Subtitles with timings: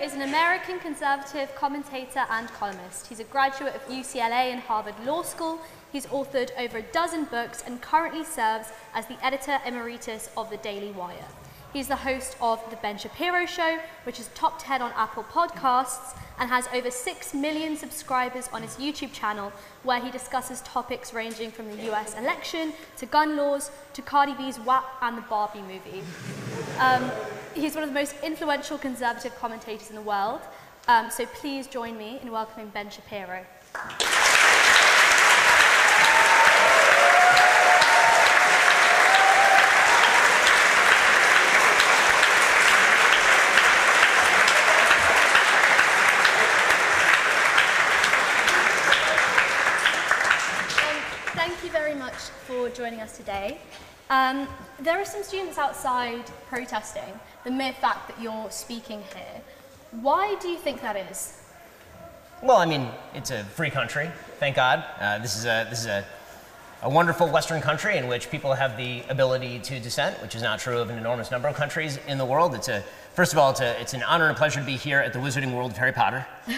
[0.00, 3.06] is an American conservative commentator and columnist.
[3.06, 5.60] He's a graduate of UCLA and Harvard Law School.
[5.90, 10.56] He's authored over a dozen books and currently serves as the editor emeritus of the
[10.58, 11.26] Daily Wire.
[11.72, 16.14] He's the host of The Ben Shapiro Show, which is top 10 on Apple Podcasts
[16.38, 19.50] and has over 6 million subscribers on his YouTube channel,
[19.82, 24.60] where he discusses topics ranging from the US election to gun laws to Cardi B's
[24.60, 26.02] WAP and the Barbie movie.
[26.78, 27.10] Um,
[27.54, 30.42] he's one of the most influential conservative commentators in the world.
[30.88, 33.46] Um, so please join me in welcoming Ben Shapiro.
[33.74, 34.22] Um,
[51.44, 52.14] Thank you very much
[52.46, 53.58] for joining us today.
[54.10, 54.48] Um,
[54.80, 57.12] there are some students outside protesting
[57.44, 59.40] the mere fact that you're speaking here.
[60.00, 61.40] Why do you think that is?
[62.42, 64.82] Well, I mean, it's a free country, thank God.
[64.98, 66.04] Uh, this is a this is a,
[66.82, 70.58] a wonderful Western country in which people have the ability to dissent, which is not
[70.58, 72.52] true of an enormous number of countries in the world.
[72.52, 72.82] It's a
[73.14, 75.12] first of all, it's a it's an honor and a pleasure to be here at
[75.12, 76.26] the Wizarding World of Harry Potter.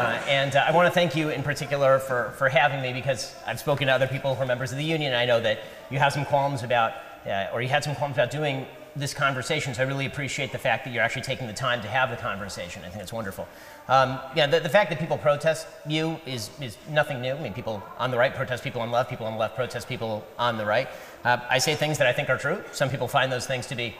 [0.00, 3.34] Uh, and uh, I want to thank you in particular for, for having me because
[3.46, 5.12] I've spoken to other people who are members of the union.
[5.12, 6.94] And I know that you have some qualms about,
[7.26, 8.66] uh, or you had some qualms about doing
[8.96, 9.74] this conversation.
[9.74, 12.16] So I really appreciate the fact that you're actually taking the time to have the
[12.16, 12.82] conversation.
[12.84, 13.46] I think it's wonderful.
[13.88, 17.34] Um, yeah, the, the fact that people protest you is, is nothing new.
[17.34, 19.54] I mean, people on the right protest people on the left, people on the left
[19.54, 20.88] protest people on the right.
[21.24, 22.62] Uh, I say things that I think are true.
[22.72, 23.94] Some people find those things to be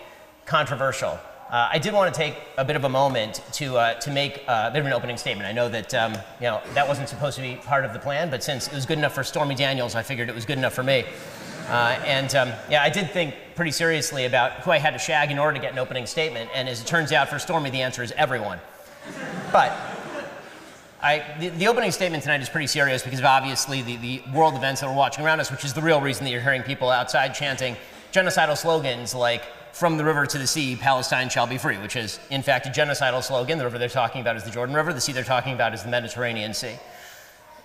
[0.46, 1.18] controversial.
[1.50, 4.44] Uh, I did want to take a bit of a moment to, uh, to make
[4.46, 5.48] a bit of an opening statement.
[5.48, 8.30] I know that um, you know, that wasn't supposed to be part of the plan,
[8.30, 10.74] but since it was good enough for Stormy Daniels, I figured it was good enough
[10.74, 11.04] for me.
[11.68, 15.32] Uh, and um, yeah, I did think pretty seriously about who I had to shag
[15.32, 16.50] in order to get an opening statement.
[16.54, 18.60] And as it turns out, for Stormy, the answer is everyone.
[19.50, 19.76] But
[21.02, 24.54] I, the, the opening statement tonight is pretty serious because of obviously the, the world
[24.54, 26.90] events that we're watching around us, which is the real reason that you're hearing people
[26.90, 27.76] outside chanting
[28.12, 29.44] genocidal slogans like
[29.80, 32.68] from the river to the sea, Palestine shall be free, which is in fact a
[32.68, 33.56] genocidal slogan.
[33.56, 35.82] The river they're talking about is the Jordan River, the sea they're talking about is
[35.82, 36.74] the Mediterranean Sea.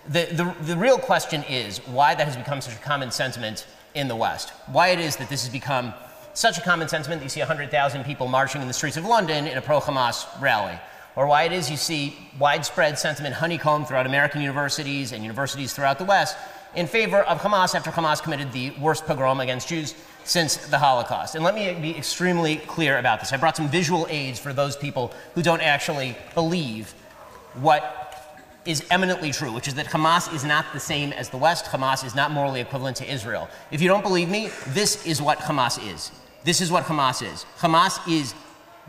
[0.08, 4.08] The, the, the real question is why that has become such a common sentiment in
[4.08, 4.50] the West.
[4.72, 5.92] Why it is that this has become
[6.32, 9.46] such a common sentiment that you see 100,000 people marching in the streets of London
[9.46, 10.78] in a pro Hamas rally.
[11.16, 15.98] Or why it is you see widespread sentiment honeycombed throughout American universities and universities throughout
[15.98, 16.38] the West
[16.74, 19.94] in favor of Hamas after Hamas committed the worst pogrom against Jews
[20.26, 21.34] since the Holocaust.
[21.34, 23.32] And let me be extremely clear about this.
[23.32, 26.92] I brought some visual aids for those people who don't actually believe
[27.54, 28.02] what
[28.66, 31.66] is eminently true, which is that Hamas is not the same as the West.
[31.66, 33.48] Hamas is not morally equivalent to Israel.
[33.70, 36.10] If you don't believe me, this is what Hamas is.
[36.44, 37.46] This is what Hamas is.
[37.58, 38.34] Hamas is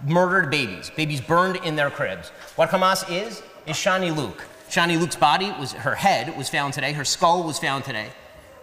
[0.06, 2.30] murdered babies, babies burned in their cribs.
[2.56, 4.42] What Hamas is, is Shani Louk.
[4.70, 8.08] Shani Louk's body was, her head was found today, her skull was found today.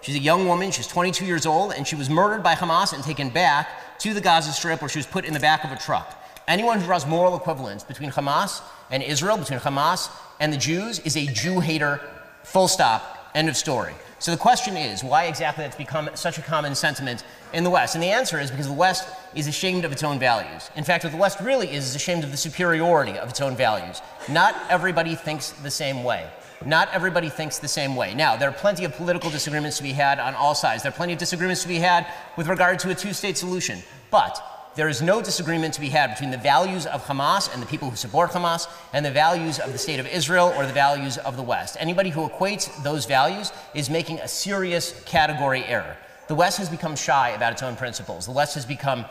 [0.05, 3.03] She's a young woman, she's 22 years old, and she was murdered by Hamas and
[3.03, 5.77] taken back to the Gaza Strip where she was put in the back of a
[5.77, 6.23] truck.
[6.47, 8.61] Anyone who draws moral equivalence between Hamas
[8.91, 10.11] and Israel, between Hamas
[10.41, 12.03] and the Jews, is a Jew hater,
[12.43, 13.95] full stop, end of story.
[14.19, 17.95] So the question is, why exactly that's become such a common sentiment in the West?
[17.95, 20.71] And the answer is because the West is ashamed of its own values.
[20.77, 23.57] In fact, what the West really is is ashamed of the superiority of its own
[23.57, 24.03] values.
[24.29, 26.29] Not everybody thinks the same way.
[26.65, 28.15] Not everybody thinks the same way.
[28.15, 30.83] Now, there are plenty of political disagreements to be had on all sides.
[30.83, 32.07] There are plenty of disagreements to be had
[32.37, 33.83] with regard to a two state solution.
[34.11, 34.43] But
[34.75, 37.91] there is no disagreement to be had between the values of Hamas and the people
[37.91, 41.37] who support Hamas and the values of the state of Israel or the values of
[41.37, 41.77] the West.
[41.79, 45.97] Anybody who equates those values is making a serious category error.
[46.27, 48.27] The West has become shy about its own principles.
[48.27, 49.05] The West has become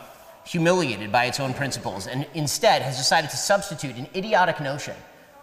[0.44, 4.94] humiliated by its own principles and instead has decided to substitute an idiotic notion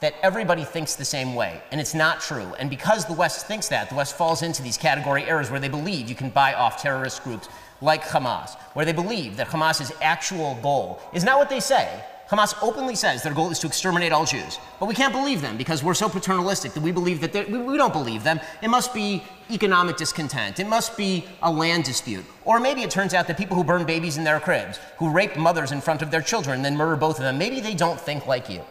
[0.01, 2.53] that everybody thinks the same way, and it's not true.
[2.59, 5.69] And because the West thinks that, the West falls into these category errors where they
[5.69, 7.47] believe you can buy off terrorist groups
[7.81, 12.03] like Hamas, where they believe that Hamas's actual goal is not what they say.
[12.29, 14.57] Hamas openly says their goal is to exterminate all Jews.
[14.79, 17.91] But we can't believe them because we're so paternalistic that we believe that we, don't
[17.91, 18.39] believe them.
[18.61, 19.21] It must be
[19.51, 20.57] economic discontent.
[20.57, 22.23] It must be a land dispute.
[22.45, 25.35] Or maybe it turns out that people who burn babies in their cribs, who rape
[25.35, 28.25] mothers in front of their children then murder both of them, maybe they don't think
[28.25, 28.63] like you.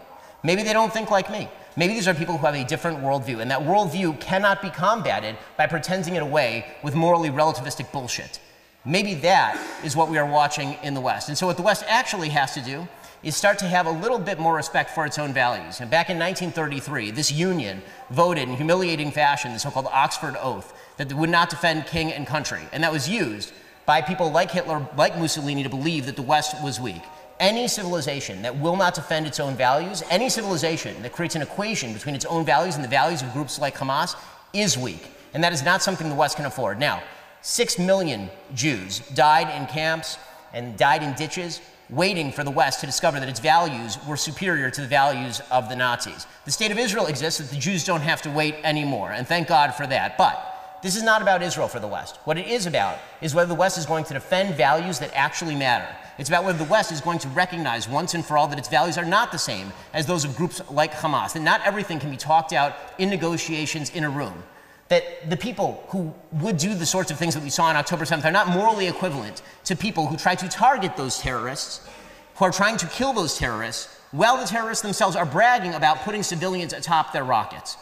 [0.42, 1.48] Maybe they don't think like me.
[1.76, 5.36] Maybe these are people who have a different worldview, and that worldview cannot be combated
[5.56, 8.40] by pretending it away with morally relativistic bullshit.
[8.84, 11.28] Maybe that is what we are watching in the West.
[11.28, 12.88] And so, what the West actually has to do
[13.22, 15.80] is start to have a little bit more respect for its own values.
[15.80, 20.72] And back in 1933, this union voted in humiliating fashion the so called Oxford Oath
[20.96, 22.62] that would not defend king and country.
[22.72, 23.52] And that was used
[23.84, 27.02] by people like Hitler, like Mussolini, to believe that the West was weak.
[27.40, 31.92] Any civilization that will not defend its own values, any civilization that creates an equation
[31.92, 34.14] between its own values and the values of groups like Hamas,
[34.52, 35.10] is weak.
[35.34, 36.78] And that is not something the West can afford.
[36.78, 37.02] Now,
[37.40, 40.18] six million Jews died in camps
[40.52, 44.70] and died in ditches waiting for the West to discover that its values were superior
[44.70, 46.26] to the values of the Nazis.
[46.44, 49.48] The state of Israel exists that the Jews don't have to wait anymore, and thank
[49.48, 50.16] God for that.
[50.16, 52.18] But this is not about Israel for the West.
[52.24, 55.56] What it is about is whether the West is going to defend values that actually
[55.56, 55.88] matter.
[56.20, 58.68] It's about whether the West is going to recognize once and for all that its
[58.68, 62.10] values are not the same as those of groups like Hamas, that not everything can
[62.10, 64.42] be talked out in negotiations in a room
[64.88, 68.04] that the people who would do the sorts of things that we saw on October
[68.04, 71.88] 7th are not morally equivalent to people who try to target those terrorists,
[72.34, 76.22] who are trying to kill those terrorists, while the terrorists themselves are bragging about putting
[76.22, 77.78] civilians atop their rockets.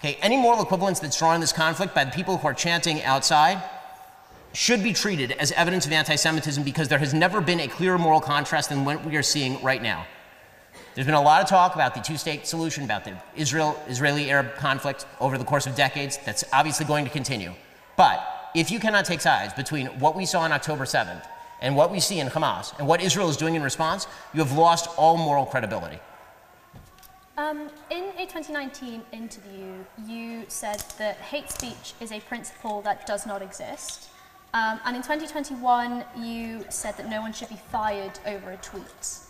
[0.00, 3.02] Okay, any moral equivalence that's drawn in this conflict by the people who are chanting
[3.04, 3.62] outside
[4.52, 7.98] should be treated as evidence of anti Semitism because there has never been a clearer
[7.98, 10.06] moral contrast than what we are seeing right now.
[10.94, 14.30] There's been a lot of talk about the two state solution, about the Israel Israeli
[14.30, 16.18] Arab conflict over the course of decades.
[16.24, 17.52] That's obviously going to continue.
[17.96, 21.24] But if you cannot take sides between what we saw on October 7th
[21.60, 24.52] and what we see in Hamas and what Israel is doing in response, you have
[24.52, 26.00] lost all moral credibility.
[27.38, 29.72] Um, in a 2019 interview,
[30.06, 34.09] you said that hate speech is a principle that does not exist.
[34.52, 39.20] Um, and in 2021, you said that no one should be fired over a tweet.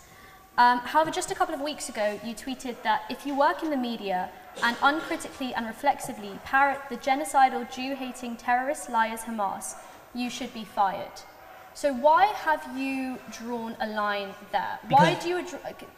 [0.57, 3.69] Um, however, just a couple of weeks ago, you tweeted that if you work in
[3.69, 4.29] the media
[4.63, 9.75] and uncritically and reflexively parrot the genocidal Jew-hating terrorist liars Hamas,
[10.13, 11.21] you should be fired.
[11.73, 14.77] So why have you drawn a line there?
[14.89, 15.45] Because why do you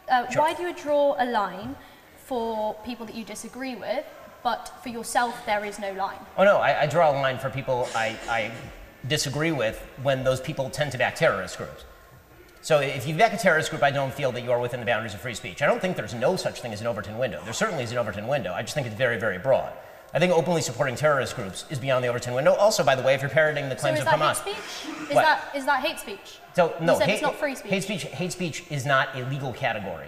[0.08, 0.42] uh, sure.
[0.42, 1.74] why do you draw a line
[2.16, 4.04] for people that you disagree with,
[4.44, 6.20] but for yourself there is no line?
[6.38, 8.52] Oh no, I, I draw a line for people I, I
[9.08, 11.84] disagree with when those people tend to back terrorist groups.
[12.62, 14.86] So if you back a terrorist group, I don't feel that you are within the
[14.86, 15.60] boundaries of free speech.
[15.60, 17.42] I don't think there's no such thing as an Overton window.
[17.44, 18.54] There certainly is an Overton window.
[18.54, 19.70] I just think it's very, very broad.
[20.14, 22.54] I think openly supporting terrorist groups is beyond the Overton window.
[22.54, 24.92] Also, by the way, if you're parroting the claims so of Hamas, hate speech?
[25.10, 25.24] Is what?
[25.24, 26.38] that is that hate speech?
[26.54, 27.70] So no, hate, it's not free speech.
[27.70, 28.02] Hate speech.
[28.04, 30.06] Hate speech is not a legal category.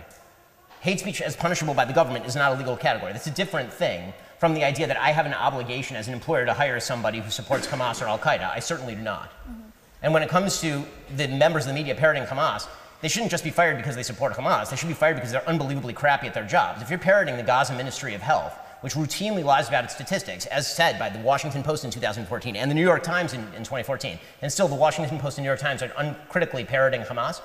[0.80, 3.12] Hate speech as punishable by the government is not a legal category.
[3.12, 6.44] That's a different thing from the idea that I have an obligation as an employer
[6.44, 8.50] to hire somebody who supports Hamas or Al Qaeda.
[8.50, 9.30] I certainly do not.
[9.30, 9.60] Mm-hmm.
[10.02, 10.84] And when it comes to
[11.16, 12.68] the members of the media parroting Hamas,
[13.00, 14.70] they shouldn't just be fired because they support Hamas.
[14.70, 16.82] They should be fired because they're unbelievably crappy at their jobs.
[16.82, 20.72] If you're parroting the Gaza Ministry of Health, which routinely lies about its statistics, as
[20.72, 24.18] said by the Washington Post in 2014 and the New York Times in, in 2014,
[24.42, 27.40] and still the Washington Post and New York Times are uncritically parroting Hamas,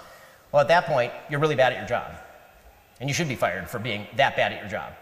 [0.51, 2.11] well, at that point, you're really bad at your job.
[2.99, 4.93] And you should be fired for being that bad at your job.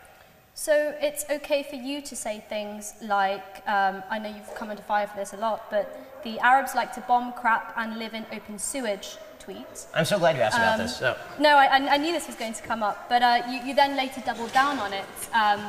[0.60, 4.82] So it's okay for you to say things like, um, I know you've come under
[4.82, 8.26] fire for this a lot, but the Arabs like to bomb crap and live in
[8.34, 9.88] open sewage tweet.
[9.94, 10.98] I'm so glad you asked um, about this.
[10.98, 11.16] So.
[11.40, 13.96] No, I, I, knew this was going to come up, but uh, you, you, then
[13.96, 15.62] later doubled down on it um,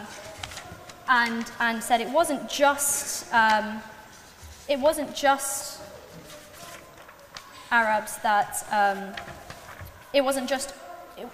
[1.09, 3.81] and, and said it wasn't just, um,
[4.69, 5.81] it wasn't just
[7.71, 9.15] Arabs that, um,
[10.13, 10.75] it wasn't just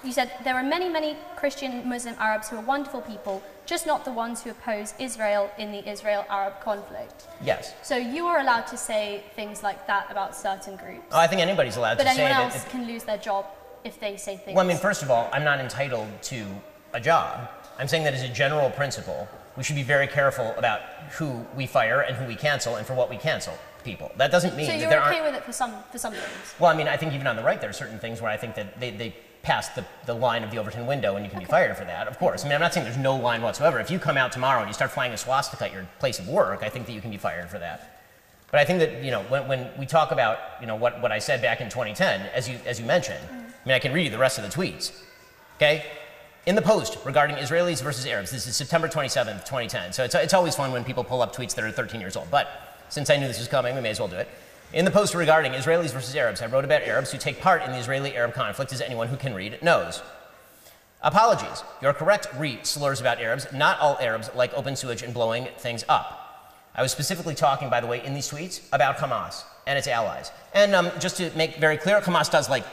[0.04, 4.04] you said there are many, many Christian Muslim Arabs who are wonderful people, just not
[4.04, 7.26] the ones who oppose Israel in the Israel Arab conflict.
[7.42, 7.74] Yes.
[7.82, 11.06] So you are allowed to say things like that about certain groups.
[11.12, 12.28] Oh, I think anybody's allowed but to say that.
[12.28, 13.46] But anyone else can lose their job
[13.84, 14.56] if they say things.
[14.56, 16.44] Well, I mean, first of all, I'm not entitled to
[16.92, 17.48] a job.
[17.78, 20.80] I'm saying that as a general principle, we should be very careful about
[21.12, 24.10] who we fire and who we cancel and for what we cancel people.
[24.16, 25.32] That doesn't mean so that there okay aren't.
[25.32, 26.54] with it for some for some things.
[26.58, 28.36] Well, I mean, I think even on the right, there are certain things where I
[28.36, 29.14] think that they, they
[29.46, 31.46] past the, the line of the Overton window and you can okay.
[31.46, 32.44] be fired for that, of course.
[32.44, 33.78] I mean, I'm not saying there's no line whatsoever.
[33.78, 36.28] If you come out tomorrow and you start flying a swastika at your place of
[36.28, 38.02] work, I think that you can be fired for that.
[38.50, 41.12] But I think that, you know, when, when we talk about, you know, what, what
[41.12, 43.34] I said back in 2010, as you, as you mentioned, mm.
[43.34, 44.92] I mean, I can read you the rest of the tweets,
[45.56, 45.84] okay?
[46.46, 49.92] In the post regarding Israelis versus Arabs, this is September 27th, 2010.
[49.92, 52.30] So it's, it's always fun when people pull up tweets that are 13 years old.
[52.32, 52.48] But
[52.88, 54.28] since I knew this was coming, we may as well do it.
[54.72, 57.70] In the post regarding Israelis versus Arabs, I wrote about Arabs who take part in
[57.70, 60.02] the Israeli Arab conflict, as anyone who can read knows.
[61.02, 61.62] Apologies.
[61.80, 63.46] You're correct, re slurs about Arabs.
[63.52, 66.52] Not all Arabs like open sewage and blowing things up.
[66.74, 70.32] I was specifically talking, by the way, in these tweets about Hamas and its allies.
[70.52, 72.64] And um, just to make very clear, Hamas does like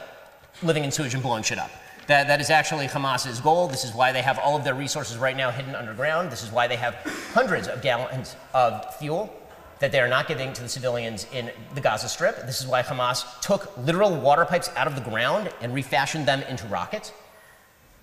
[0.62, 1.70] living in sewage and blowing shit up.
[2.08, 3.68] That, that is actually Hamas's goal.
[3.68, 6.30] This is why they have all of their resources right now hidden underground.
[6.30, 6.94] This is why they have
[7.32, 9.32] hundreds of gallons of fuel
[9.80, 12.36] that they are not giving to the civilians in the Gaza Strip.
[12.46, 16.42] This is why Hamas took literal water pipes out of the ground and refashioned them
[16.42, 17.12] into rockets.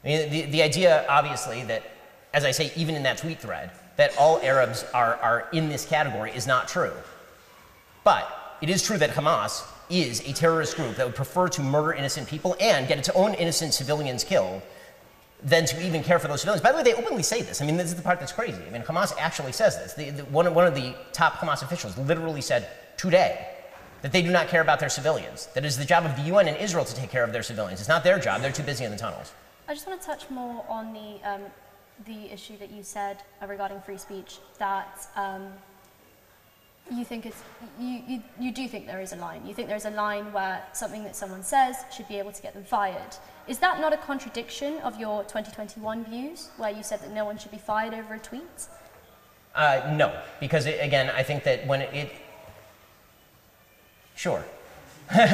[0.04, 1.84] I mean, the, the idea, obviously, that,
[2.34, 5.86] as I say, even in that tweet thread, that all Arabs are, are in this
[5.86, 6.94] category is not true.
[8.04, 11.94] But it is true that Hamas is a terrorist group that would prefer to murder
[11.94, 14.62] innocent people and get its own innocent civilians killed
[15.44, 16.62] than to even care for those civilians.
[16.62, 17.62] By the way, they openly say this.
[17.62, 18.62] I mean, this is the part that's crazy.
[18.68, 19.94] I mean, Hamas actually says this.
[19.94, 23.48] The, the, one, one of the top Hamas officials literally said today
[24.04, 25.48] that they do not care about their civilians.
[25.54, 27.44] That it is the job of the UN and Israel to take care of their
[27.44, 27.80] civilians.
[27.80, 28.42] It's not their job.
[28.42, 29.34] They're too busy in the tunnels.
[29.68, 31.42] I just want to touch more on the, um,
[32.06, 35.48] the issue that you said uh, regarding free speech, that um,
[36.92, 37.42] you think it's,
[37.80, 39.46] you, you, you do think there is a line.
[39.46, 42.42] You think there is a line where something that someone says should be able to
[42.42, 43.16] get them fired.
[43.52, 47.38] Is that not a contradiction of your 2021 views, where you said that no one
[47.38, 48.44] should be fired over a tweet?
[49.54, 52.14] Uh, no, because it, again, I think that when it, it
[54.16, 54.46] sure.
[55.12, 55.28] so, sure.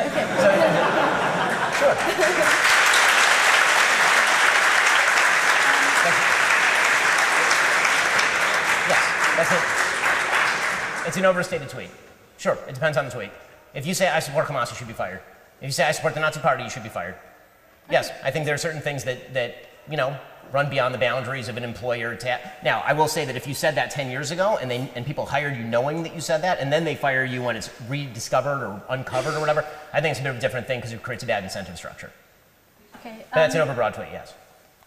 [9.38, 11.08] That's it.
[11.08, 11.92] It's an overstated tweet.
[12.40, 13.30] Sure, it depends on the tweet.
[13.76, 15.22] If you say I support Hamas, you should be fired.
[15.62, 17.14] If you say I support the Nazi Party, you should be fired.
[17.90, 19.56] Yes, I think there are certain things that, that
[19.90, 20.18] you know,
[20.52, 22.18] run beyond the boundaries of an employer
[22.64, 25.06] now i will say that if you said that 10 years ago and, they, and
[25.06, 27.70] people hired you knowing that you said that and then they fire you when it's
[27.90, 30.94] rediscovered or uncovered or whatever i think it's a bit of a different thing because
[30.94, 32.12] it creates a bad incentive structure
[32.96, 34.34] okay um, that's an um, overbroad tweet yes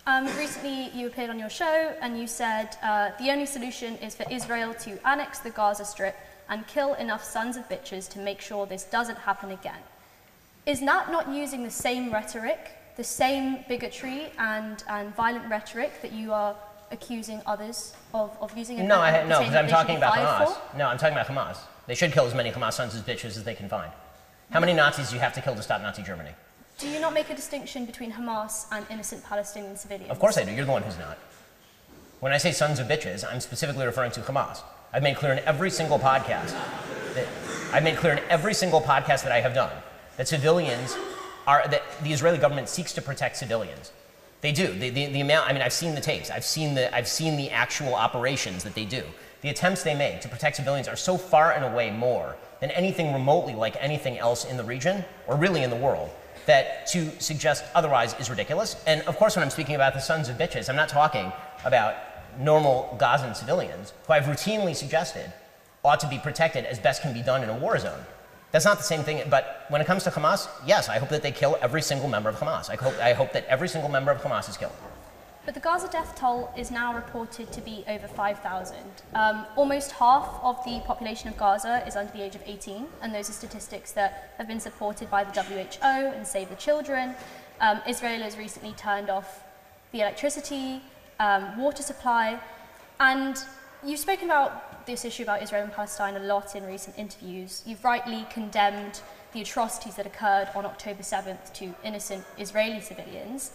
[0.06, 4.14] um, recently, you appeared on your show and you said uh, the only solution is
[4.14, 6.16] for Israel to annex the Gaza Strip
[6.48, 9.78] and kill enough sons of bitches to make sure this doesn't happen again.
[10.66, 16.12] Is that not using the same rhetoric, the same bigotry and, and violent rhetoric that
[16.12, 16.54] you are
[16.90, 18.86] accusing others of, of using?
[18.86, 20.54] No, I, no, because I'm talking about Hamas.
[20.54, 20.76] For?
[20.76, 21.56] No, I'm talking about Hamas.
[21.86, 23.90] They should kill as many Hamas sons of bitches as they can find.
[24.50, 26.32] How many Nazis do you have to kill to stop Nazi Germany?
[26.76, 30.10] Do you not make a distinction between Hamas and innocent Palestinian civilians?
[30.10, 30.52] Of course I do.
[30.52, 31.16] You're the one who's not.
[32.20, 34.60] When I say sons of bitches, I'm specifically referring to Hamas.
[34.92, 36.52] I've made clear in every single podcast
[37.14, 37.26] that
[37.72, 39.72] I've made clear in every single podcast that I have done
[40.18, 40.98] that civilians
[41.46, 43.92] are that the Israeli government seeks to protect civilians.
[44.40, 44.72] They do.
[44.72, 46.30] The, the, the amount I mean I've seen the tapes.
[46.30, 49.02] I've seen the I've seen the actual operations that they do.
[49.42, 53.12] The attempts they make to protect civilians are so far and away more than anything
[53.12, 56.10] remotely like anything else in the region or really in the world
[56.46, 58.76] that to suggest otherwise is ridiculous.
[58.86, 61.32] And of course, when I'm speaking about the sons of bitches, I'm not talking
[61.64, 61.94] about
[62.38, 65.32] normal Gazan civilians who I've routinely suggested
[65.84, 68.00] ought to be protected as best can be done in a war zone.
[68.52, 71.22] That's not the same thing, but when it comes to Hamas, yes, I hope that
[71.22, 72.68] they kill every single member of Hamas.
[72.68, 74.72] I hope, I hope that every single member of Hamas is killed.
[75.46, 78.76] But the Gaza death toll is now reported to be over 5,000.
[79.14, 83.14] Um, almost half of the population of Gaza is under the age of 18, and
[83.14, 87.14] those are statistics that have been supported by the WHO and Save the Children.
[87.60, 89.44] Um, Israel has recently turned off
[89.92, 90.82] the electricity,
[91.18, 92.38] um, water supply,
[92.98, 93.36] and
[93.84, 97.62] you've spoken about this issue about Israel and Palestine a lot in recent interviews.
[97.64, 99.00] You've rightly condemned
[99.32, 103.52] the atrocities that occurred on October 7th to innocent Israeli civilians.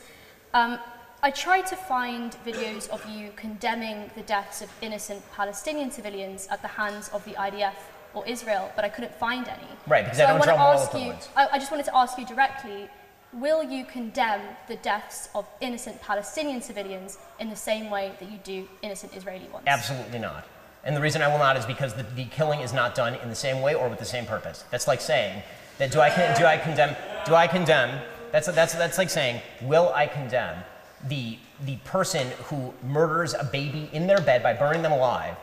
[0.54, 0.80] Um,
[1.22, 6.62] I tried to find videos of you condemning the deaths of innocent Palestinian civilians at
[6.62, 7.74] the hands of the IDF
[8.14, 9.68] or Israel, but I couldn't find any.
[9.88, 11.30] Right, because so I don't I want to ask you.
[11.36, 12.88] I, I just wanted to ask you directly:
[13.34, 18.38] Will you condemn the deaths of innocent Palestinian civilians in the same way that you
[18.38, 19.66] do innocent Israeli ones?
[19.68, 20.46] Absolutely not.
[20.86, 23.30] And the reason I will not is because the, the killing is not done in
[23.30, 24.64] the same way or with the same purpose.
[24.72, 25.42] That's like saying
[25.80, 28.00] that do I do I condemn do I condemn
[28.32, 30.64] that's that's that's like saying will I condemn
[31.08, 35.36] the, the person who murders a baby in their bed by burning them alive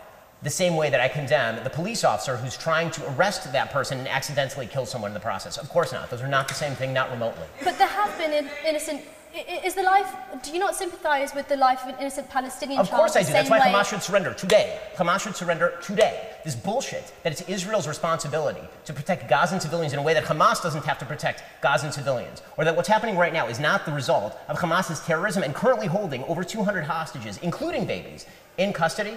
[0.42, 3.98] the same way that I condemn the police officer who's trying to arrest that person
[3.98, 5.56] and accidentally kill someone in the process.
[5.56, 6.10] Of course not.
[6.10, 7.46] Those are not the same thing, not remotely.
[7.62, 9.02] But there have been innocent
[9.34, 12.88] is the life, do you not sympathize with the life of an innocent Palestinian of
[12.88, 13.00] child?
[13.00, 13.32] Of course I do.
[13.32, 13.72] That's why way?
[13.72, 14.78] Hamas should surrender today.
[14.96, 16.28] Hamas should surrender today.
[16.44, 20.62] This bullshit that it's Israel's responsibility to protect Gazan civilians in a way that Hamas
[20.62, 22.42] doesn't have to protect Gazan civilians.
[22.56, 25.86] Or that what's happening right now is not the result of Hamas's terrorism and currently
[25.86, 28.26] holding over 200 hostages, including babies,
[28.58, 29.16] in custody.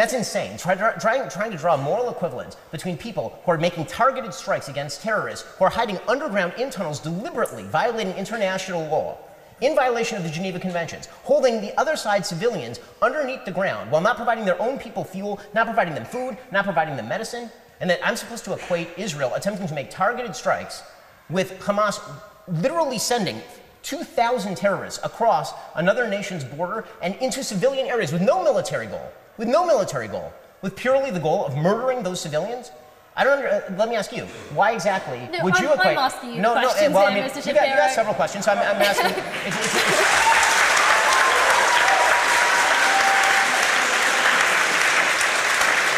[0.00, 0.56] That's insane.
[0.56, 4.70] Try, try, trying to draw a moral equivalence between people who are making targeted strikes
[4.70, 9.18] against terrorists who are hiding underground in tunnels deliberately, violating international law,
[9.60, 14.00] in violation of the Geneva Conventions, holding the other side civilians underneath the ground while
[14.00, 17.50] not providing their own people fuel, not providing them food, not providing them medicine,
[17.82, 20.82] and that I'm supposed to equate Israel attempting to make targeted strikes
[21.28, 22.00] with Hamas
[22.48, 23.42] literally sending
[23.82, 29.48] 2,000 terrorists across another nation's border and into civilian areas with no military goal with
[29.48, 30.30] no military goal,
[30.60, 32.70] with purely the goal of murdering those civilians?
[33.16, 33.38] I don't.
[33.38, 34.24] Under, uh, let me ask you.
[34.54, 35.96] Why exactly no, would I'm, you equate?
[35.96, 36.68] I'm asking you no, no.
[36.76, 38.44] Eh, well, I mean, you got, you got, several questions.
[38.44, 39.06] So I'm, I'm asking.
[39.48, 40.00] it's, it's, it's,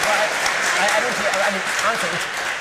[0.07, 0.23] well,
[1.85, 2.09] honestly,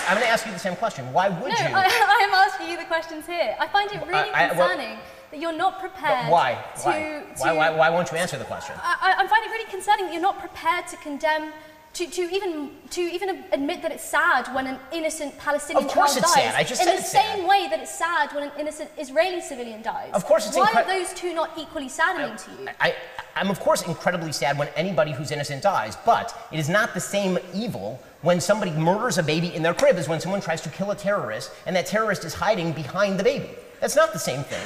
[0.09, 1.13] I'm going to ask you the same question.
[1.13, 1.75] Why would No, you?
[1.75, 1.85] I,
[2.17, 3.55] I am asking you the questions here.
[3.59, 4.97] I find it really I- I- well- concerning
[5.31, 6.63] that you're not prepared But why?
[6.75, 6.81] to.
[6.83, 6.99] Why?
[6.99, 7.53] to why?
[7.53, 7.69] Why?
[7.71, 8.75] Why won't you answer the question?
[8.83, 11.51] I, I find it really concerning that you're not prepared to condemn,
[11.93, 16.13] to, to even to even admit that it's sad when an innocent Palestinian Of course
[16.13, 16.43] child it's dies.
[16.43, 16.55] sad.
[16.55, 17.49] I just in the same sad.
[17.49, 20.11] way that it's sad when an innocent Israeli civilian dies.
[20.13, 22.69] Of course it's Why are those two not equally saddening to you?
[22.79, 22.95] I,
[23.35, 26.99] I'm of course incredibly sad when anybody who's innocent dies, but it is not the
[26.99, 30.69] same evil when somebody murders a baby in their crib as when someone tries to
[30.69, 33.49] kill a terrorist and that terrorist is hiding behind the baby.
[33.79, 34.61] That's not the same thing.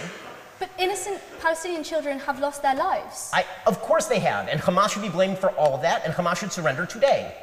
[0.59, 3.29] But innocent Palestinian children have lost their lives.
[3.33, 6.13] I, of course they have, and Hamas should be blamed for all of that, and
[6.13, 7.35] Hamas should surrender today.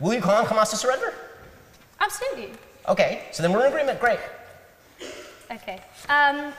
[0.00, 1.12] Will you call on Hamas to surrender?
[2.00, 2.52] Absolutely.
[2.88, 4.00] Okay, so then we're in agreement.
[4.00, 4.20] Great.
[5.50, 5.80] Okay.
[6.08, 6.52] Um,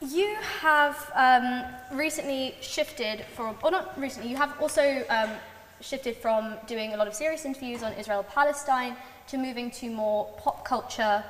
[0.00, 1.64] you have um,
[1.96, 5.30] recently shifted from, or not recently, you have also um,
[5.80, 8.96] shifted from doing a lot of serious interviews on Israel Palestine
[9.30, 11.24] to moving to more pop culture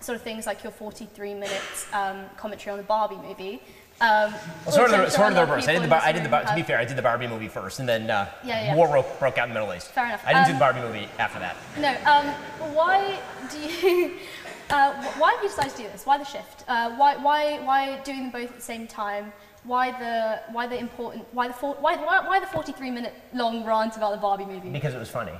[0.00, 3.62] sort of things like your 43 minutes um, commentary on the Barbie movie.
[3.98, 4.34] Um,
[4.66, 5.66] Well, sort of the, sort of the reverse.
[5.68, 7.26] I did the, bar, I did the bar, to be fair, I did the Barbie
[7.26, 8.74] movie first, and then uh, Yeah, yeah.
[8.74, 9.88] war broke, broke out in the Middle East.
[9.88, 10.22] Fair enough.
[10.26, 11.56] I didn't do Um, the Barbie movie after that.
[11.78, 13.18] No, um, why
[13.50, 14.12] do you,
[14.70, 16.04] uh, why have you decided to do this?
[16.04, 16.64] Why the shift?
[16.68, 19.32] Uh, why, why, why doing them both at the same time?
[19.64, 23.96] Why the, why the important, why the, why, why, why the 43 minute long rant
[23.96, 24.68] about the Barbie movie?
[24.68, 25.32] Because it was funny.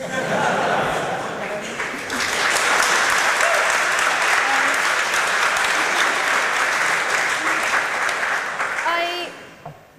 [0.00, 0.04] I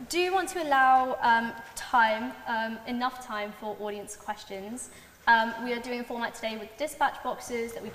[0.09, 4.89] do want to allow um, time, um, enough time for audience questions.
[5.27, 7.91] Um, we are doing a format today with dispatch boxes that we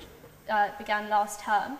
[0.49, 1.79] uh, began last term.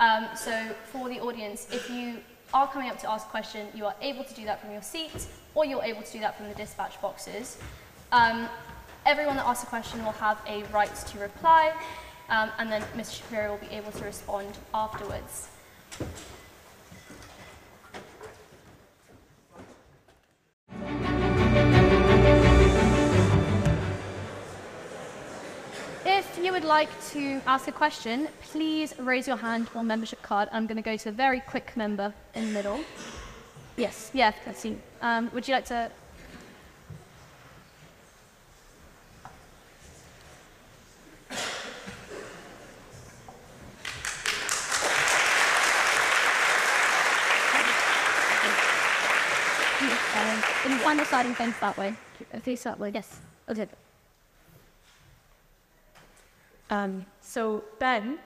[0.00, 2.18] Um, so for the audience, if you
[2.52, 4.82] are coming up to ask a question, you are able to do that from your
[4.82, 7.56] seat, or you're able to do that from the dispatch boxes.
[8.10, 8.48] Um,
[9.06, 11.72] everyone that asks a question will have a right to reply,
[12.28, 13.18] um, and then Mr.
[13.18, 15.48] Shapiro will be able to respond afterwards.
[26.04, 30.48] If you would like to ask a question, please raise your hand or membership card.
[30.52, 32.80] I'm going to go to a very quick member in the middle.
[33.76, 34.78] Yes, yeah, that's you.
[35.02, 35.90] Um, would you like to?
[50.64, 51.94] And find the sliding fence that way.
[52.42, 52.90] Face that way.
[52.94, 53.18] Yes.
[53.48, 53.66] Okay.
[56.68, 58.18] Um, so, Ben,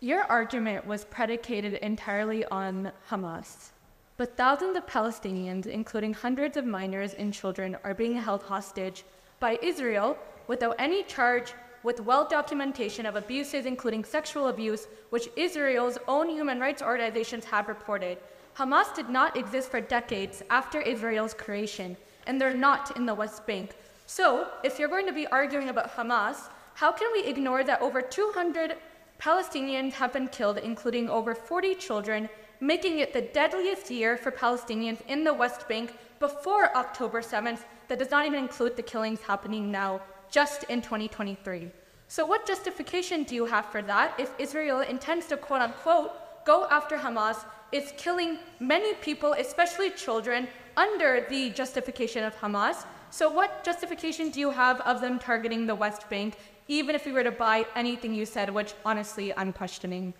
[0.00, 3.70] your argument was predicated entirely on Hamas.
[4.16, 9.04] But thousands of Palestinians, including hundreds of minors and children, are being held hostage
[9.38, 15.98] by Israel without any charge, with well documentation of abuses, including sexual abuse, which Israel's
[16.06, 18.18] own human rights organizations have reported.
[18.56, 23.46] Hamas did not exist for decades after Israel's creation, and they're not in the West
[23.46, 23.76] Bank.
[24.06, 28.02] So, if you're going to be arguing about Hamas, how can we ignore that over
[28.02, 28.76] 200
[29.20, 32.28] Palestinians have been killed, including over 40 children,
[32.60, 37.64] making it the deadliest year for Palestinians in the West Bank before October 7th?
[37.88, 41.70] That does not even include the killings happening now, just in 2023.
[42.08, 46.66] So, what justification do you have for that if Israel intends to quote unquote go
[46.70, 47.44] after Hamas?
[47.70, 52.86] It's killing many people, especially children, under the justification of Hamas.
[53.10, 56.36] So, what justification do you have of them targeting the West Bank,
[56.68, 60.14] even if we were to buy anything you said, which honestly I'm questioning?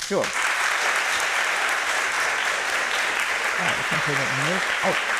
[0.00, 0.24] Sure.
[4.84, 5.19] Oh.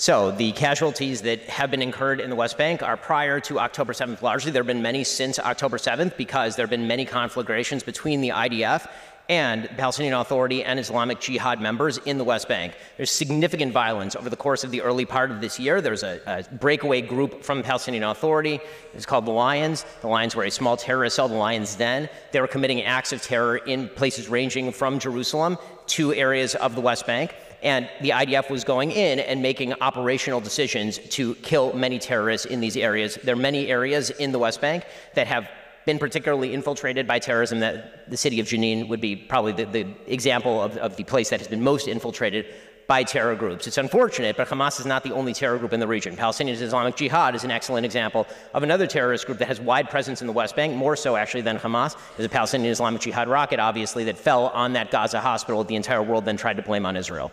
[0.00, 3.92] So the casualties that have been incurred in the West Bank are prior to October
[3.92, 4.50] 7th largely.
[4.50, 8.30] There have been many since October 7th because there have been many conflagrations between the
[8.30, 8.88] IDF
[9.28, 12.72] and Palestinian Authority and Islamic Jihad members in the West Bank.
[12.96, 15.82] There's significant violence over the course of the early part of this year.
[15.82, 18.58] There's a, a breakaway group from the Palestinian Authority.
[18.94, 19.84] It's called the Lions.
[20.00, 22.08] The Lions were a small terrorist cell, the Lions Den.
[22.32, 25.58] They were committing acts of terror in places ranging from Jerusalem
[25.88, 27.34] to areas of the West Bank.
[27.62, 32.60] And the IDF was going in and making operational decisions to kill many terrorists in
[32.60, 33.18] these areas.
[33.22, 35.48] There are many areas in the West Bank that have
[35.86, 37.60] been particularly infiltrated by terrorism.
[37.60, 41.30] That the city of Jenin would be probably the, the example of, of the place
[41.30, 42.46] that has been most infiltrated
[42.90, 43.68] by terror groups.
[43.68, 46.16] It's unfortunate, but Hamas is not the only terror group in the region.
[46.16, 50.22] Palestinian Islamic Jihad is an excellent example of another terrorist group that has wide presence
[50.22, 51.96] in the West Bank, more so actually than Hamas.
[52.16, 55.62] There's a Palestinian Islamic Jihad rocket, obviously, that fell on that Gaza hospital.
[55.62, 57.30] that The entire world then tried to blame on Israel.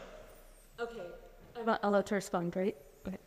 [1.67, 2.75] Allowed to respond, right?
[3.07, 3.17] Okay.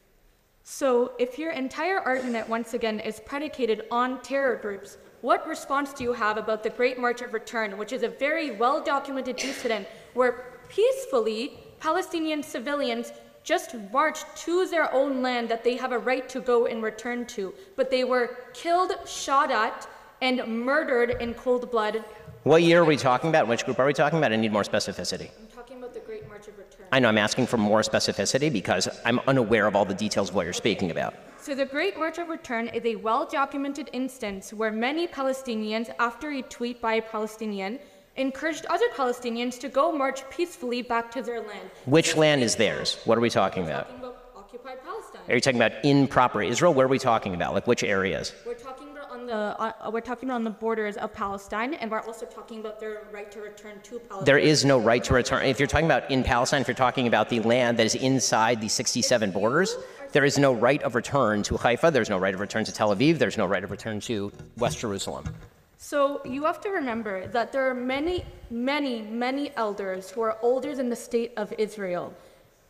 [0.62, 6.04] So, if your entire argument, once again, is predicated on terror groups, what response do
[6.04, 9.86] you have about the Great March of Return, which is a very well documented incident
[10.14, 16.28] where peacefully Palestinian civilians just marched to their own land that they have a right
[16.28, 19.88] to go and return to, but they were killed, shot at,
[20.22, 22.04] and murdered in cold blood.
[22.44, 23.48] What year are we talking about?
[23.48, 24.32] Which group are we talking about?
[24.32, 25.30] I need more specificity.
[25.38, 26.69] I'm talking about the Great March of Return.
[26.92, 30.34] I know I'm asking for more specificity because I'm unaware of all the details of
[30.34, 31.14] what you're speaking about.
[31.38, 36.30] So, the Great March of Return is a well documented instance where many Palestinians, after
[36.30, 37.78] a tweet by a Palestinian,
[38.16, 41.70] encouraged other Palestinians to go march peacefully back to their land.
[41.86, 42.98] Which land is theirs?
[43.04, 43.88] What are we talking about?
[43.88, 45.22] Talking about occupied Palestine.
[45.28, 46.74] Are you talking about in proper Israel?
[46.74, 47.54] Where are we talking about?
[47.54, 48.34] Like which areas?
[48.44, 48.79] We're talking
[49.30, 52.80] the uh, we're talking about on the borders of Palestine, and we're also talking about
[52.80, 54.24] their right to return to Palestine.
[54.24, 55.44] There is no right to return.
[55.46, 58.60] If you're talking about in Palestine, if you're talking about the land that is inside
[58.60, 59.76] the 67 borders,
[60.12, 61.92] there is no right of return to Haifa.
[61.92, 63.18] There's no right of return to Tel Aviv.
[63.18, 65.24] There's no right of return to West Jerusalem.
[65.78, 70.74] So you have to remember that there are many, many, many elders who are older
[70.74, 72.12] than the state of Israel.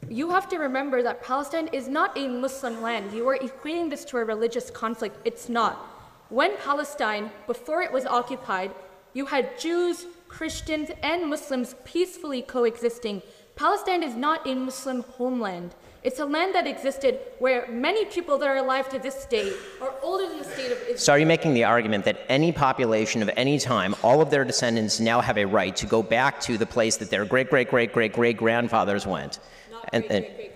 [0.09, 3.13] You have to remember that Palestine is not a Muslim land.
[3.13, 5.17] You are equating this to a religious conflict.
[5.25, 6.00] It's not.
[6.31, 8.71] When Palestine, before it was occupied,
[9.15, 13.23] you had Jews, Christians, and Muslims peacefully coexisting.
[13.57, 15.75] Palestine is not a Muslim homeland.
[16.05, 19.93] It's a land that existed where many people that are alive to this day are
[20.05, 20.99] older than the state of Israel.
[20.99, 24.45] So, are you making the argument that any population of any time, all of their
[24.45, 27.69] descendants now have a right to go back to the place that their great, great,
[27.69, 29.41] great, great, great grandfathers went?
[29.71, 30.50] Not And- great, great, great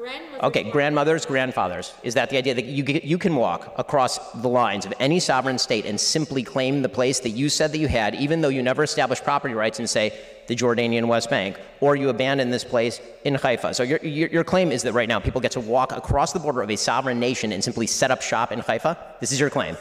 [0.00, 0.48] We have grandmothers.
[0.48, 1.94] Okay, grandmothers, grandfathers.
[2.02, 5.58] Is that the idea that you, you can walk across the lines of any sovereign
[5.58, 8.62] state and simply claim the place that you said that you had, even though you
[8.62, 13.00] never established property rights and say the Jordanian West Bank, or you abandon this place
[13.24, 13.74] in Haifa?
[13.74, 16.40] So your, your, your claim is that right now people get to walk across the
[16.40, 18.98] border of a sovereign nation and simply set up shop in Haifa?
[19.20, 19.76] This is your claim.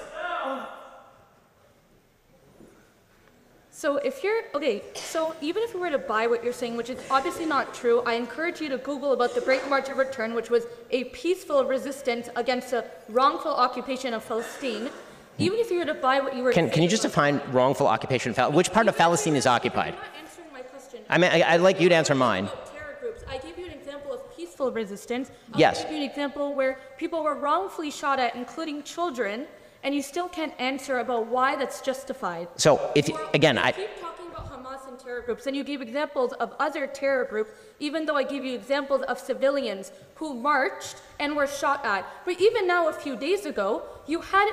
[3.80, 6.89] So if you're okay, so even if we were to buy what you're saying, which
[6.89, 10.34] is obviously not true, I encourage you to Google about the Great March of Return,
[10.34, 14.89] which was a peaceful resistance against the wrongful occupation of Palestine.
[15.38, 17.88] Even if you were to buy what you were Can, can you just define wrongful
[17.88, 18.34] occupation?
[18.52, 19.94] Which part of Palestine is occupied?
[19.94, 21.00] You're not answering my question.
[21.10, 22.50] I mean, I, I'd like you to answer mine.
[22.74, 23.24] Terror groups.
[23.30, 25.32] I gave you an example of peaceful resistance.
[25.54, 25.84] I'll Yes.
[25.84, 29.48] give you an example where people were wrongfully shot at, including children,
[29.84, 32.48] and you still can't answer about why that's justified.
[32.58, 35.82] So, if Or again, I, keep talking about Hamas and terror groups, and you give
[35.82, 40.98] examples of other terror groups, even though I give you examples of civilians who marched
[41.20, 42.06] and were shot at.
[42.26, 44.52] But even now, a few days ago, you had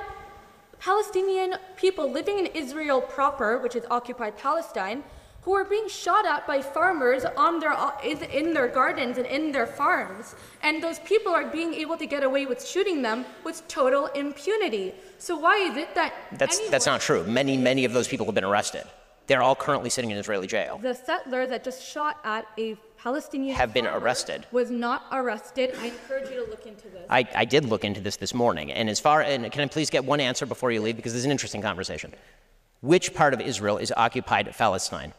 [0.79, 5.03] Palestinian people living in Israel proper, which is occupied Palestine,
[5.47, 7.73] who are being shot at by farmers on their,
[8.05, 10.35] in their gardens and in their farms.
[10.61, 14.93] And those people are being able to get away with shooting them with total impunity.
[15.19, 17.23] So why is it that that's, that's not true.
[17.29, 18.83] Many, many of those people have been arrested.
[19.29, 20.79] They're all currently sitting in Israeli jail.
[20.83, 24.47] The settler that just shot at a Palestinian Have been arrested.
[24.51, 25.77] Was not arrested.
[25.81, 27.07] I encourage you to look into this.
[27.09, 29.91] I, I did look into this this morning, and as far and can I please
[29.91, 32.13] get one answer before you leave because this is an interesting conversation.
[32.81, 35.13] Which part of Israel is occupied Palestine?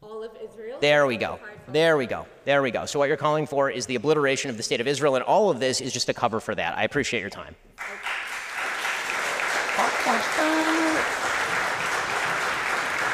[0.00, 0.78] All of Israel.
[0.80, 1.40] There we go.
[1.68, 2.26] There we go.
[2.44, 2.86] There we go.
[2.86, 5.50] So what you're calling for is the obliteration of the state of Israel, and all
[5.50, 6.78] of this is just a cover for that.
[6.78, 7.56] I appreciate your time.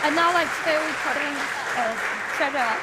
[0.04, 1.34] And now like to recording
[1.76, 1.96] uh,
[2.36, 2.76] Trevor.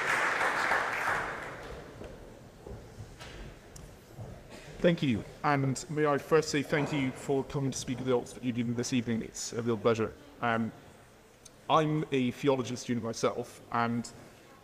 [4.79, 5.23] Thank you.
[5.43, 8.73] And may I first say thank you for coming to speak at the Oxford Union
[8.73, 9.21] this evening.
[9.21, 10.11] It's a real pleasure.
[10.41, 10.71] Um,
[11.71, 14.09] I'm a theology student myself, and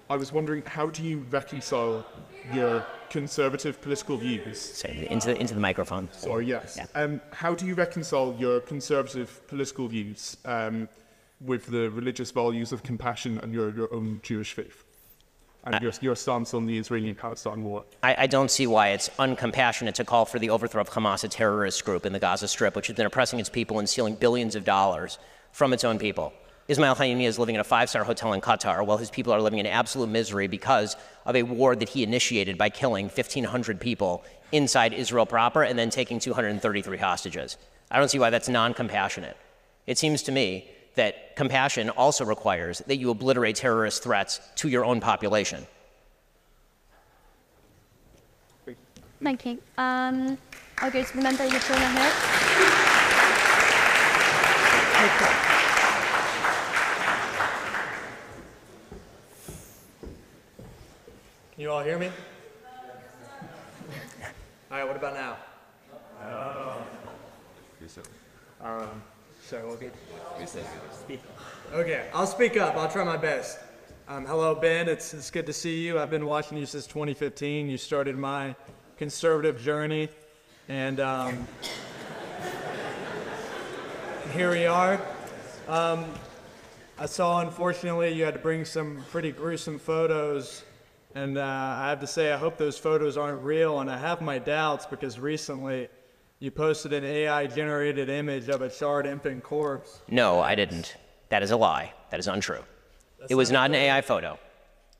[0.09, 2.05] I was wondering how do you reconcile
[2.53, 4.59] your conservative political views?
[4.59, 6.09] Say into the, into the microphone.
[6.27, 6.85] Or yes, Yeah.
[7.01, 10.89] um, how do you reconcile your conservative political views um,
[11.39, 14.83] with the religious values of compassion and your, your own Jewish faith?
[15.63, 17.85] And your, your stance on the Israeli-Palestine war?
[18.03, 21.29] I, I don't see why it's uncompassionate to call for the overthrow of Hamas, a
[21.29, 24.55] terrorist group in the Gaza Strip, which has been oppressing its people and stealing billions
[24.55, 25.19] of dollars
[25.53, 26.33] from its own people.
[26.67, 29.41] Ismail Haniyeh is living in a five star hotel in Qatar while his people are
[29.41, 34.23] living in absolute misery because of a war that he initiated by killing 1,500 people
[34.51, 37.57] inside Israel proper and then taking 233 hostages.
[37.89, 39.37] I don't see why that's non compassionate.
[39.85, 44.83] It seems to me that compassion also requires that you obliterate terrorist threats to your
[44.83, 45.65] own population.
[49.23, 49.59] Thank you.
[49.77, 50.37] Um,
[50.79, 52.11] I'll go to the member in the corner here.
[61.57, 62.11] You all hear me?
[64.69, 65.37] All right, what about now?
[68.61, 69.01] Um,
[69.43, 69.93] so we'll get.
[71.73, 72.75] Okay, I'll speak up.
[72.75, 73.57] I'll try my best.
[74.07, 74.87] Um, hello, Ben.
[74.87, 75.99] It's, it's good to see you.
[75.99, 77.69] I've been watching you since 2015.
[77.69, 78.55] You started my
[78.97, 80.09] conservative journey,
[80.69, 81.47] and um,
[84.33, 85.01] here we are.
[85.67, 86.05] Um,
[86.99, 90.63] I saw, unfortunately, you had to bring some pretty gruesome photos,
[91.15, 94.21] and uh, I have to say, I hope those photos aren't real, and I have
[94.21, 95.89] my doubts because recently
[96.39, 100.01] you posted an AI-generated image of a charred infant corpse.
[100.07, 100.95] No, I didn't.
[101.29, 101.93] That is a lie.
[102.11, 102.63] That is untrue.
[103.29, 104.37] it was not an AI photo.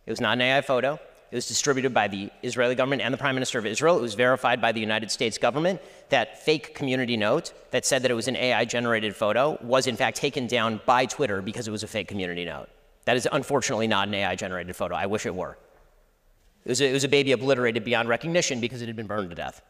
[0.06, 1.00] It was not an AI photo.
[1.30, 3.98] It was distributed by the Israeli government and the Prime Minister of Israel.
[3.98, 5.82] It was verified by the United States government.
[6.10, 9.98] That fake community note that said that it was an AI generated photo was, in
[9.98, 12.70] fact, taken down by Twitter because it was a fake community note.
[13.04, 14.96] That is unfortunately not an AI generated photo.
[14.96, 15.58] I wish it were.
[16.66, 19.30] It was, a, it was a baby obliterated beyond recognition because it had been burned
[19.30, 19.62] to death.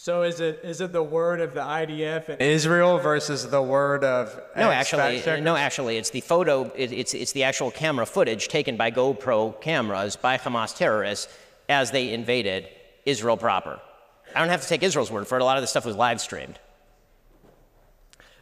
[0.00, 4.04] So is it is it the word of the IDF in Israel versus the word
[4.04, 5.40] of No, actually, fact-checkers?
[5.40, 6.70] Uh, no, actually, it's the photo.
[6.76, 11.26] It, it's it's the actual camera footage taken by GoPro cameras by Hamas terrorists
[11.68, 12.68] as they invaded
[13.06, 13.80] Israel proper.
[14.34, 15.42] I don't have to take Israel's word for it.
[15.42, 16.60] A lot of this stuff was live streamed.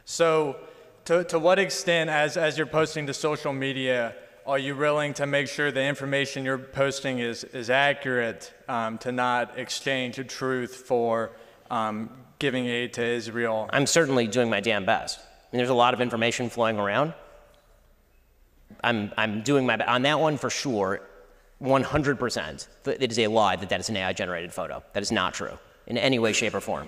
[0.05, 0.57] So,
[1.05, 4.15] to, to what extent, as, as you're posting to social media,
[4.47, 9.11] are you willing to make sure the information you're posting is, is accurate um, to
[9.11, 11.31] not exchange the truth for
[11.69, 13.69] um, giving aid to Israel?
[13.71, 15.19] I'm certainly doing my damn best.
[15.19, 17.13] I mean, there's a lot of information flowing around.
[18.83, 21.01] I'm I'm doing my on that one for sure.
[21.61, 22.67] 100%.
[22.85, 24.83] It is a lie that that is an AI generated photo.
[24.93, 25.57] That is not true
[25.87, 26.87] in any way, shape, or form.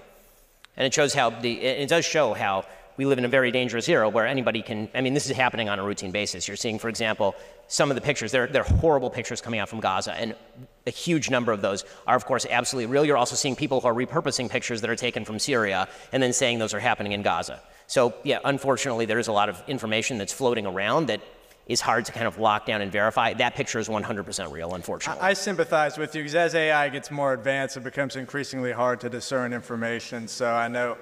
[0.77, 2.65] And it shows how the, it does show how
[2.99, 5.69] we live in a very dangerous era where anybody can, I mean, this is happening
[5.69, 6.49] on a routine basis.
[6.49, 7.33] You're seeing, for example,
[7.69, 10.35] some of the pictures, they're, they're horrible pictures coming out from Gaza, and
[10.85, 13.05] a huge number of those are, of course, absolutely real.
[13.05, 16.33] You're also seeing people who are repurposing pictures that are taken from Syria and then
[16.33, 17.61] saying those are happening in Gaza.
[17.87, 21.21] So, yeah, unfortunately, there is a lot of information that's floating around that
[21.67, 23.33] is hard to kind of lock down and verify.
[23.33, 25.21] That picture is 100% real, unfortunately.
[25.21, 29.09] I sympathize with you because as AI gets more advanced, it becomes increasingly hard to
[29.09, 30.27] discern information.
[30.27, 30.97] So I know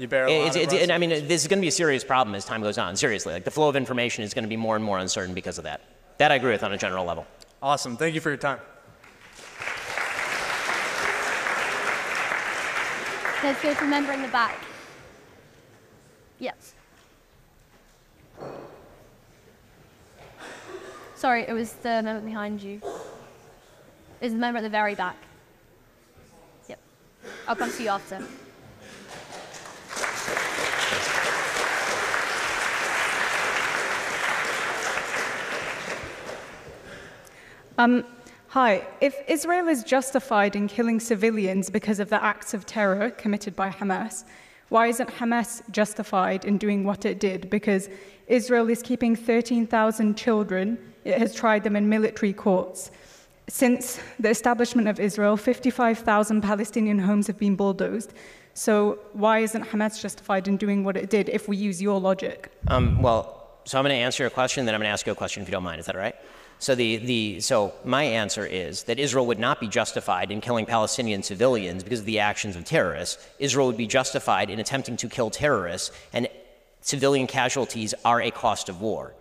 [0.00, 1.68] you bear a lot It's, of it's, and I mean, this is going to be
[1.68, 2.96] a serious problem as time goes on.
[2.96, 5.58] Seriously, like the flow of information is going to be more and more uncertain because
[5.58, 5.80] of that.
[6.18, 7.26] That I agree with on a general level.
[7.62, 7.96] Awesome.
[7.96, 8.58] Thank you for your time.
[13.42, 14.62] Let's go to member in the back.
[16.38, 16.74] Yes.
[21.14, 22.80] Sorry, it was the member behind you.
[24.20, 25.16] It was the member at the very back.
[26.68, 26.78] Yep.
[27.48, 28.22] I'll come to you after.
[37.80, 38.04] Um,
[38.48, 38.86] hi.
[39.00, 43.70] If Israel is justified in killing civilians because of the acts of terror committed by
[43.70, 44.24] Hamas,
[44.68, 47.48] why isn't Hamas justified in doing what it did?
[47.48, 47.88] Because
[48.26, 52.90] Israel is keeping 13,000 children, it has tried them in military courts.
[53.48, 58.12] Since the establishment of Israel, 55,000 Palestinian homes have been bulldozed.
[58.52, 62.52] So, why isn't Hamas justified in doing what it did if we use your logic?
[62.68, 65.12] Um, well, so I'm going to answer your question, then I'm going to ask you
[65.12, 65.80] a question if you don't mind.
[65.80, 66.16] Is that all right?
[66.60, 70.66] So the, the so my answer is that Israel would not be justified in killing
[70.66, 73.26] Palestinian civilians because of the actions of terrorists.
[73.38, 76.28] Israel would be justified in attempting to kill terrorists, and
[76.82, 79.14] civilian casualties are a cost of war.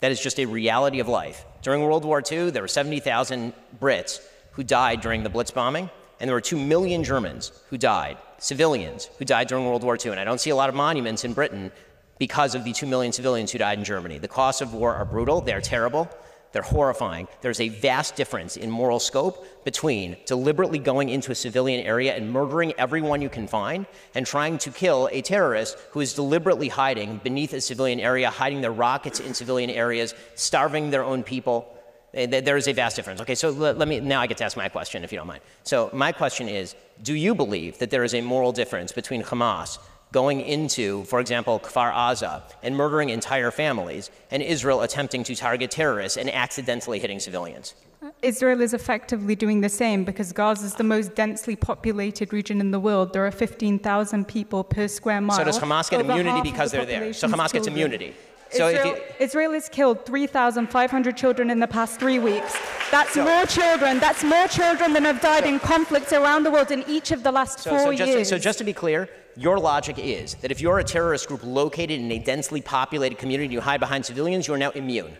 [0.00, 1.44] That is just a reality of life.
[1.62, 6.28] During World War II, there were 70,000 Brits who died during the Blitz bombing, and
[6.28, 10.10] there were 2 million Germans who died, civilians who died during World War II.
[10.10, 11.70] And I don't see a lot of monuments in Britain
[12.18, 14.18] because of the 2 million civilians who died in Germany.
[14.18, 16.10] The costs of war are brutal, they're terrible,
[16.54, 17.26] they're horrifying.
[17.42, 22.30] There's a vast difference in moral scope between deliberately going into a civilian area and
[22.30, 27.20] murdering everyone you can find and trying to kill a terrorist who is deliberately hiding
[27.24, 31.68] beneath a civilian area, hiding their rockets in civilian areas, starving their own people.
[32.14, 33.20] Eh, There is a vast difference.
[33.20, 35.26] Okay, so let, let me now I get to ask my question if you don't
[35.26, 35.42] mind.
[35.64, 39.78] So my question is, do you believe that there is a moral difference between Hamas
[40.14, 45.72] going into, for example, Kfar Aza and murdering entire families, and Israel attempting to target
[45.72, 47.74] terrorists and accidentally hitting civilians?
[48.00, 52.60] Uh, Israel is effectively doing the same because Gaza is the most densely populated region
[52.60, 53.12] in the world.
[53.12, 55.36] There are 15,000 people per square mile.
[55.36, 57.12] So does Hamas get Over immunity because the they're there?
[57.12, 58.14] So Hamas gets immunity.
[58.54, 62.56] So if Israel, you- Israel has killed 3,500 children in the past three weeks.
[62.90, 63.98] That's So- more children.
[63.98, 67.32] That's more children than have died in conflicts around the world in each of the
[67.32, 68.28] last So, four so, just, years.
[68.28, 71.98] so just to be clear, your logic is that if you're a terrorist group located
[72.00, 75.16] in a densely populated community and you hide behind civilians, you're now immune.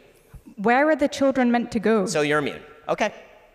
[0.57, 2.07] Where are the children meant to go?
[2.07, 2.63] So you're immune.
[2.89, 3.13] Okay.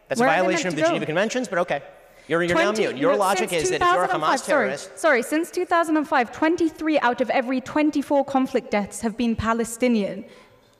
[0.09, 0.87] That's Where a violation of the go?
[0.87, 1.81] Geneva Conventions, but okay.
[2.29, 2.97] You're, you're now 20 immune.
[2.97, 6.99] Your no, logic is that if you're a Hamas sorry, terrorist, Sorry, since 2005, 23
[6.99, 10.23] out of every 24 conflict deaths have been Palestinian.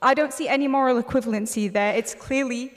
[0.02, 1.96] I don't see any moral equivalency there.
[1.96, 2.74] It's clearly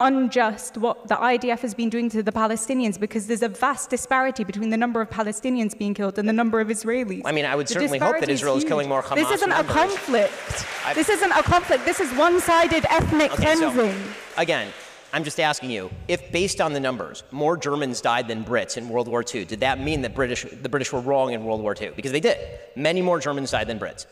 [0.00, 4.44] unjust what the IDF has been doing to the Palestinians because there's a vast disparity
[4.44, 7.22] between the number of Palestinians being killed and the number of Israelis.
[7.24, 9.16] I mean, I would The certainly hope that disparity is Israel is killing more Hamas.
[9.16, 10.66] This isn't a conflict.
[10.84, 11.84] I- This isn't a conflict.
[11.84, 14.02] This is one-sided ethnic Okay, so, cleansing.
[14.36, 14.68] again,
[15.14, 18.88] I'm just asking you, if based on the numbers, more Germans died than Brits in
[18.88, 21.72] World War II, did that mean that British, the British were wrong in World War
[21.80, 21.90] II?
[21.94, 22.36] Because they did.
[22.74, 24.06] Many more Germans died than Brits.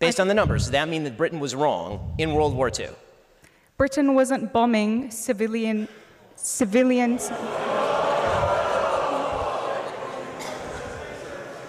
[0.00, 2.88] Based on the numbers, does that mean that Britain was wrong in World War II?
[3.76, 5.86] Britain wasn't bombing civilian
[6.34, 7.30] civilians.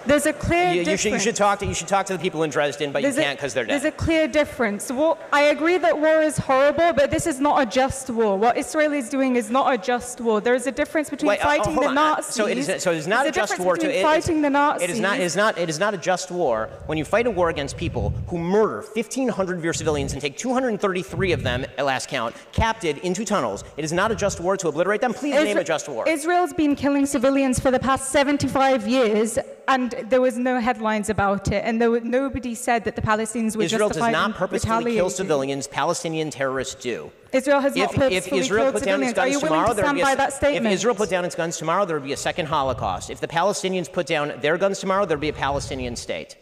[0.05, 1.01] There's a clear You, you, difference.
[1.01, 3.15] should, you, should talk to, you should talk to the people in Dresden, but There's
[3.17, 3.73] you can't because they're dead.
[3.81, 4.91] There's a clear difference.
[4.91, 8.37] Well, I agree that war is horrible, but this is not a just war.
[8.37, 10.41] What Israel is doing is not a just war.
[10.41, 11.95] There is a difference between Wait, uh, fighting hold the on.
[11.95, 12.35] Nazis.
[12.35, 13.77] So it is, so it is not There's a just war.
[13.77, 14.89] to, it- fighting the Nazis.
[14.89, 15.19] It is not.
[15.19, 15.57] It is not.
[15.57, 18.83] It is not a just war when you fight a war against people who murder
[18.93, 23.63] 1,500 of your civilians and take 233 of them, at last count, captive into tunnels.
[23.77, 25.13] It is not a just war to obliterate them.
[25.13, 26.07] Please name a just war.
[26.07, 31.51] Israel's been killing civilians for the past 75 years, and there was no headlines about
[31.51, 35.10] it, and there was, nobody said that the Palestinians were Israel does not purposefully kill
[35.10, 35.67] civilians.
[35.67, 37.12] Palestinian terrorists do.
[37.31, 40.01] Israel has not If, if Israel put down its guns tomorrow, to there would be
[40.01, 40.65] a, by that statement?
[40.67, 43.10] if Israel put down its guns tomorrow, there would be a second Holocaust.
[43.10, 46.38] If the Palestinians put down their guns tomorrow, there would be a Palestinian state.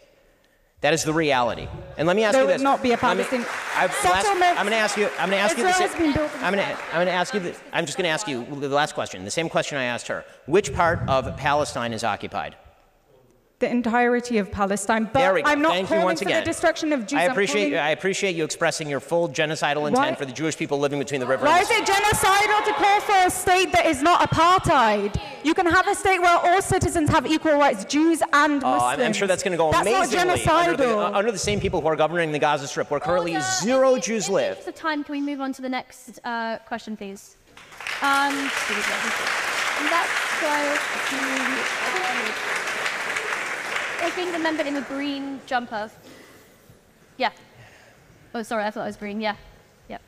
[0.84, 1.66] That is the reality.
[1.96, 3.48] And let me ask There you would not be a Palestinian-
[4.02, 5.08] Settlement- I'm going to ask you.
[5.18, 5.66] I'm going to ask you.
[5.66, 6.76] Israel The has been built I'm going to.
[6.88, 7.40] I'm going to ask you.
[7.40, 9.24] The, I'm just going to ask you the last question.
[9.24, 10.26] The same question I asked her.
[10.44, 12.56] Which part of Palestine is occupied?
[13.64, 15.04] The entirety of Palestine.
[15.04, 15.48] But there we go.
[15.50, 16.40] I'm not Thank you calling once for again.
[16.42, 17.18] the destruction of Jews.
[17.18, 17.70] I appreciate.
[17.70, 20.98] calling- I appreciate you expressing your full genocidal intent Why- for the Jewish people living
[20.98, 21.46] between the river.
[21.46, 25.18] Why and is it genocidal to call for a state that is not apartheid?
[25.42, 28.82] You can have a state where all citizens have equal rights, Jews and Oh, Muslims.
[28.82, 31.38] I'm, I'm sure that's going to go That's not amazingly under the, uh, under the
[31.38, 33.46] same people who are governing the Gaza Strip, where currently Order.
[33.62, 34.48] zero In the- Jews in the live.
[34.58, 37.36] interest of time, can we move on to the next uh, question, please?
[38.02, 40.76] Um, and let's go
[41.10, 42.63] to,
[44.00, 45.90] I think the member in the green jumper.
[47.16, 47.30] Yeah.
[48.34, 49.20] Oh, sorry, I thought it was green.
[49.20, 49.36] Yeah.
[49.88, 50.02] Yep.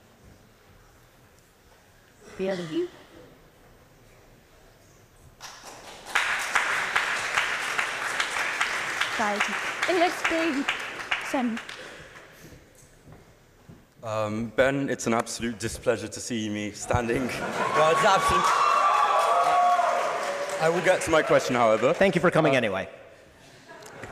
[2.38, 2.88] you.
[9.88, 10.64] It looks big.
[11.30, 11.60] Send.
[14.02, 17.26] Um, ben, it's an absolute displeasure to see me standing.
[17.76, 18.44] well, it's absolute.
[20.60, 21.92] I will get to my question, however.
[21.92, 22.88] Thank you for coming anyway.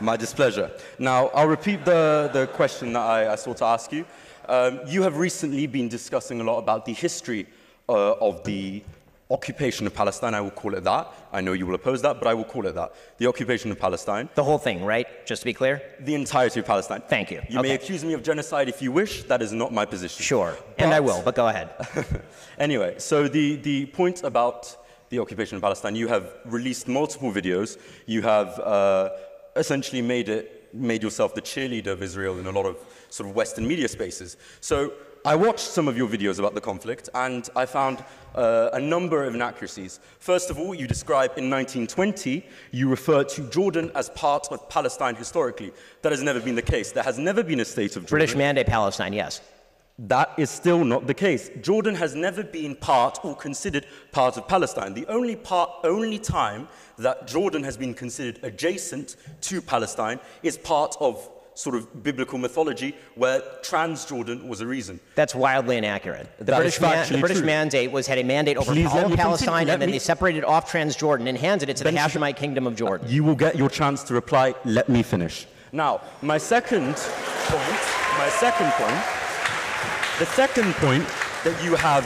[0.00, 0.70] My displeasure.
[0.98, 4.04] Now, I'll repeat the, the question that I, I sought to ask you.
[4.48, 7.46] Um, you have recently been discussing a lot about the history
[7.88, 8.82] uh, of the
[9.30, 10.34] occupation of Palestine.
[10.34, 11.12] I will call it that.
[11.32, 12.92] I know you will oppose that, but I will call it that.
[13.18, 14.28] The occupation of Palestine.
[14.34, 15.06] The whole thing, right?
[15.26, 15.82] Just to be clear?
[16.00, 17.02] The entirety of Palestine.
[17.08, 17.42] Thank you.
[17.48, 19.24] You may accuse me of genocide if you wish.
[19.24, 20.22] That is not my position.
[20.22, 20.56] Sure.
[20.78, 21.70] And I will, but go ahead.
[22.56, 24.76] Anyway, so the, the point about
[25.08, 27.78] the occupation of Palestine, you have released multiple videos.
[28.06, 29.10] You have uh,
[29.56, 32.76] essentially made it, made yourself the cheerleader of Israel in a lot of
[33.10, 34.36] sort of Western media spaces.
[34.60, 34.92] So
[35.26, 39.24] I watched some of your videos about the conflict, and I found uh, a number
[39.24, 39.98] of inaccuracies.
[40.18, 45.14] First of all, you describe in 1920, you refer to Jordan as part of Palestine
[45.14, 45.72] historically.
[46.02, 46.92] That has never been the case.
[46.92, 48.18] There has never been a state of Jordan.
[48.18, 49.40] British mandate Palestine, yes.
[49.98, 51.50] That is still not the case.
[51.62, 54.92] Jordan has never been part or considered part of Palestine.
[54.92, 60.96] The only part, only time that Jordan has been considered adjacent to Palestine is part
[61.00, 64.98] of sort of biblical mythology where Transjordan was a reason.
[65.14, 66.28] That's wildly inaccurate.
[66.38, 69.16] The That British, man, the British mandate was had a mandate over Please all of.
[69.16, 72.36] Palestine, and then me- they separated off Transjordan and handed it to the Ben- Hashemite
[72.36, 73.08] kingdom of Jordan.
[73.08, 74.54] You will get your chance to reply.
[74.64, 75.46] Let me finish.
[75.70, 77.80] Now, my second point,
[78.18, 79.04] my second point,
[80.18, 81.06] the second point
[81.44, 82.04] that you have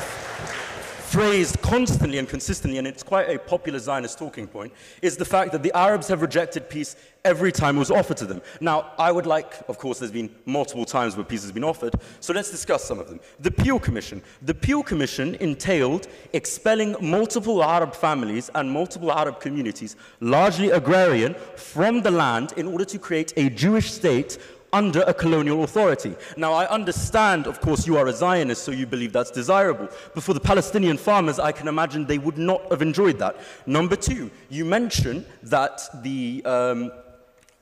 [1.08, 5.52] phrased constantly and consistently, and it's quite a popular Zionist talking point, is the fact
[5.52, 8.42] that the Arabs have rejected peace every time it was offered to them.
[8.60, 11.94] Now, I would like, of course, there's been multiple times where peace has been offered,
[12.20, 13.20] so let's discuss some of them.
[13.40, 14.22] The Peel Commission.
[14.42, 22.02] The Peel Commission entailed expelling multiple Arab families and multiple Arab communities, largely agrarian, from
[22.02, 24.38] the land in order to create a Jewish state
[24.72, 26.14] under a colonial authority.
[26.36, 29.88] Now, I understand, of course, you are a Zionist, so you believe that's desirable.
[30.14, 33.36] But for the Palestinian farmers, I can imagine they would not have enjoyed that.
[33.66, 36.92] Number two, you mentioned that the, um,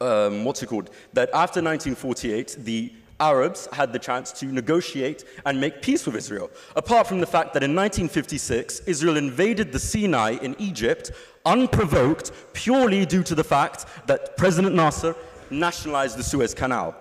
[0.00, 5.60] um, what's it called, that after 1948, the Arabs had the chance to negotiate and
[5.60, 6.50] make peace with Israel.
[6.74, 11.12] Apart from the fact that in 1956, Israel invaded the Sinai in Egypt
[11.46, 15.14] unprovoked purely due to the fact that President Nasser
[15.50, 16.94] nationalized the Suez Canal.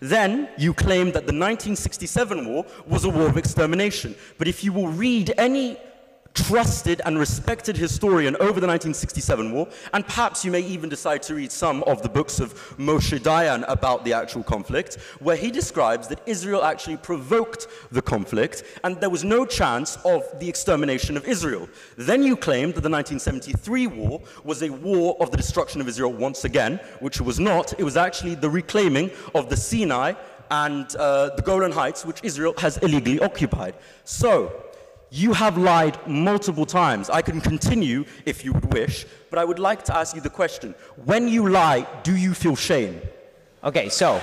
[0.00, 4.16] Then you claim that the 1967 war was a war of extermination.
[4.36, 5.76] But if you will read any
[6.34, 11.34] trusted and respected historian over the 1967 war, and perhaps you may even decide to
[11.34, 16.08] read some of the books of Moshe Dayan about the actual conflict, where he describes
[16.08, 21.26] that Israel actually provoked the conflict and there was no chance of the extermination of
[21.26, 21.68] Israel.
[21.96, 26.12] Then you claimed that the 1973 war was a war of the destruction of Israel
[26.12, 27.78] once again, which it was not.
[27.78, 30.14] It was actually the reclaiming of the Sinai
[30.50, 33.74] and uh, the Golan Heights, which Israel has illegally occupied.
[34.04, 34.64] So,
[35.12, 37.10] you have lied multiple times.
[37.10, 40.30] I can continue if you would wish, but I would like to ask you the
[40.30, 42.98] question when you lie, do you feel shame?
[43.62, 44.22] Okay, so.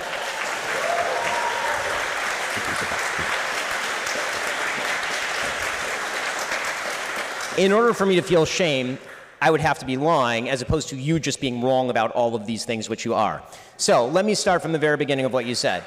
[7.56, 8.98] In order for me to feel shame,
[9.40, 12.34] I would have to be lying as opposed to you just being wrong about all
[12.34, 13.42] of these things, which you are.
[13.76, 15.84] So let me start from the very beginning of what you said.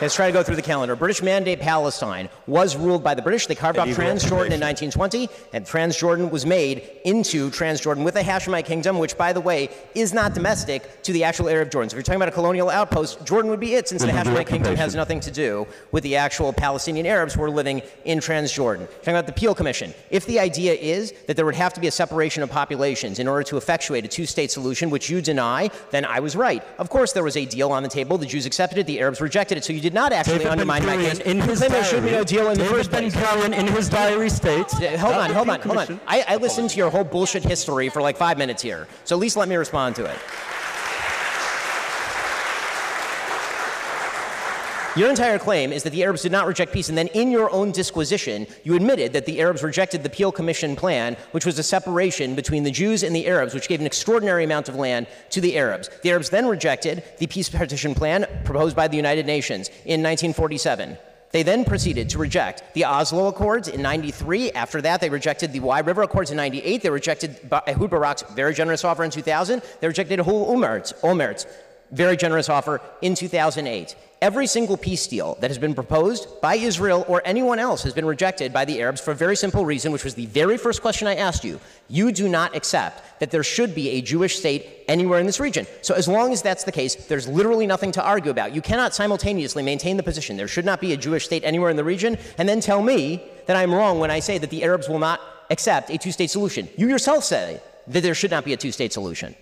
[0.00, 0.94] Let's try to go through the calendar.
[0.94, 3.48] British Mandate Palestine was ruled by the British.
[3.48, 8.64] They carved off Transjordan in 1920, and Transjordan was made into Transjordan with the Hashemite
[8.64, 11.90] kingdom, which, by the way, is not domestic to the actual area of Jordan.
[11.90, 14.46] So if you're talking about a colonial outpost, Jordan would be it, since the Hashemite
[14.46, 18.86] kingdom has nothing to do with the actual Palestinian Arabs who are living in Transjordan.
[18.98, 19.92] Talking about the Peel Commission.
[20.10, 23.26] If the idea is that there would have to be a separation of populations in
[23.26, 26.62] order to effectuate a two-state solution, which you deny, then I was right.
[26.78, 28.16] Of course, there was a deal on the table.
[28.16, 28.86] The Jews accepted it.
[28.86, 29.64] The Arabs rejected it.
[29.64, 31.18] So you did not actually David undermine my case.
[31.20, 32.90] in his Then there should be diary- no deal in the first.
[32.90, 34.74] Ben-Gurion in his diary states.
[34.74, 36.00] Hold on, hold on, hold on.
[36.06, 39.20] I, I listened to your whole bullshit history for like five minutes here, so at
[39.20, 40.18] least let me respond to it.
[44.98, 47.52] Your entire claim is that the Arabs did not reject peace, and then in your
[47.52, 51.62] own disquisition, you admitted that the Arabs rejected the Peel Commission plan, which was a
[51.62, 55.40] separation between the Jews and the Arabs, which gave an extraordinary amount of land to
[55.40, 55.88] the Arabs.
[56.02, 60.98] The Arabs then rejected the peace partition plan proposed by the United Nations in 1947.
[61.30, 64.50] They then proceeded to reject the Oslo Accords in 93.
[64.50, 66.82] After that, they rejected the Wye River Accords in 98.
[66.82, 67.36] They rejected
[67.68, 69.62] Ehud Barak's very generous offer in 2000.
[69.80, 71.46] They rejected Hul Umert's, Olmert's
[71.90, 73.96] very generous offer in 2008.
[74.20, 78.04] Every single peace deal that has been proposed by Israel or anyone else has been
[78.04, 81.06] rejected by the Arabs for a very simple reason, which was the very first question
[81.06, 81.60] I asked you.
[81.88, 85.68] You do not accept that there should be a Jewish state anywhere in this region.
[85.82, 88.52] So, as long as that's the case, there's literally nothing to argue about.
[88.52, 91.76] You cannot simultaneously maintain the position there should not be a Jewish state anywhere in
[91.76, 94.88] the region and then tell me that I'm wrong when I say that the Arabs
[94.88, 95.20] will not
[95.50, 96.68] accept a two state solution.
[96.76, 99.36] You yourself say that there should not be a two state solution.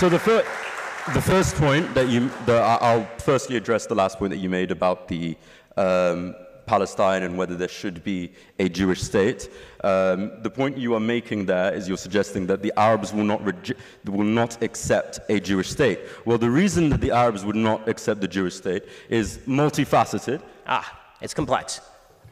[0.00, 0.44] So the, fir-
[1.14, 4.50] the first point that you, the, I- I'll firstly address the last point that you
[4.50, 5.36] made about the
[5.76, 6.34] um,
[6.66, 9.48] Palestine and whether there should be a Jewish state.
[9.82, 13.42] Um, the point you are making there is you're suggesting that the Arabs will not,
[13.44, 16.00] reje- will not accept a Jewish state.
[16.24, 20.42] Well, the reason that the Arabs would not accept the Jewish state is multifaceted.
[20.66, 21.80] Ah, it's complex.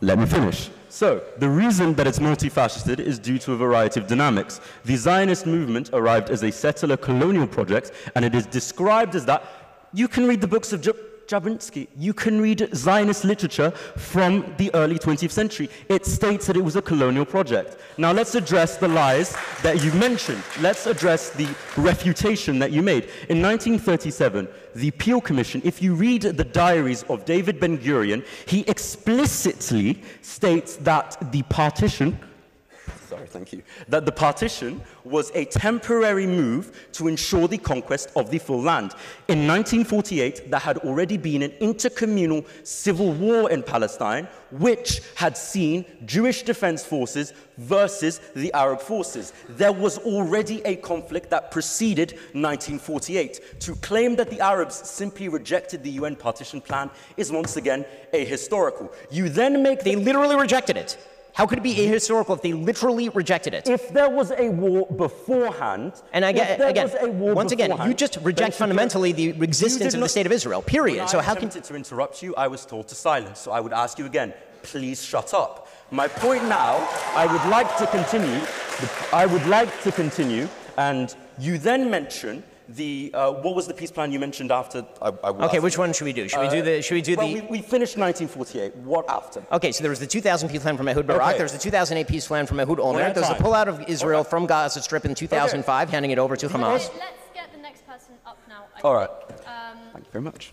[0.03, 0.69] Let me finish.
[0.89, 4.61] So, the reason that it's multifaceted is due to a variety of dynamics.
[4.85, 9.45] The Zionist movement arrived as a settler colonial project, and it is described as that.
[9.93, 10.81] You can read the books of
[11.27, 11.89] Jabotinsky.
[11.97, 15.69] You can read Zionist literature from the early 20th century.
[15.89, 17.79] It states that it was a colonial project.
[17.99, 20.43] Now, let's address the lies that you mentioned.
[20.61, 23.05] Let's address the refutation that you made.
[23.29, 28.61] In 1937, the Peel Commission, if you read the diaries of David Ben Gurion, he
[28.69, 32.19] explicitly states that the partition
[33.09, 38.31] sorry, thank you, that the partition was a temporary move to ensure the conquest of
[38.31, 38.93] the full land.
[39.29, 45.85] In 1948, there had already been an intercommunal civil war in Palestine, which had seen
[46.05, 49.33] Jewish defense forces versus the Arab forces.
[49.49, 53.61] There was already a conflict that preceded 1948.
[53.61, 58.93] To claim that the Arabs simply rejected the UN partition plan is once again ahistorical.
[59.11, 60.99] You then make They literally rejected it.
[61.35, 63.69] How could it be ahistorical if they literally rejected it?
[63.69, 67.71] if there was a war beforehand, And I get again, was a war once again,
[67.87, 70.61] you just reject fundamentally the existence of the state of Israel.
[70.63, 71.09] Period.
[71.09, 73.39] So I how can attempted to interrupt you, I was told to silence.
[73.41, 75.69] So I would ask you again, please shut up.
[75.91, 76.77] My point now,
[77.15, 78.41] I would like to continue.
[79.13, 82.43] I would like to continue, and you then mention
[82.77, 84.87] the uh, what was the peace plan you mentioned after?
[85.01, 86.29] I, I Okay, which one should we do?
[86.29, 86.83] Should we do the?
[86.83, 87.35] Should we do Well, the?
[87.35, 88.77] we, we finished 1948.
[88.77, 89.45] What after?
[89.53, 91.29] Okay, so there was the 2000 peace plan from Ehud Barak.
[91.29, 91.37] Okay.
[91.39, 93.11] There was the 2008 peace plan from Ehud at Olmert.
[93.11, 96.37] a There was the pullout of Israel from Gaza Strip in 2005, handing it over
[96.37, 96.73] to Hamas.
[96.73, 96.91] Let's
[97.35, 98.65] get the next person up now.
[98.77, 99.11] I All right.
[99.11, 100.53] Um, Thank you very much.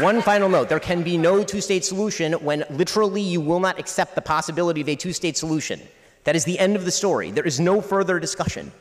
[0.00, 3.78] One final note there can be no two state solution when literally you will not
[3.78, 5.80] accept the possibility of a two state solution.
[6.24, 7.30] That is the end of the story.
[7.30, 8.72] There is no further discussion.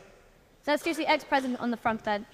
[0.65, 2.27] let's do the ex-president on the front bench.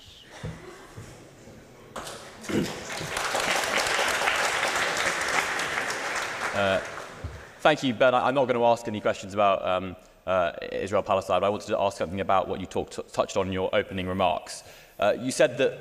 [7.62, 8.14] Thank you, Ben.
[8.14, 9.96] I- I'm not going to ask any questions about um,
[10.26, 13.48] uh, Israel Palestine, but I wanted to ask something about what you talked, touched on
[13.48, 14.64] in your opening remarks.
[14.98, 15.78] Uh, you said that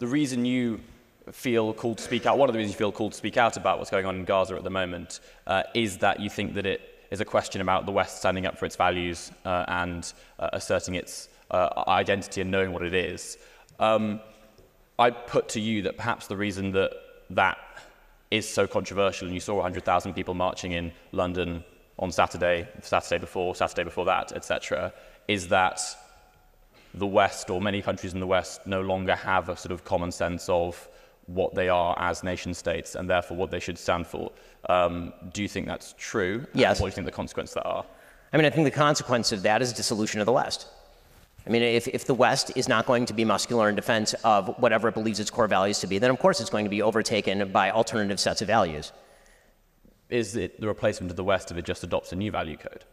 [0.00, 0.80] the reason you
[1.32, 3.56] feel called to speak out, one of the reasons you feel called to speak out
[3.56, 6.66] about what's going on in Gaza at the moment, uh, is that you think that
[6.66, 10.50] it is a question about the West standing up for its values uh, and uh,
[10.52, 13.38] asserting its uh, identity and knowing what it is.
[13.78, 14.20] Um,
[14.98, 16.92] I put to you that perhaps the reason that
[17.30, 17.58] that
[18.30, 21.62] is so controversial, and you saw 100,000 people marching in London
[22.00, 24.92] on Saturday, Saturday before, Saturday before that, etc.,
[25.28, 25.80] is that
[26.94, 30.10] the West or many countries in the West no longer have a sort of common
[30.10, 30.88] sense of
[31.26, 34.30] what they are as nation states and therefore what they should stand for.
[34.68, 36.46] Um, do you think that's true?
[36.52, 36.80] And Yes.
[36.80, 37.84] What do you think the consequences that are?
[38.32, 40.68] I mean, I think the consequence of that is dissolution of the West.
[41.46, 44.48] I mean, if, if the West is not going to be muscular in defense of
[44.58, 46.80] whatever it believes its core values to be, then of course it's going to be
[46.82, 48.92] overtaken by alternative sets of values.
[50.08, 52.84] Is it the replacement of the West if it just adopts a new value code?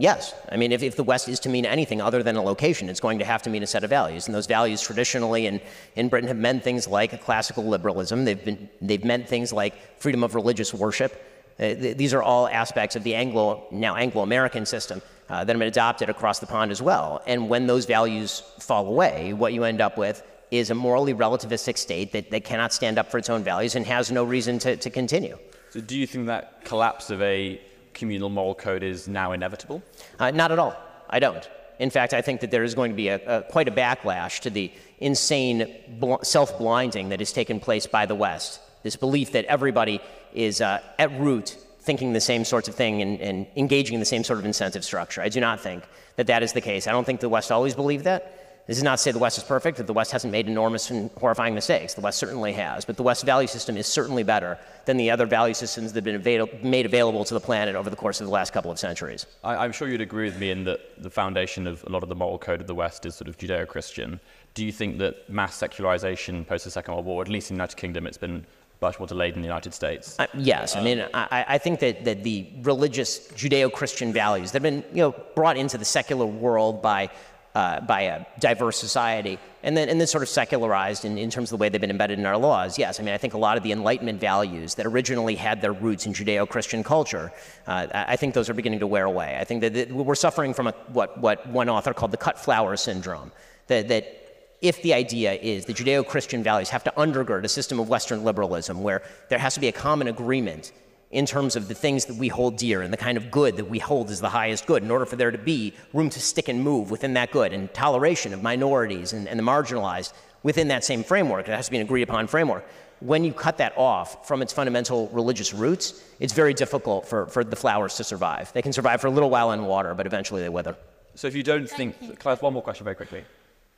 [0.00, 0.34] Yes.
[0.50, 3.00] I mean, if, if the West is to mean anything other than a location, it's
[3.00, 4.26] going to have to mean a set of values.
[4.26, 5.60] And those values traditionally in,
[5.94, 8.24] in Britain have meant things like classical liberalism.
[8.24, 11.12] They've, been, they've meant things like freedom of religious worship.
[11.58, 15.58] Uh, th- these are all aspects of the Anglo, now Anglo-American system uh, that have
[15.58, 17.20] been adopted across the pond as well.
[17.26, 21.76] And when those values fall away, what you end up with is a morally relativistic
[21.76, 24.76] state that, that cannot stand up for its own values and has no reason to,
[24.76, 25.38] to continue.
[25.68, 27.60] So do you think that collapse of a
[27.94, 29.82] communal moral code is now inevitable?
[30.18, 30.76] Uh, not at all.
[31.08, 31.48] I don't.
[31.78, 34.40] In fact, I think that there is going to be a, a, quite a backlash
[34.40, 38.60] to the insane bl- self blinding that has taken place by the West.
[38.82, 40.00] This belief that everybody
[40.34, 44.06] is uh, at root thinking the same sorts of thing and, and engaging in the
[44.06, 45.22] same sort of incentive structure.
[45.22, 45.82] I do not think
[46.16, 46.86] that that is the case.
[46.86, 48.39] I don't think the West always believed that.
[48.70, 50.90] This is not to say the West is perfect, that the West hasn't made enormous
[50.90, 51.94] and horrifying mistakes.
[51.94, 52.84] The West certainly has.
[52.84, 56.04] But the West value system is certainly better than the other value systems that have
[56.04, 58.78] been avail- made available to the planet over the course of the last couple of
[58.78, 59.26] centuries.
[59.42, 62.08] I, I'm sure you'd agree with me in that the foundation of a lot of
[62.08, 64.20] the moral code of the West is sort of Judeo Christian.
[64.54, 67.62] Do you think that mass secularization post the Second World War, at least in the
[67.62, 68.46] United Kingdom, it's been
[68.80, 70.16] much more delayed in the United States?
[70.18, 74.62] Uh, yes, I mean, I, I think that, that the religious Judeo-Christian values that have
[74.62, 77.10] been, you know, brought into the secular world by,
[77.54, 81.52] uh, by a diverse society, and then, and then sort of secularized in, in terms
[81.52, 82.78] of the way they've been embedded in our laws.
[82.78, 85.72] Yes, I mean, I think a lot of the Enlightenment values that originally had their
[85.72, 87.32] roots in Judeo-Christian culture,
[87.66, 89.36] uh, I think those are beginning to wear away.
[89.40, 92.38] I think that, that we're suffering from a, what, what one author called the cut
[92.38, 93.32] flower syndrome,
[93.66, 94.16] that, that
[94.62, 98.24] if the idea is that Judeo Christian values have to undergird a system of Western
[98.24, 100.72] liberalism where there has to be a common agreement
[101.10, 103.64] in terms of the things that we hold dear and the kind of good that
[103.64, 106.48] we hold as the highest good, in order for there to be room to stick
[106.48, 110.84] and move within that good and toleration of minorities and, and the marginalized within that
[110.84, 112.64] same framework, it has to be an agreed upon framework.
[113.00, 117.42] When you cut that off from its fundamental religious roots, it's very difficult for, for
[117.42, 118.52] the flowers to survive.
[118.52, 120.76] They can survive for a little while in water, but eventually they wither.
[121.14, 123.24] So if you don't think, can I ask one more question very quickly?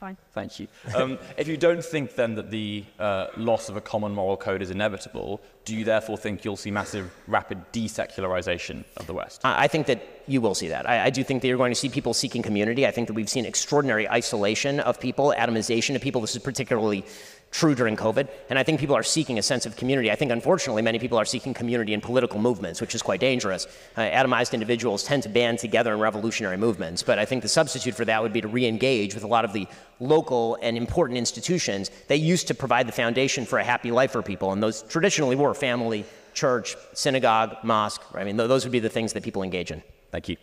[0.03, 0.17] Fine.
[0.33, 0.67] Thank you.
[0.97, 4.61] Um, if you don't think then that the uh, loss of a common moral code
[4.61, 9.43] is inevitable, do you therefore think you'll see massive, rapid desecularization of the West?
[9.45, 10.91] I I think that you will see that.
[10.91, 12.85] I, I do think that you're going to see people seeking community.
[12.85, 16.21] I think that we've seen extraordinary isolation of people, atomization of people.
[16.21, 17.05] This is particularly
[17.53, 18.29] true during COVID.
[18.51, 20.11] And I think people are seeking a sense of community.
[20.11, 23.67] I think, unfortunately, many people are seeking community in political movements, which is quite dangerous.
[23.97, 27.03] Uh, atomized individuals tend to band together in revolutionary movements.
[27.03, 29.45] But I think the substitute for that would be to re engage with a lot
[29.45, 29.69] of the
[30.01, 34.23] local and important institutions that used to provide the foundation for a happy life for
[34.23, 34.53] people.
[34.53, 38.03] And those traditionally were family, church, synagogue, mosque.
[38.15, 39.83] I mean, th- those would be the things that people engage in.
[40.11, 40.37] Thank you.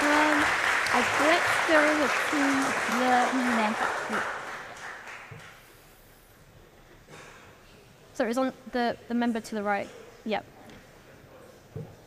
[0.00, 0.44] Um,
[0.90, 2.38] I let's go to
[2.96, 4.37] the next.
[8.18, 9.88] Sorry, it's on the, the member to the right.
[10.24, 10.44] Yep.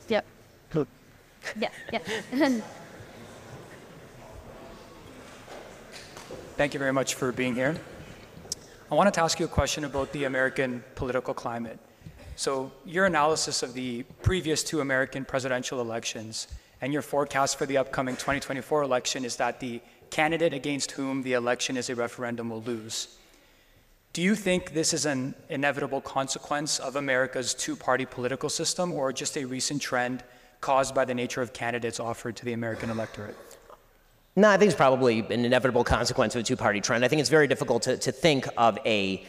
[0.10, 0.26] Yep.
[1.58, 2.00] Yeah, yeah.
[6.58, 7.78] Thank you very much for being here.
[8.92, 11.80] I wanted to ask you a question about the American political climate.
[12.36, 16.50] So, your analysis of the previous two American presidential elections
[16.82, 21.32] and your forecast for the upcoming 2024 election is that the candidate against whom the
[21.32, 23.18] election is a referendum will lose.
[24.14, 29.14] Do you think this is an inevitable consequence of America's two party political system or
[29.14, 30.22] just a recent trend
[30.60, 33.38] caused by the nature of candidates offered to the American electorate?
[34.36, 37.06] No, I think it's probably an inevitable consequence of a two party trend.
[37.06, 39.26] I think it's very difficult to, to think of a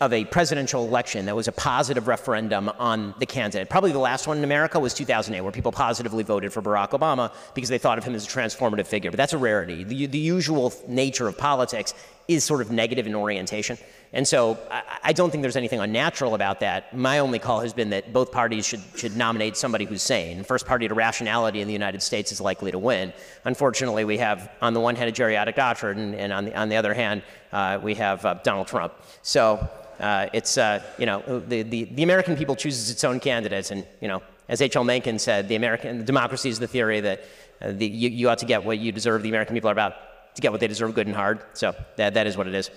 [0.00, 3.68] of a presidential election that was a positive referendum on the candidate.
[3.68, 7.30] Probably the last one in America was 2008, where people positively voted for Barack Obama
[7.52, 9.10] because they thought of him as a transformative figure.
[9.10, 9.84] But that's a rarity.
[9.84, 11.92] The, the usual nature of politics
[12.28, 13.76] is sort of negative in orientation.
[14.12, 16.96] And so I, I, don't think there's anything unnatural about that.
[16.96, 20.42] My only call has been that both parties should, should nominate somebody who's sane.
[20.42, 23.12] First party to rationality in the United States is likely to win.
[23.44, 26.68] Unfortunately, we have on the one hand a geriatric Gottfried, and, and on, the, on
[26.68, 28.94] the other hand, uh, we have uh, Donald Trump.
[29.22, 29.68] So
[30.00, 33.70] uh, it's, uh, you know, the, the, the American people chooses its own candidates.
[33.70, 34.82] And, you know, as H.L.
[34.82, 37.24] Mencken said, the American democracy is the theory that
[37.60, 39.22] uh, the, you, you ought to get what you deserve.
[39.22, 39.94] The American people are about
[40.34, 41.42] to get what they deserve good and hard.
[41.52, 42.70] So that, that is what it is.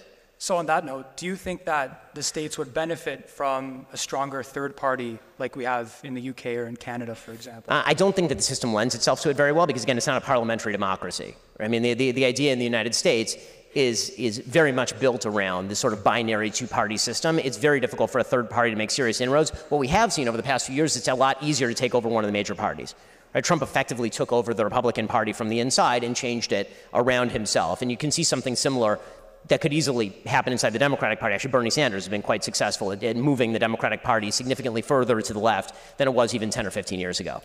[0.44, 4.44] So, on that note, do you think that the states would benefit from a stronger
[4.44, 7.72] third party like we have in the UK or in Canada, for example?
[7.74, 10.06] I don't think that the system lends itself to it very well because, again, it's
[10.06, 11.38] not a parliamentary democracy.
[11.62, 13.38] I mean, the, the, the idea in the United States
[13.74, 17.40] is, is very much built around this sort of binary two party system.
[17.40, 19.52] It's very difficult for a third party to make serious inroads.
[19.70, 21.96] What we have seen over the past few years, it's a lot easier to take
[21.96, 22.96] over one of the major parties.
[23.34, 23.46] Right?
[23.46, 27.82] Trump effectively took over the Republican Party from the inside and changed it around himself.
[27.82, 29.00] And you can see something similar
[29.48, 31.36] that could easily happen inside the Democratic Party.
[31.36, 35.22] Actually, Bernie Sanders has been quite successful at, at moving the Democratic Party significantly further
[35.22, 37.42] to the left than it was even 10 or 15 years ago.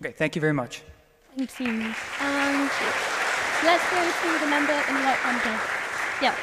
[0.00, 0.82] Okay, thank you very much.
[1.36, 1.94] Thank you.
[2.20, 2.70] And
[3.62, 5.60] Let's go to the member in the right hand here.
[6.22, 6.34] Yeah.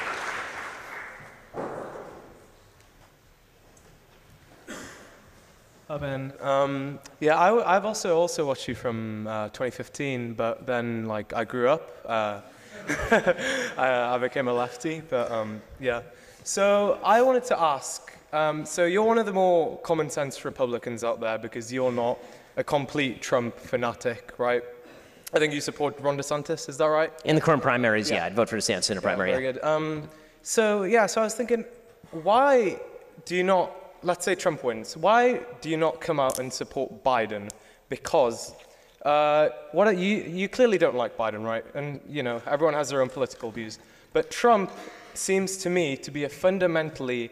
[5.87, 6.33] Hi Ben.
[6.41, 11.43] Um, yeah, I, have also also watched you from uh, 2015, but then like I
[11.43, 11.89] grew up.
[12.05, 12.41] Uh,
[13.77, 16.01] I, I, became a lefty, but um, yeah.
[16.43, 18.13] So I wanted to ask.
[18.33, 22.17] Um, so you're one of the more common sense Republicans out there because you're not
[22.55, 24.63] a complete Trump fanatic, right?
[25.33, 27.11] I think you support Ron DeSantis, is that right?
[27.25, 29.31] In the current primaries, yeah, yeah I'd vote for DeSantis in a primary.
[29.31, 29.63] Yeah, very good.
[29.63, 30.09] Um,
[30.41, 31.65] so, yeah, so I was thinking,
[32.11, 32.79] why
[33.25, 33.71] do you not,
[34.03, 37.49] let's say Trump wins, why do you not come out and support Biden?
[37.89, 38.53] Because
[39.03, 41.65] uh, what are, you, you clearly don't like Biden, right?
[41.75, 43.79] And, you know, everyone has their own political views.
[44.13, 44.71] But Trump
[45.13, 47.31] seems to me to be a fundamentally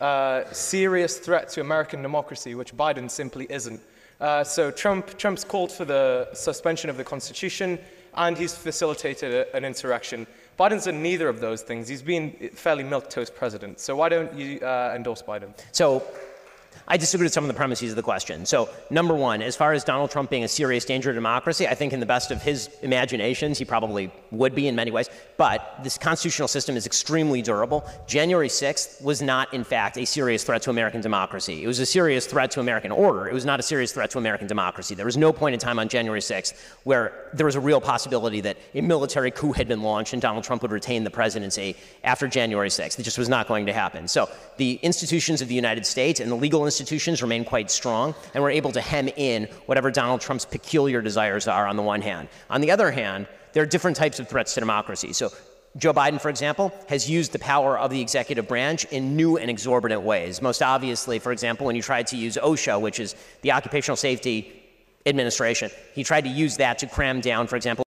[0.00, 3.80] uh, serious threat to American democracy, which Biden simply isn't.
[4.20, 7.78] Uh, so Trump, Trump's called for the suspension of the Constitution,
[8.14, 10.26] and he's facilitated a, an insurrection.
[10.58, 11.86] Biden's done neither of those things.
[11.86, 13.78] He's been fairly milquetoast president.
[13.78, 15.52] So why don't you uh, endorse Biden?
[15.72, 16.02] So
[16.88, 18.46] I disagree with some of the premises of the question.
[18.46, 21.74] So, number one, as far as Donald Trump being a serious danger to democracy, I
[21.74, 25.10] think in the best of his imaginations, he probably would be in many ways.
[25.36, 27.84] But this constitutional system is extremely durable.
[28.06, 31.64] January 6th was not, in fact, a serious threat to American democracy.
[31.64, 33.26] It was a serious threat to American order.
[33.26, 34.94] It was not a serious threat to American democracy.
[34.94, 38.40] There was no point in time on January 6th where there was a real possibility
[38.42, 41.74] that a military coup had been launched and Donald Trump would retain the presidency
[42.04, 42.96] after January 6th.
[42.96, 44.06] It just was not going to happen.
[44.06, 48.14] So, the institutions of the United States and the legal institutions institutions remain quite strong,
[48.34, 52.02] and we're able to hem in whatever Donald Trump's peculiar desires are on the one
[52.02, 52.28] hand.
[52.50, 55.12] On the other hand, there are different types of threats to democracy.
[55.12, 55.30] So
[55.78, 59.50] Joe Biden, for example, has used the power of the executive branch in new and
[59.50, 60.42] exorbitant ways.
[60.42, 64.62] Most obviously, for example, when he tried to use OSHA, which is the Occupational Safety
[65.06, 67.85] Administration, he tried to use that to cram down, for example,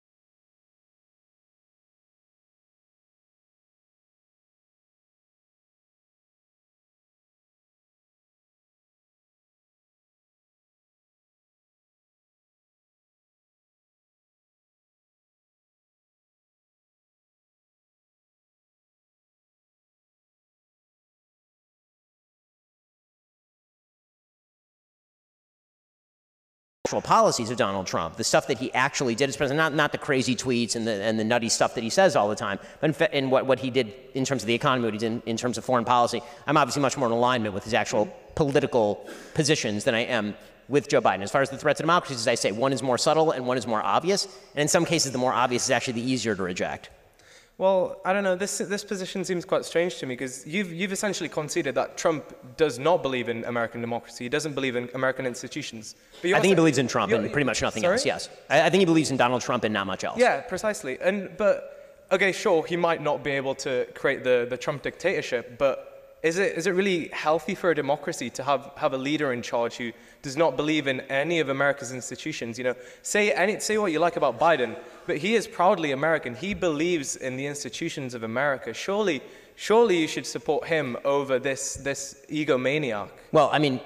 [26.95, 29.91] actual policies of Donald Trump, the stuff that he actually did as president, not, not
[29.91, 32.61] the crazy tweets and the, and the nutty stuff that he says all the time,
[32.81, 35.13] but in, in what, what he did in terms of the economy, what he did
[35.13, 36.23] in, in terms of foreign policy.
[36.47, 40.37] I'm obviously much more in alignment with his actual political positions than I am
[40.69, 41.23] with Joe Biden.
[41.23, 43.45] As far as the threat to democracy, as I say, one is more subtle and
[43.45, 44.27] one is more obvious.
[44.55, 46.91] And in some cases, the more obvious is actually the easier to reject.
[47.57, 48.35] Well, I don't know.
[48.35, 52.35] This, this position seems quite strange to me because you've, you've essentially conceded that Trump
[52.57, 54.25] does not believe in American democracy.
[54.25, 55.95] He doesn't believe in American institutions.
[56.25, 57.95] I think he believes in Trump and pretty much nothing sorry?
[57.95, 58.29] else, yes.
[58.51, 60.19] I, I think he believes in Donald Trump and not much else.
[60.19, 60.99] Yeah, precisely.
[61.01, 65.57] And, but, okay, sure, he might not be able to create the, the Trump dictatorship,
[65.57, 65.94] but
[66.25, 69.43] is it, is it really healthy for a democracy to have, have a leader in
[69.43, 72.57] charge who does not believe in any of America's institutions?
[72.57, 74.75] You know, say, any, say what you like about Biden,
[75.07, 76.35] but he is proudly American.
[76.35, 78.73] He believes in the institutions of America.
[78.73, 79.21] Surely,
[79.55, 83.11] surely you should support him over this, this egomaniac.
[83.31, 83.79] Well, I mean,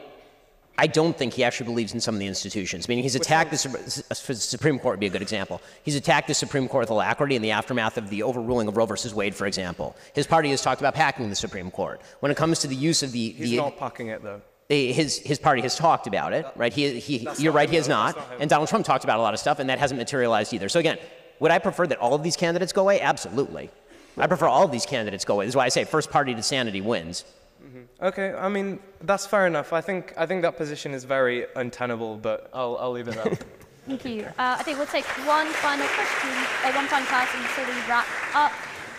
[0.81, 2.87] I don't think he actually believes in some of the institutions.
[2.89, 5.61] I mean, he's attacked the, the Supreme Court would be a good example.
[5.83, 8.87] He's attacked the Supreme Court with alacrity in the aftermath of the overruling of Roe
[8.87, 9.97] versus Wade, for example.
[10.15, 12.01] His party has talked about packing the Supreme Court.
[12.21, 14.41] When it comes to the use of the, he's the not packing it though.
[14.71, 16.73] Eh, his, his party has talked about it, right?
[16.73, 18.17] He, he, you're right, he has not.
[18.17, 20.69] not and Donald Trump talked about a lot of stuff, and that hasn't materialized either.
[20.69, 20.99] So again,
[21.41, 23.01] would I prefer that all of these candidates go away?
[23.01, 23.71] Absolutely.
[24.17, 25.47] I prefer all of these candidates go away.
[25.47, 27.25] This is why I say first party to sanity wins.
[27.69, 28.05] Mm-hmm.
[28.07, 29.75] Okay, I mean that's fair enough.
[29.75, 33.37] I think I think that position is very untenable, but I'll I'll leave it there.
[33.87, 34.25] Thank you.
[34.25, 36.31] Uh, I think we'll take one final question,
[36.65, 38.53] uh, one final person before we wrap up.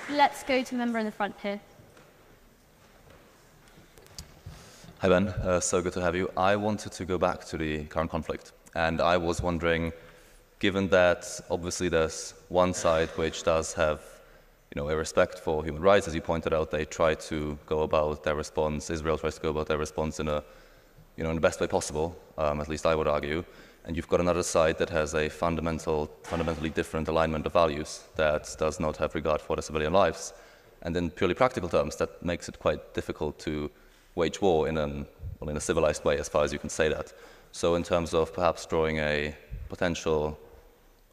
[0.09, 1.59] Let's go to the member in the front here.
[4.99, 6.29] Hi Ben, uh, so good to have you.
[6.37, 9.93] I wanted to go back to the current conflict, and I was wondering,
[10.59, 14.01] given that obviously there's one side which does have
[14.73, 17.81] you know, a respect for human rights, as you pointed out, they try to go
[17.81, 18.89] about their response.
[18.89, 20.43] Israel tries to go about their response in a,
[21.17, 22.15] you know, in the best way possible.
[22.37, 23.43] Um, at least I would argue.
[23.85, 28.55] And you've got another side that has a fundamental, fundamentally different alignment of values that
[28.59, 30.33] does not have regard for the civilian lives.
[30.83, 33.71] And in purely practical terms, that makes it quite difficult to
[34.13, 35.07] wage war in, an,
[35.39, 37.11] well, in a civilized way, as far as you can say that.
[37.51, 39.35] So, in terms of perhaps drawing a
[39.69, 40.37] potential,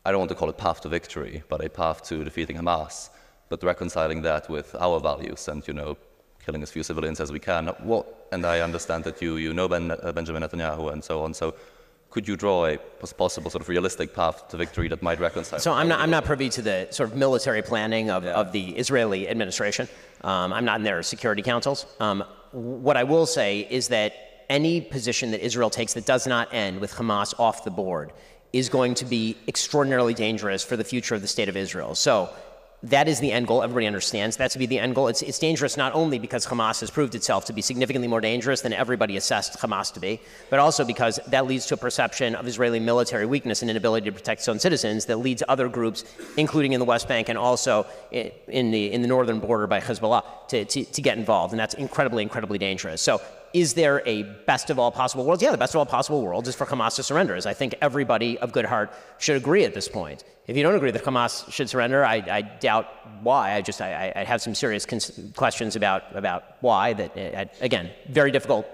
[0.05, 3.09] I don't want to call it path to victory, but a path to defeating Hamas,
[3.49, 5.97] but reconciling that with our values and, you know,
[6.45, 7.67] killing as few civilians as we can.
[7.91, 11.35] What, and I understand that you, you know ben, uh, Benjamin Netanyahu and so on.
[11.35, 11.55] So
[12.11, 15.59] could you draw a possible sort of realistic path to victory that might reconcile?
[15.59, 18.33] So I'm not, I'm not privy to the sort of military planning of, yeah.
[18.33, 19.89] of the Israeli administration.
[20.23, 21.85] Um, I'm not in their security councils.
[22.01, 24.15] Um, what I will say is that
[24.49, 28.13] any position that Israel takes that does not end with Hamas off the board
[28.53, 31.95] is going to be extraordinarily dangerous for the future of the state of Israel.
[31.95, 32.31] So
[32.83, 33.63] that is the end goal.
[33.63, 35.09] Everybody understands that to be the end goal.
[35.09, 38.61] It's, it's dangerous not only because Hamas has proved itself to be significantly more dangerous
[38.61, 40.21] than everybody assessed Hamas to be,
[40.51, 44.13] but also because that leads to a perception of Israeli military weakness and inability to
[44.13, 46.05] protect its own citizens that leads other groups,
[46.37, 50.23] including in the West Bank and also in the, in the northern border by Hezbollah,
[50.49, 51.53] to, to, to get involved.
[51.53, 53.01] And that's incredibly, incredibly dangerous.
[53.01, 53.21] So
[53.53, 55.43] is there a best of all possible worlds?
[55.43, 57.75] Yeah, the best of all possible worlds is for Hamas to surrender, as I think
[57.81, 60.25] everybody of good heart should agree at this point.
[60.47, 62.87] If you don't agree that Hamas should surrender, I, I doubt
[63.23, 63.55] why.
[63.55, 64.87] I just I, I have some serious
[65.35, 66.93] questions about about why.
[66.93, 68.67] That uh, again, very difficult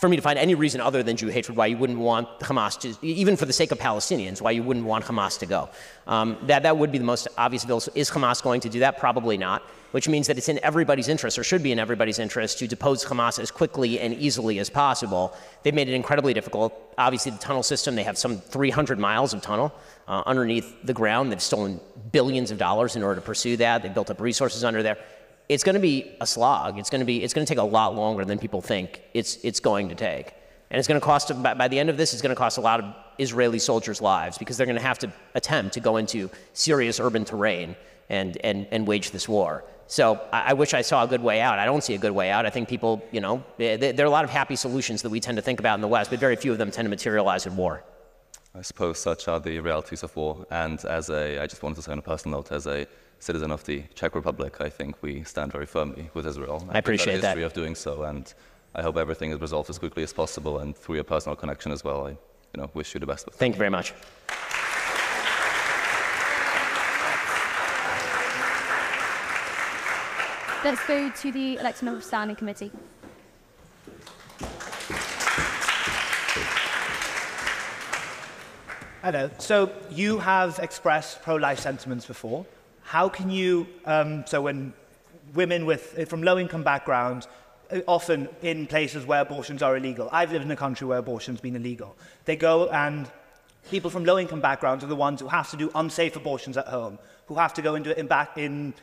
[0.00, 2.80] for me to find any reason other than Jew hatred why you wouldn't want Hamas
[2.80, 5.68] to, even for the sake of Palestinians, why you wouldn't want Hamas to go.
[6.06, 7.82] Um, that, that would be the most obvious bill.
[7.94, 8.96] Is Hamas going to do that?
[8.96, 12.58] Probably not, which means that it's in everybody's interest, or should be in everybody's interest,
[12.60, 15.36] to depose Hamas as quickly and easily as possible.
[15.64, 16.72] They've made it incredibly difficult.
[16.96, 19.70] Obviously, the tunnel system, they have some 300 miles of tunnel
[20.08, 21.30] uh, underneath the ground.
[21.30, 21.78] They've stolen
[22.10, 23.82] billions of dollars in order to pursue that.
[23.82, 24.96] They've built up resources under there
[25.50, 26.78] it's going to be a slog.
[26.78, 29.36] It's going to be it's going to take a lot longer than people think it's
[29.42, 30.32] it's going to take.
[30.70, 32.56] And it's going to cost by, by the end of this it's going to cost
[32.56, 35.96] a lot of Israeli soldiers' lives because they're going to have to attempt to go
[35.96, 37.74] into serious urban terrain
[38.08, 39.64] and and and wage this war.
[39.88, 41.58] So I, I wish I saw a good way out.
[41.58, 42.46] I don't see a good way out.
[42.46, 45.10] I think people, you know, eh, there, there are a lot of happy solutions that
[45.10, 46.90] we tend to think about in the West, but very few of them tend to
[46.90, 47.82] materialize in war.
[48.54, 50.46] I suppose such are the realities of war.
[50.50, 52.86] And as a, I just wanted to say on a personal note, as a
[53.20, 56.66] citizen of the Czech Republic, I think we stand very firmly with Israel.
[56.70, 57.36] I appreciate that.
[57.36, 57.46] history that.
[57.46, 58.32] of doing so, and
[58.74, 60.58] I hope everything is resolved as quickly as possible.
[60.58, 62.16] And through your personal connection as well, I, you
[62.56, 63.28] know, wish you the best.
[63.32, 63.92] Thank you very much.
[70.64, 72.70] Let's go to the election of standing committee.
[79.02, 79.30] Hello.
[79.38, 82.44] So you have expressed pro-life sentiments before.
[82.90, 84.72] How can you, um, so when
[85.34, 87.28] women with, from low-income backgrounds,
[87.70, 90.08] uh, often in places where abortions are illegal.
[90.10, 91.96] I've lived in a country where abortion's been illegal.
[92.24, 93.08] They go and
[93.70, 96.98] people from low-income backgrounds are the ones who have to do unsafe abortions at home,
[97.26, 98.74] who have to go into in back in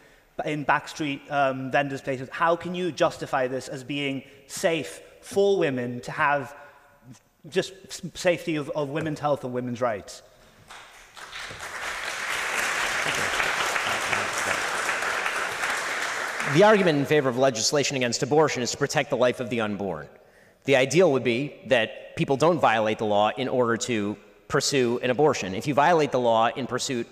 [0.46, 2.30] in backstreet um, vendors' places.
[2.32, 6.56] How can you justify this as being safe for women to have
[7.50, 7.74] just
[8.18, 10.22] safety of, of women's health and women's rights?
[16.54, 19.62] The argument in favor of legislation against abortion is to protect the life of the
[19.62, 20.08] unborn.
[20.64, 24.16] The ideal would be that people don't violate the law in order to
[24.48, 25.54] pursue an abortion.
[25.54, 27.06] If you violate the law in pursuit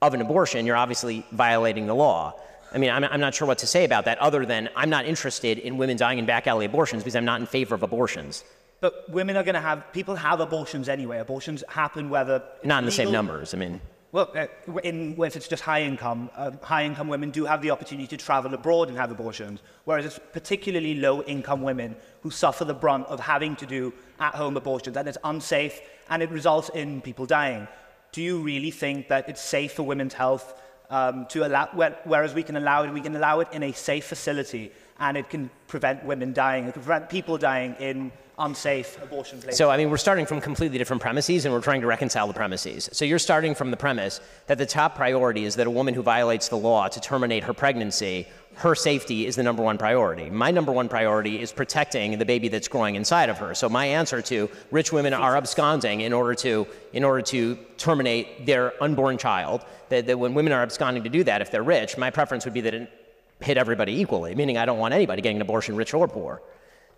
[0.00, 2.40] of an abortion, you're obviously violating the law.
[2.72, 5.04] I mean, I'm, I'm not sure what to say about that other than I'm not
[5.04, 8.44] interested in women dying in back alley abortions because I'm not in favor of abortions.
[8.80, 11.18] But women are going to have, people have abortions anyway.
[11.18, 12.42] Abortions happen whether.
[12.62, 13.52] Not in the same numbers.
[13.52, 13.80] I mean,
[14.16, 17.70] Well, uh, in, if it's just high income, uh, high income women do have the
[17.70, 22.64] opportunity to travel abroad and have abortions, whereas it's particularly low income women who suffer
[22.64, 26.70] the brunt of having to do at home abortions, and it's unsafe and it results
[26.70, 27.68] in people dying.
[28.12, 31.68] Do you really think that it's safe for women's health um, to allow,
[32.04, 35.28] whereas we can allow it, we can allow it in a safe facility and it
[35.28, 39.58] can prevent women dying, it can prevent people dying in unsafe abortion places?
[39.58, 42.34] So, I mean, we're starting from completely different premises and we're trying to reconcile the
[42.34, 42.88] premises.
[42.92, 46.02] So, you're starting from the premise that the top priority is that a woman who
[46.02, 48.26] violates the law to terminate her pregnancy,
[48.56, 50.30] her safety is the number one priority.
[50.30, 53.54] My number one priority is protecting the baby that's growing inside of her.
[53.54, 58.46] So, my answer to rich women are absconding in order to, in order to terminate
[58.46, 61.96] their unborn child, that, that when women are absconding to do that, if they're rich,
[61.96, 62.90] my preference would be that it
[63.40, 66.42] hit everybody equally, meaning I don't want anybody getting an abortion, rich or poor.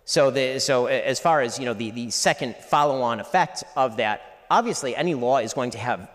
[0.05, 4.39] So, the, so as far as you know, the, the second follow-on effect of that,
[4.49, 6.09] obviously any law is going to have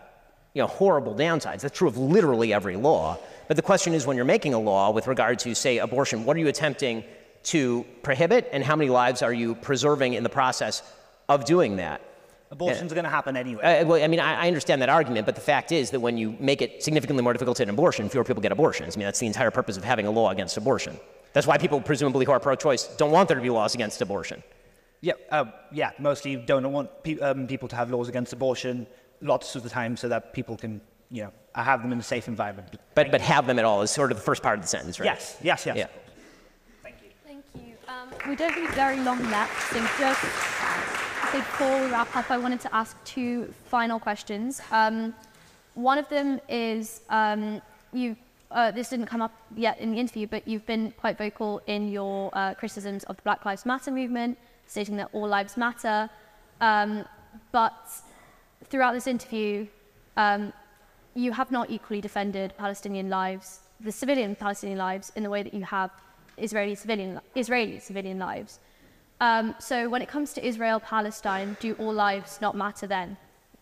[0.53, 1.61] you know, horrible downsides.
[1.61, 3.17] That's true of literally every law.
[3.47, 6.35] But the question is, when you're making a law with regard to, say, abortion, what
[6.35, 7.03] are you attempting
[7.43, 10.81] to prohibit, and how many lives are you preserving in the process
[11.29, 12.01] of doing that?
[12.51, 13.63] Abortions are going to happen anyway.
[13.63, 16.17] Uh, well, I mean, I, I understand that argument, but the fact is that when
[16.17, 18.95] you make it significantly more difficult to get an abortion, fewer people get abortions.
[18.95, 20.99] I mean, that's the entire purpose of having a law against abortion.
[21.33, 24.41] That's why people, presumably, who are pro-choice, don't want there to be laws against abortion.
[25.01, 25.91] Yeah, uh, yeah.
[25.99, 28.87] Mostly don't want pe- um, people to have laws against abortion
[29.21, 30.79] lots of the time, so that people can,
[31.09, 32.67] you know, have them in a safe environment.
[32.93, 34.99] But but have them at all is sort of the first part of the sentence,
[34.99, 35.05] right?
[35.05, 35.77] Yes, yes, yes.
[35.77, 35.87] Yeah.
[36.83, 37.09] Thank you.
[37.25, 37.73] Thank you.
[37.87, 40.21] Um, we don't need very long left, so just
[41.31, 44.61] before we wrap up, I wanted to ask two final questions.
[44.71, 45.13] Um,
[45.73, 47.61] one of them is um,
[47.93, 48.15] you.
[48.51, 51.89] Uh, this didn't come up yet in the interview, but you've been quite vocal in
[51.89, 56.09] your uh, criticisms of the Black Lives Matter movement, stating that all lives matter.
[56.61, 57.05] Um,
[57.51, 57.89] but
[58.65, 59.67] throughout this interview,
[60.15, 60.53] um,
[61.15, 65.53] you have not equally defended Palestinian lives, the civilian Palestinian lives, in the way that
[65.53, 65.89] you have
[66.37, 68.59] Israeli civilian, Israeli civilian lives.
[69.21, 73.17] Um, so when it comes to Israel Palestine, do all lives not matter then?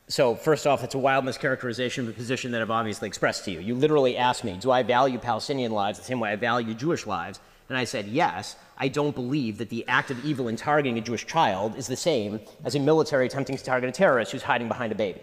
[0.08, 3.52] So first off, it's a wild mischaracterization of a position that I've obviously expressed to
[3.52, 3.60] you.
[3.60, 7.08] You literally asked me, do I value Palestinian lives the same way I value Jewish
[7.08, 7.40] lives?
[7.70, 11.02] And I said, yes, I don't believe that the act of evil in targeting a
[11.02, 14.68] Jewish child is the same as a military attempting to target a terrorist who's hiding
[14.68, 15.22] behind a baby.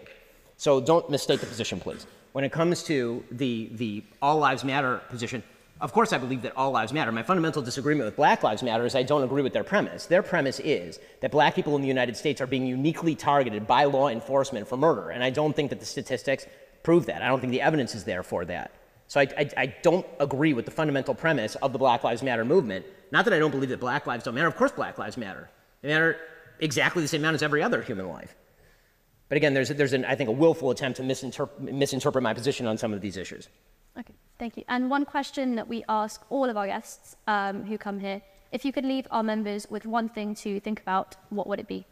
[0.57, 2.07] So don't mistake the position, please.
[2.31, 5.43] When it comes to the, the all lives matter position,
[5.81, 7.11] of course I believe that all lives matter.
[7.11, 10.05] My fundamental disagreement with Black Lives Matter is I don't agree with their premise.
[10.05, 13.85] Their premise is that black people in the United States are being uniquely targeted by
[13.85, 15.09] law enforcement for murder.
[15.09, 16.45] And I don't think that the statistics
[16.83, 17.21] prove that.
[17.21, 18.71] I don't think the evidence is there for that.
[19.07, 22.45] So I, I, I don't agree with the fundamental premise of the Black Lives Matter
[22.45, 22.85] movement.
[23.11, 24.47] Not that I don't believe that black lives don't matter.
[24.47, 25.49] Of course black lives matter.
[25.81, 26.17] They matter
[26.59, 28.35] exactly the same amount as every other human life.
[29.27, 32.67] But again, there's, there's an, I think, a willful attempt to misinterp- misinterpret my position
[32.67, 33.49] on some of these issues.
[34.41, 34.63] Thank you.
[34.67, 38.65] And one question that we ask all of our guests um, who come here if
[38.65, 41.85] you could leave our members with one thing to think about, what would it be?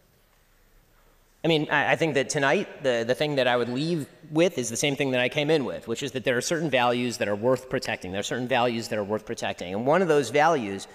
[1.45, 4.57] I mean, I, I think that tonight, the, the thing that I would leave with
[4.57, 6.71] is the same thing that I came in with, which is that there are certain
[6.71, 8.11] values that are worth protecting.
[8.11, 9.75] There are certain values that are worth protecting.
[9.75, 10.87] And one of those values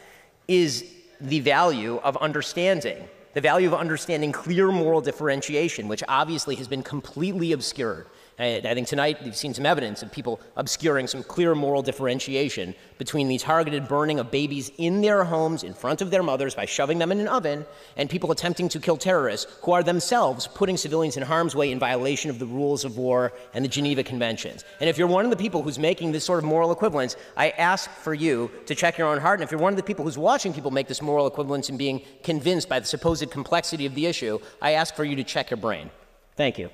[0.48, 0.84] is
[1.20, 6.82] the value of understanding, the value of understanding clear moral differentiation, which obviously has been
[6.82, 8.08] completely obscured.
[8.38, 12.74] I, I think tonight we've seen some evidence of people obscuring some clear moral differentiation
[12.98, 16.64] between the targeted burning of babies in their homes in front of their mothers by
[16.64, 17.64] shoving them in an oven
[17.96, 21.78] and people attempting to kill terrorists who are themselves putting civilians in harm's way in
[21.78, 24.64] violation of the rules of war and the Geneva Conventions.
[24.80, 27.50] And if you're one of the people who's making this sort of moral equivalence, I
[27.50, 29.40] ask for you to check your own heart.
[29.40, 31.78] And if you're one of the people who's watching people make this moral equivalence and
[31.78, 35.50] being convinced by the supposed complexity of the issue, I ask for you to check
[35.50, 35.90] your brain.
[36.36, 36.70] Thank you.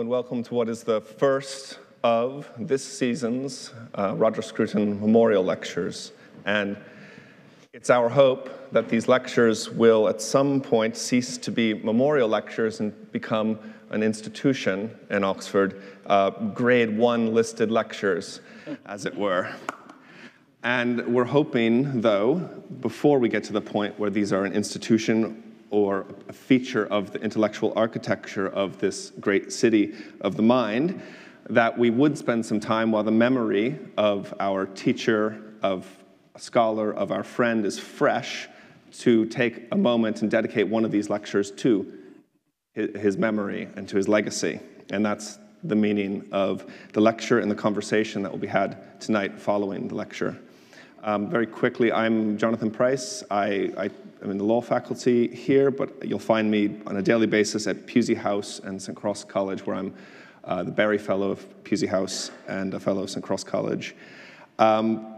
[0.00, 6.12] And welcome to what is the first of this season's uh, Roger Scruton Memorial Lectures.
[6.44, 6.76] And
[7.72, 12.78] it's our hope that these lectures will at some point cease to be memorial lectures
[12.78, 13.58] and become
[13.90, 18.40] an institution in Oxford, uh, grade one listed lectures,
[18.86, 19.52] as it were.
[20.62, 22.36] And we're hoping, though,
[22.80, 27.12] before we get to the point where these are an institution or a feature of
[27.12, 31.00] the intellectual architecture of this great city of the mind,
[31.50, 35.86] that we would spend some time while the memory of our teacher, of
[36.34, 38.48] a scholar, of our friend is fresh,
[38.90, 41.92] to take a moment and dedicate one of these lectures to
[42.74, 44.60] his memory and to his legacy.
[44.90, 49.38] And that's the meaning of the lecture and the conversation that will be had tonight
[49.38, 50.38] following the lecture.
[51.02, 53.22] Um, very quickly, I'm Jonathan Price.
[53.30, 53.90] I, I
[54.20, 57.86] I'm in the law faculty here, but you'll find me on a daily basis at
[57.86, 58.96] Pusey House and St.
[58.96, 59.94] Cross College, where I'm
[60.42, 63.24] uh, the Barry Fellow of Pusey House and a Fellow of St.
[63.24, 63.94] Cross College.
[64.58, 65.14] Um,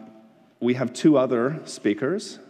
[0.60, 2.40] we have two other speakers,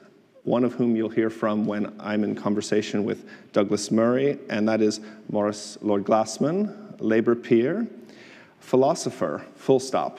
[0.43, 4.81] one of whom you'll hear from when I'm in conversation with Douglas Murray, and that
[4.81, 7.87] is Maurice Lord Glasman, Labour peer,
[8.59, 10.19] philosopher, full stop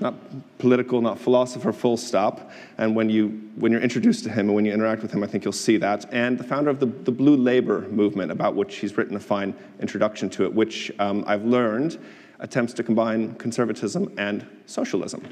[0.00, 0.14] not
[0.58, 2.50] political, not philosopher, full stop.
[2.78, 5.26] And when, you, when you're introduced to him and when you interact with him, I
[5.26, 6.12] think you'll see that.
[6.12, 9.54] And the founder of the, the Blue Labour movement, about which he's written a fine
[9.80, 11.98] introduction to it, which um, I've learned
[12.40, 15.26] attempts to combine conservatism and socialism,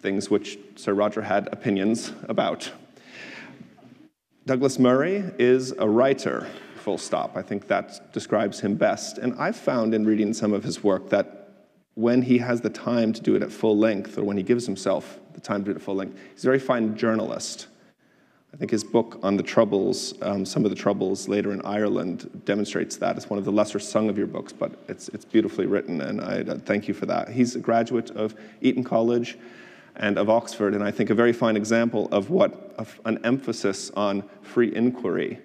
[0.00, 2.70] things which Sir Roger had opinions about.
[4.46, 7.36] Douglas Murray is a writer, full stop.
[7.36, 9.18] I think that describes him best.
[9.18, 11.39] And I've found in reading some of his work that
[12.00, 14.64] when he has the time to do it at full length, or when he gives
[14.66, 17.66] himself the time to do it at full length, he's a very fine journalist.
[18.52, 22.42] I think his book on the Troubles, um, some of the Troubles later in Ireland,
[22.44, 23.16] demonstrates that.
[23.16, 26.20] It's one of the lesser sung of your books, but it's, it's beautifully written, and
[26.20, 27.28] I uh, thank you for that.
[27.28, 29.38] He's a graduate of Eton College
[29.96, 32.74] and of Oxford, and I think a very fine example of what
[33.04, 35.38] an emphasis on free inquiry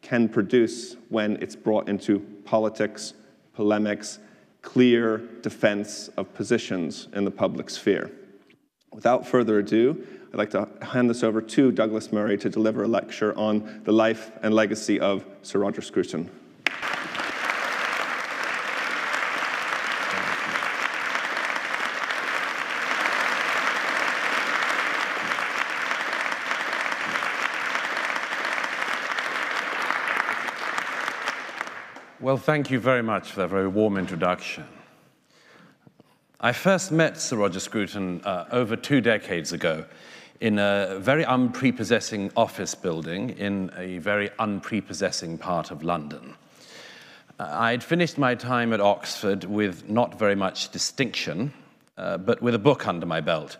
[0.00, 3.14] can produce when it's brought into politics,
[3.54, 4.18] polemics,
[4.62, 8.10] clear defense of positions in the public sphere.
[8.92, 12.88] Without further ado, I'd like to hand this over to Douglas Murray to deliver a
[12.88, 16.30] lecture on the life and legacy of Sir Roger Scruton.
[32.30, 34.64] Well, thank you very much for that very warm introduction.
[36.40, 39.84] I first met Sir Roger Scruton uh, over two decades ago
[40.40, 46.36] in a very unprepossessing office building in a very unprepossessing part of London.
[47.40, 51.52] Uh, I'd finished my time at Oxford with not very much distinction,
[51.98, 53.56] uh, but with a book under my belt,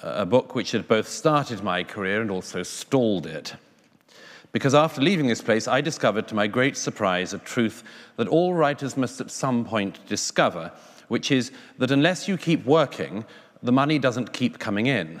[0.00, 3.56] a book which had both started my career and also stalled it
[4.56, 7.84] because after leaving this place, I discovered to my great surprise a truth
[8.16, 10.72] that all writers must at some point discover,
[11.08, 13.26] which is that unless you keep working,
[13.62, 15.20] the money doesn't keep coming in.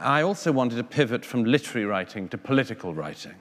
[0.00, 3.34] I also wanted to pivot from literary writing to political writing.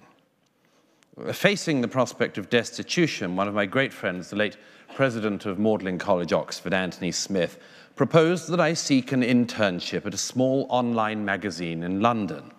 [1.32, 4.57] Facing the prospect of destitution, one of my great friends, the late
[4.93, 7.59] president of Magdalen College, Oxford, Anthony Smith,
[7.95, 12.51] proposed that I seek an internship at a small online magazine in London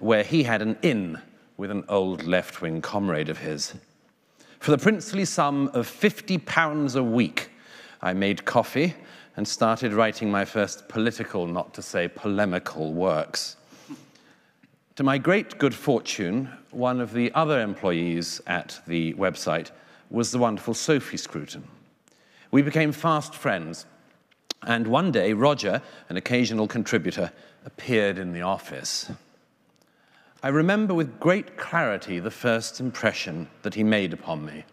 [0.00, 1.20] where he had an in
[1.56, 3.74] with an old left wing comrade of his.
[4.58, 7.50] For the princely sum of 50 pounds a week,
[8.02, 8.94] I made coffee
[9.36, 13.56] and started writing my first political, not to say polemical, works.
[14.96, 19.70] To my great good fortune, one of the other employees at the website
[20.10, 21.66] was the wonderful Sophie Scruton.
[22.50, 23.86] We became fast friends,
[24.62, 27.32] and one day Roger, an occasional contributor,
[27.64, 29.10] appeared in the office.
[30.42, 34.64] I remember with great clarity the first impression that he made upon me.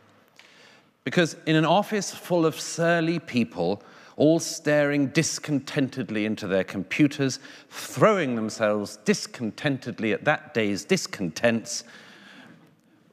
[1.04, 3.82] Because in an office full of surly people,
[4.16, 7.40] all staring discontentedly into their computers,
[7.70, 11.84] throwing themselves discontentedly at that day's discontents,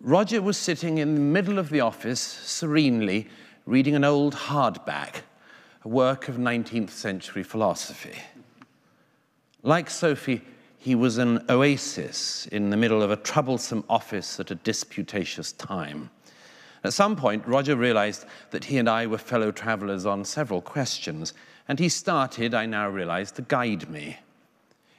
[0.00, 3.28] Roger was sitting in the middle of the office, serenely
[3.66, 5.22] reading an old hardback,
[5.82, 8.18] a work of 19th century philosophy.
[9.62, 10.42] Like Sophie,
[10.84, 16.10] he was an oasis in the middle of a troublesome office at a disputatious time.
[16.84, 21.32] At some point, Roger realized that he and I were fellow travelers on several questions,
[21.68, 24.18] and he started, I now realize, to guide me.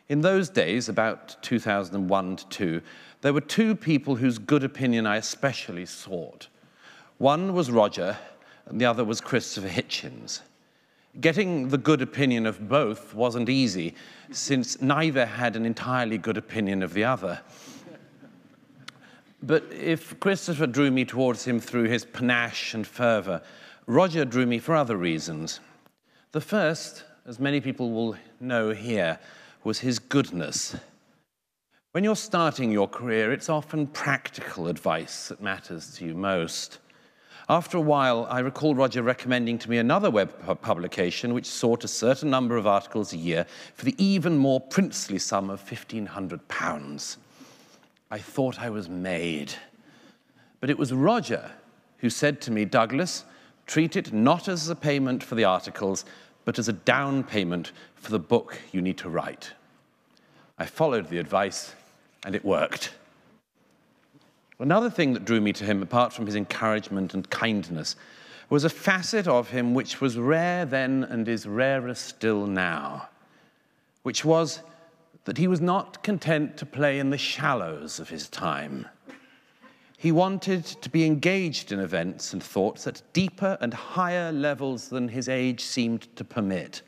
[0.10, 2.82] In those days, about 2001 to 2,
[3.22, 6.48] there were two people whose good opinion I especially sought.
[7.20, 8.18] One was Roger,
[8.66, 10.42] and the other was Christopher Hitchens.
[11.22, 13.96] Getting the good opinion of both wasn't easy,
[14.32, 17.40] since neither had an entirely good opinion of the other.
[19.42, 23.42] But if Christopher drew me towards him through his panache and fervour,
[23.86, 25.60] Roger drew me for other reasons.
[26.32, 29.20] The first, as many people will know here,
[29.64, 30.76] was his goodness.
[31.92, 36.80] When you're starting your career, it's often practical advice that matters to you most.
[37.48, 41.88] After a while, I recall Roger recommending to me another web publication which sought a
[41.88, 47.18] certain number of articles a year for the even more princely sum of £1,500.
[48.10, 49.54] I thought I was made.
[50.60, 51.52] But it was Roger
[52.00, 53.26] who said to me, Douglas,
[53.68, 56.04] treat it not as a payment for the articles,
[56.46, 59.54] but as a down payment for the book you need to write.
[60.58, 61.76] I followed the advice,
[62.26, 62.94] and it worked.
[64.60, 67.96] Another thing that drew me to him, apart from his encouragement and kindness,
[68.50, 73.10] was a facet of him which was rare then and is rarer still now,
[74.04, 74.62] which was
[75.26, 78.88] that he was not content to play in the shallows of his time.
[79.98, 85.08] He wanted to be engaged in events and thoughts at deeper and higher levels than
[85.08, 86.84] his age seemed to permit.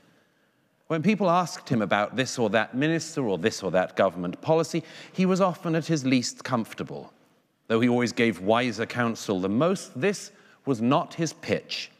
[0.87, 4.83] When people asked him about this or that minister or this or that government policy,
[5.11, 7.11] he was often at his least comfortable.
[7.67, 10.31] Though he always gave wiser counsel than most, this
[10.65, 11.91] was not his pitch.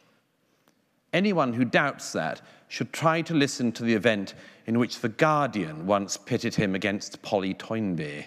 [1.13, 4.33] Anyone who doubts that should try to listen to the event
[4.65, 8.25] in which The Guardian once pitted him against Polly Toynbee.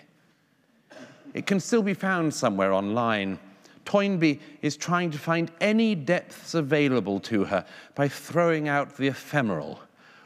[1.34, 3.38] It can still be found somewhere online.
[3.84, 7.64] Toynbee is trying to find any depths available to her
[7.95, 9.80] by throwing out the ephemeral,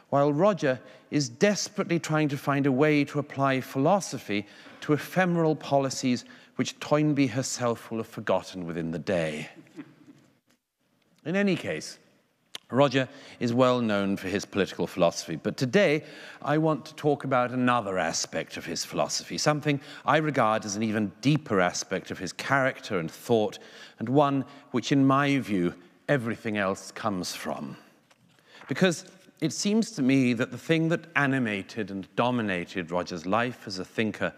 [0.09, 0.79] while Roger
[1.11, 4.45] is desperately trying to find a way to apply philosophy
[4.81, 6.25] to ephemeral policies
[6.55, 9.49] which Toynbee herself will have forgotten within the day.
[11.25, 11.99] In any case,
[12.71, 13.07] Roger
[13.39, 16.03] is well known for his political philosophy, but today
[16.41, 20.83] I want to talk about another aspect of his philosophy, something I regard as an
[20.83, 23.59] even deeper aspect of his character and thought,
[23.99, 25.75] and one which, in my view,
[26.09, 27.77] everything else comes from.
[28.67, 29.05] Because
[29.41, 33.85] it seems to me that the thing that animated and dominated Roger's life as a
[33.85, 34.33] thinker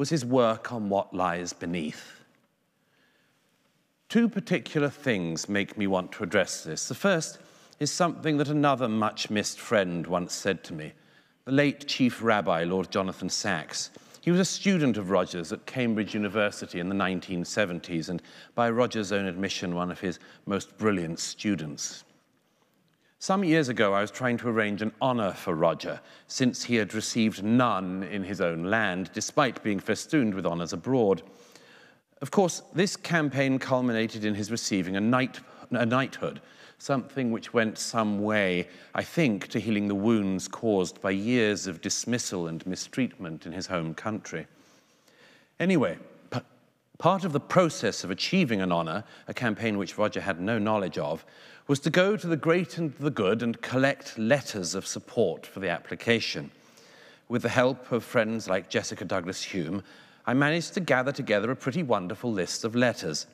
[0.00, 2.22] was his work on what lies beneath.
[4.08, 6.88] Two particular things make me want to address this.
[6.88, 7.38] The first
[7.80, 10.92] is something that another much missed friend once said to me,
[11.44, 13.90] the late Chief Rabbi, Lord Jonathan Sacks.
[14.22, 18.22] He was a student of Rogers at Cambridge University in the 1970s, and
[18.54, 22.04] by Rogers' own admission, one of his most brilliant students.
[23.22, 26.94] Some years ago, I was trying to arrange an honor for Roger, since he had
[26.94, 31.20] received none in his own land, despite being festooned with honors abroad.
[32.22, 35.38] Of course, this campaign culminated in his receiving a, knight,
[35.70, 36.40] a knighthood,
[36.78, 41.82] something which went some way, I think, to healing the wounds caused by years of
[41.82, 44.46] dismissal and mistreatment in his home country.
[45.58, 45.98] Anyway,
[46.96, 50.96] part of the process of achieving an honor, a campaign which Roger had no knowledge
[50.96, 51.24] of,
[51.70, 55.60] was to go to the great and the good and collect letters of support for
[55.60, 56.50] the application.
[57.28, 59.84] With the help of friends like Jessica Douglas Home,
[60.26, 63.28] I managed to gather together a pretty wonderful list of letters.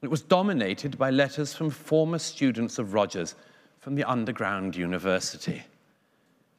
[0.00, 3.34] It was dominated by letters from former students of Rogers
[3.80, 5.64] from the underground university.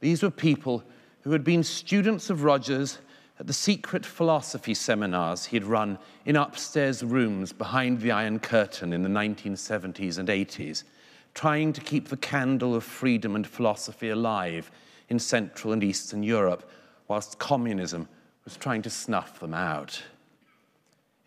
[0.02, 0.84] These were people
[1.22, 2.98] who had been students of Rogers
[3.40, 8.92] at the secret philosophy seminars he had run in upstairs rooms behind the Iron Curtain
[8.92, 10.84] in the 1970s and 80s
[11.38, 14.72] trying to keep the candle of freedom and philosophy alive
[15.10, 16.68] in Central and Eastern Europe,
[17.08, 18.10] whilst communism
[18.44, 20.02] was trying to snuff them out.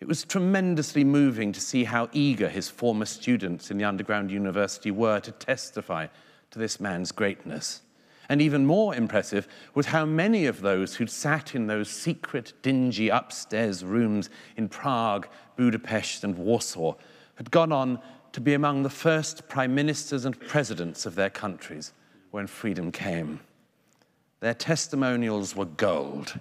[0.01, 4.91] It was tremendously moving to see how eager his former students in the underground university
[4.91, 6.07] were to testify
[6.49, 7.81] to this man's greatness.
[8.27, 13.07] And even more impressive was how many of those who'd sat in those secret, dingy
[13.07, 16.95] upstairs rooms in Prague, Budapest, and Warsaw
[17.35, 18.01] had gone on
[18.33, 21.93] to be among the first prime ministers and presidents of their countries
[22.31, 23.39] when freedom came.
[24.39, 26.39] Their testimonials were gold.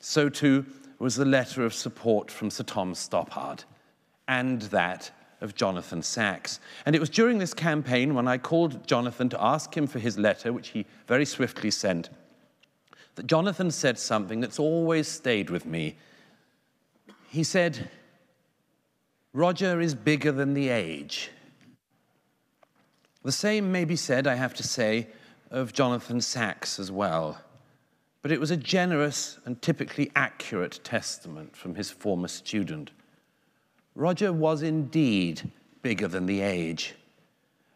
[0.00, 0.66] So too
[0.98, 3.64] was the letter of support from Sir Tom Stoppard
[4.26, 5.10] and that
[5.40, 6.60] of Jonathan Sacks.
[6.86, 10.18] And it was during this campaign when I called Jonathan to ask him for his
[10.18, 12.08] letter, which he very swiftly sent,
[13.16, 15.96] that Jonathan said something that's always stayed with me.
[17.28, 17.90] He said,
[19.34, 21.30] Roger is bigger than the age.
[23.24, 25.08] The same may be said, I have to say,
[25.50, 27.40] of Jonathan Sacks as well.
[28.22, 32.92] But it was a generous and typically accurate testament from his former student.
[33.96, 35.50] Roger was indeed
[35.82, 36.94] bigger than the age.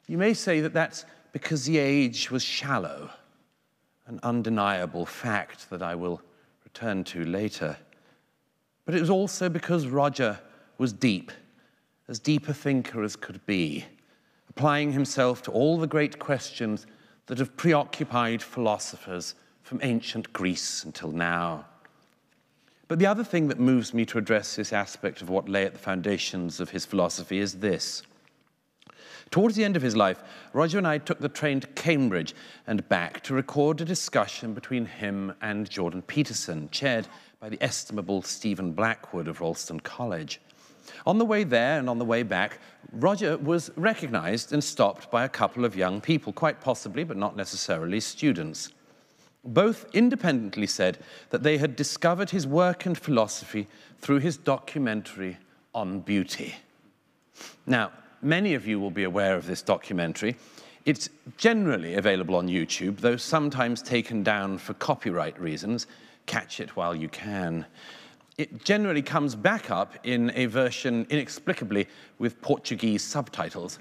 [0.06, 3.10] You may say that that's because the age was shallow,
[4.06, 6.22] an undeniable fact that I will
[6.62, 7.76] return to later.
[8.84, 10.38] but it was also because Roger
[10.78, 11.32] was deep,
[12.08, 13.84] as deep a thinker as could be,
[14.48, 16.86] applying himself to all the great questions
[17.26, 21.66] that have preoccupied philosophers from ancient Greece until now.
[22.88, 25.74] But the other thing that moves me to address this aspect of what lay at
[25.74, 28.02] the foundations of his philosophy is this.
[29.30, 30.22] Towards the end of his life,
[30.54, 32.34] Roger and I took the train to Cambridge
[32.66, 37.06] and back to record a discussion between him and Jordan Peterson, chaired
[37.38, 40.40] by the estimable Stephen Blackwood of Ralston College.
[41.06, 42.58] On the way there and on the way back,
[42.92, 47.36] Roger was recognized and stopped by a couple of young people, quite possibly, but not
[47.36, 48.72] necessarily, students.
[49.44, 50.98] Both independently said
[51.30, 53.68] that they had discovered his work and philosophy
[54.00, 55.38] through his documentary
[55.74, 56.56] on beauty.
[57.66, 60.36] Now, many of you will be aware of this documentary.
[60.84, 65.86] It's generally available on YouTube, though sometimes taken down for copyright reasons.
[66.26, 67.66] Catch it while you can.
[68.38, 71.88] It generally comes back up in a version inexplicably
[72.18, 73.80] with Portuguese subtitles.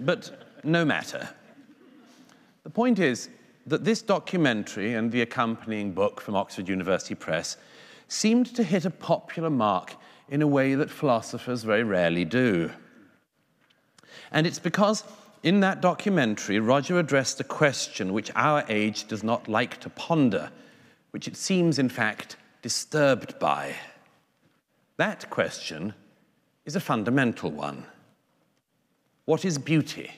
[0.00, 1.30] But no matter.
[2.62, 3.30] The point is,
[3.66, 7.56] that this documentary and the accompanying book from Oxford University Press
[8.08, 9.94] seemed to hit a popular mark
[10.28, 12.70] in a way that philosophers very rarely do.
[14.30, 15.04] And it's because
[15.42, 20.50] in that documentary, Roger addressed a question which our age does not like to ponder,
[21.12, 23.74] which it seems, in fact, disturbed by.
[24.96, 25.94] That question
[26.64, 27.84] is a fundamental one.
[29.24, 30.12] What is beauty?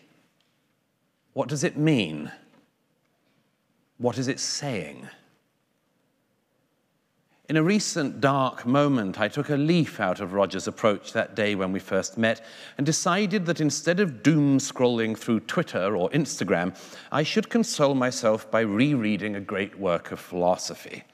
[1.32, 2.30] What does it mean?
[3.98, 5.08] What is it saying?
[7.48, 11.54] In a recent dark moment, I took a leaf out of Roger's approach that day
[11.54, 12.42] when we first met
[12.78, 16.74] and decided that instead of doom scrolling through Twitter or Instagram,
[17.12, 21.04] I should console myself by rereading a great work of philosophy.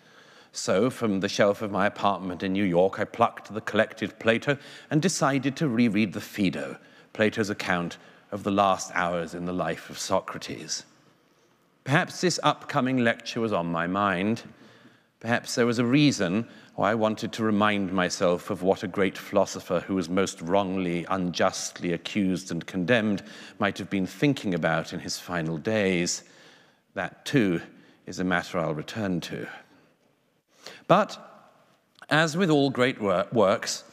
[0.53, 4.59] So, from the shelf of my apartment in New York, I plucked the collected Plato
[4.91, 6.79] and decided to reread the Phaedo,
[7.13, 7.99] Plato's account
[8.33, 10.85] of the last hours in the life of Socrates.
[11.85, 14.43] Perhaps this upcoming lecture was on my mind.
[15.21, 19.19] Perhaps there was a reason why I wanted to remind myself of what a great
[19.19, 23.23] philosopher who was most wrongly, unjustly accused and condemned
[23.59, 26.25] might have been thinking about in his final days.
[26.95, 27.61] That, too,
[28.07, 29.47] is a matter I'll return to.
[30.91, 31.47] But,
[32.09, 33.85] as with all great works,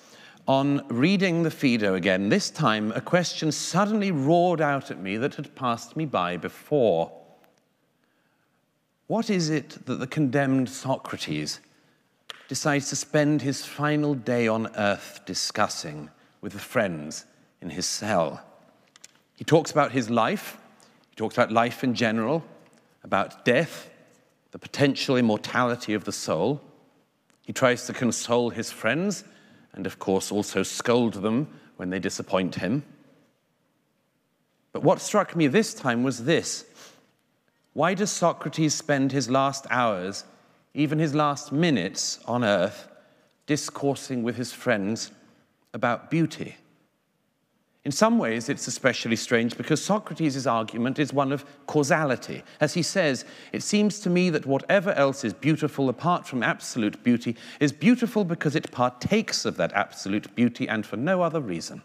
[0.48, 5.36] on reading the Phaedo again, this time a question suddenly roared out at me that
[5.36, 7.12] had passed me by before.
[9.06, 11.60] What is it that the condemned Socrates
[12.48, 16.10] decides to spend his final day on earth discussing
[16.42, 17.26] with the friends
[17.62, 18.42] in his cell?
[19.36, 20.58] He talks about his life,
[21.12, 22.44] he talks about life in general,
[23.04, 23.88] about death,
[24.50, 26.64] the potential immortality of the soul.
[27.48, 29.24] He tries to console his friends
[29.72, 31.48] and, of course, also scold them
[31.78, 32.84] when they disappoint him.
[34.74, 36.66] But what struck me this time was this
[37.72, 40.26] why does Socrates spend his last hours,
[40.74, 42.90] even his last minutes on earth,
[43.46, 45.12] discoursing with his friends
[45.74, 46.58] about beauty?
[47.88, 52.44] In some ways, it's especially strange because Socrates' argument is one of causality.
[52.60, 53.24] As he says,
[53.54, 58.26] it seems to me that whatever else is beautiful apart from absolute beauty is beautiful
[58.26, 61.82] because it partakes of that absolute beauty and for no other reason.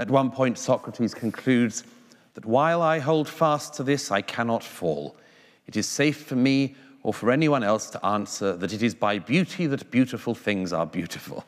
[0.00, 1.84] At one point, Socrates concludes
[2.34, 5.14] that while I hold fast to this, I cannot fall.
[5.68, 6.74] It is safe for me
[7.04, 10.86] or for anyone else to answer that it is by beauty that beautiful things are
[10.86, 11.44] beautiful.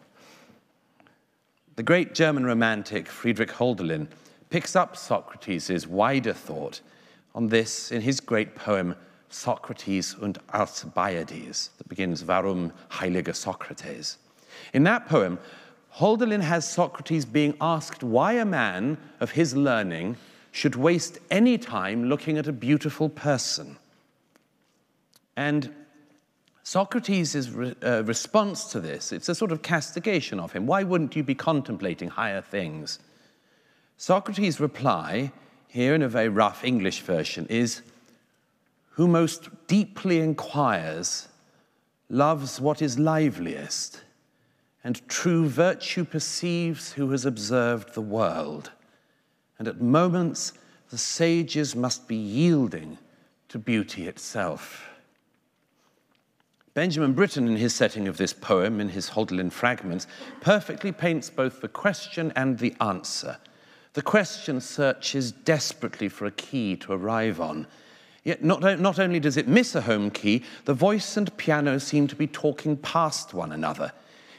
[1.79, 4.09] The great German romantic Friedrich Hölderlin
[4.51, 6.81] picks up Socrates' wider thought
[7.37, 8.97] on this in his great poem
[9.29, 14.19] Socrates und Alcibiades, that begins Warum heiliger Socrates.
[14.73, 15.39] In that poem,
[15.95, 20.17] Hölderlin has Socrates being asked why a man of his learning
[20.51, 23.77] should waste any time looking at a beautiful person.
[25.37, 25.73] And
[26.69, 30.67] Socrates' re- uh, response to this, it's a sort of castigation of him.
[30.67, 32.99] Why wouldn't you be contemplating higher things?
[33.97, 35.33] Socrates' reply,
[35.69, 37.81] here in a very rough English version, is
[38.97, 41.29] Who most deeply inquires
[42.11, 44.03] loves what is liveliest,
[44.85, 48.73] and true virtue perceives who has observed the world
[49.59, 50.53] and at moments
[50.91, 52.99] the sages must be yielding
[53.49, 54.88] to beauty itself.
[56.79, 60.07] Benjamin Britten, in his setting of this poem, in his Hölderlin fragments,
[60.41, 63.37] perfectly paints both the question and the answer.
[63.95, 67.67] The question searches desperately for a key to arrive on.
[68.23, 72.07] Yet not, not only does it miss a home key, the voice and piano seem
[72.07, 73.91] to be talking past one another.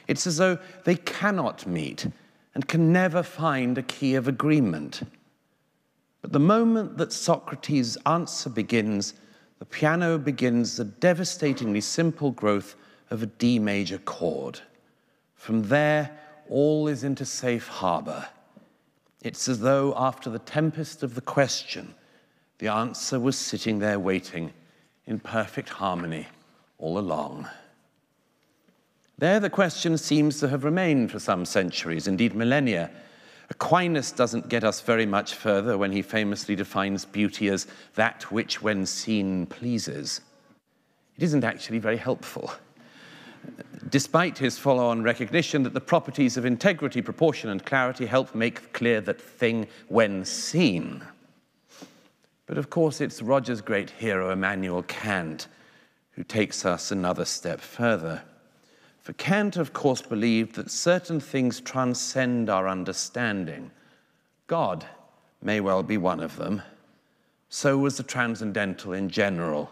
[0.08, 2.06] It's as though they cannot meet
[2.54, 5.02] and can never find a key of agreement.
[6.22, 9.12] But the moment that Socrates' answer begins,
[9.60, 12.74] the piano begins the devastatingly simple growth
[13.10, 14.58] of a D major chord.
[15.34, 16.18] From there,
[16.48, 18.26] all is into safe harbor.
[19.22, 21.94] It's as though after the tempest of the question,
[22.58, 24.52] the answer was sitting there waiting
[25.06, 26.26] in perfect harmony
[26.78, 27.46] all along.
[29.18, 32.90] There, the question seems to have remained for some centuries, indeed millennia.
[33.50, 38.62] Aquinas doesn't get us very much further when he famously defines beauty as that which,
[38.62, 40.20] when seen, pleases.
[41.16, 42.52] It isn't actually very helpful.
[43.88, 48.72] Despite his follow on recognition that the properties of integrity, proportion, and clarity help make
[48.72, 51.02] clear that thing when seen
[52.50, 55.46] but of course, it's Roger's great hero, Immanuel Kant,
[56.10, 58.22] who takes us another step further.
[59.10, 63.72] For Kant, of course, believed that certain things transcend our understanding.
[64.46, 64.86] God
[65.42, 66.62] may well be one of them.
[67.48, 69.68] So was the transcendental in general.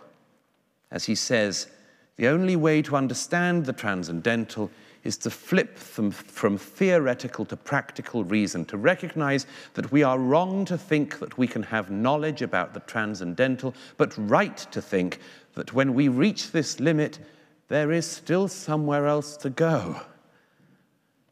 [0.91, 1.69] As he says,
[2.17, 4.73] the only way to understand the transcendental
[5.05, 10.65] is to flip them from theoretical to practical reason, to recognize that we are wrong
[10.65, 15.21] to think that we can have knowledge about the transcendental, but right to think
[15.55, 17.21] that when we reach this limit,
[17.69, 20.01] there is still somewhere else to go.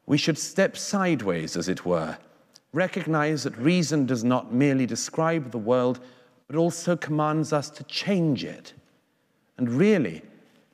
[0.06, 2.18] We should step sideways, as it were,
[2.72, 5.98] recognize that reason does not merely describe the world,
[6.46, 8.74] but also commands us to change it.
[9.56, 10.22] And really,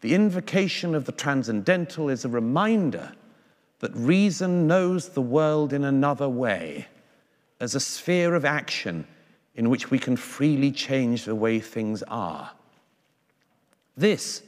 [0.01, 3.13] the invocation of the transcendental is a reminder
[3.79, 6.89] that reason knows the world in another way,
[7.61, 9.07] as a sphere of action
[9.55, 12.51] in which we can freely change the way things are.
[13.97, 14.43] This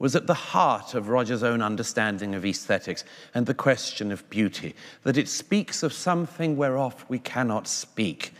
[0.00, 3.04] was at the heart of Roger's own understanding of aesthetics
[3.34, 4.74] and the question of beauty,
[5.04, 8.32] that it speaks of something whereof we cannot speak,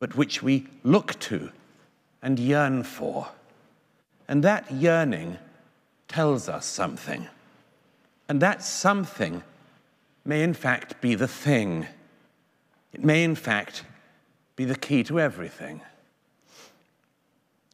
[0.00, 1.50] but which we look to
[2.22, 3.28] and yearn for.
[4.26, 5.36] And that yearning
[6.08, 7.28] tells us something.
[8.26, 9.42] And that something
[10.24, 11.86] may, in fact, be the thing.
[12.94, 13.84] It may, in fact,
[14.56, 15.82] be the key to everything.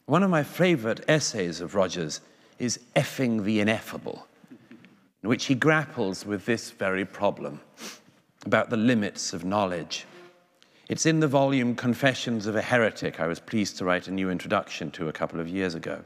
[0.07, 2.21] One of my favorite essays of Rogers
[2.61, 4.27] is Effing the Ineffable,
[5.23, 7.61] in which he grapples with this very problem
[8.45, 10.07] about the limits of knowledge.
[10.89, 14.31] It's in the volume Confessions of a Heretic, I was pleased to write a new
[14.31, 16.05] introduction to a couple of years ago.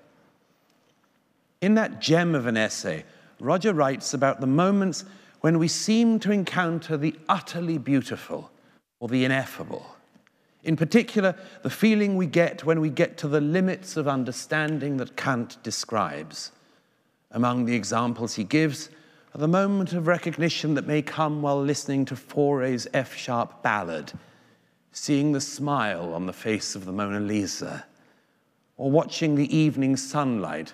[1.60, 3.04] In that gem of an essay,
[3.40, 5.04] Roger writes about the moments
[5.40, 8.50] when we seem to encounter the utterly beautiful
[9.00, 9.96] or the ineffable.
[10.64, 15.14] In particular, the feeling we get when we get to the limits of understanding that
[15.14, 16.52] Kant describes.
[17.30, 18.88] Among the examples he gives
[19.34, 24.12] are the moment of recognition that may come while listening to Fauré's F sharp ballad,
[24.90, 27.84] seeing the smile on the face of the Mona Lisa,
[28.78, 30.72] or watching the evening sunlight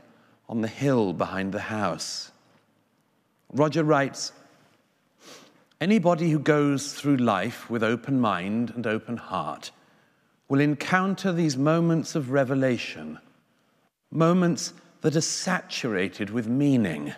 [0.48, 2.30] on the hill behind the house.
[3.52, 4.32] Roger writes
[5.80, 9.72] Anybody who goes through life with open mind and open heart
[10.50, 13.16] will encounter these moments of revelation,
[14.10, 17.14] moments that are saturated with meaning,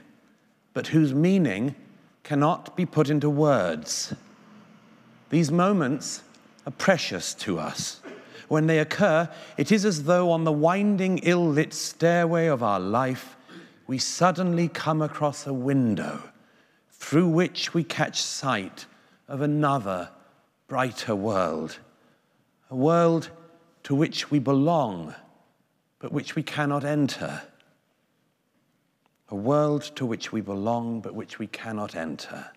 [0.74, 1.74] but whose meaning
[2.22, 4.14] cannot be put into words.
[5.30, 6.22] These moments
[6.66, 8.02] are precious to us.
[8.48, 12.78] When they occur, it is as though on the winding, ill lit stairway of our
[12.78, 13.34] life,
[13.86, 16.22] we suddenly come across a window
[16.90, 18.84] through which we catch sight
[19.26, 20.10] of another,
[20.68, 21.78] brighter world.
[22.72, 23.28] A world
[23.82, 25.14] to which we belong,
[25.98, 27.42] but which we cannot enter.
[29.28, 32.50] A world to which we belong, but which we cannot enter.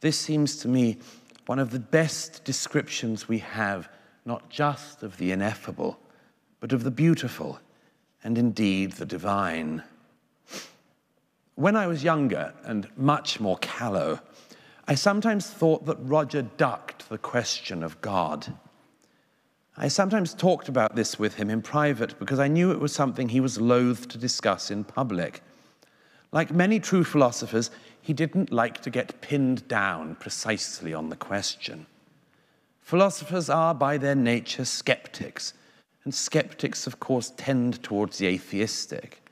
[0.00, 0.96] This seems to me
[1.44, 3.90] one of the best descriptions we have
[4.24, 5.98] not just of the ineffable,
[6.58, 7.60] but of the beautiful
[8.22, 9.82] and indeed the divine.
[11.56, 14.20] When I was younger and much more callow,
[14.88, 18.54] I sometimes thought that Roger ducked the question of God.
[19.76, 23.28] I sometimes talked about this with him in private because I knew it was something
[23.28, 25.42] he was loath to discuss in public.
[26.30, 27.70] Like many true philosophers,
[28.00, 31.86] he didn't like to get pinned down precisely on the question.
[32.82, 35.54] Philosophers are, by their nature, skeptics,
[36.04, 39.22] and skeptics, of course, tend towards the atheistic.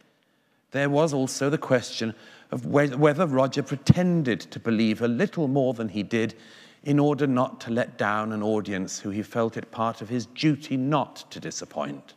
[0.70, 2.14] There was also the question
[2.50, 6.34] of whether Roger pretended to believe a little more than he did
[6.84, 10.26] in order not to let down an audience who he felt it part of his
[10.26, 12.14] duty not to disappoint.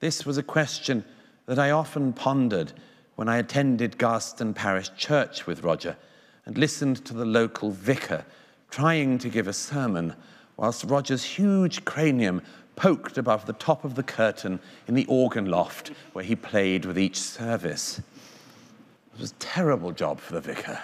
[0.00, 1.04] This was a question
[1.46, 2.72] that I often pondered
[3.16, 5.96] when I attended Garsdon Parish Church with Roger
[6.46, 8.24] and listened to the local vicar
[8.70, 10.14] trying to give a sermon
[10.56, 12.42] whilst Roger's huge cranium
[12.74, 14.58] poked above the top of the curtain
[14.88, 17.98] in the organ loft where he played with each service.
[17.98, 20.80] It was a terrible job for the vicar.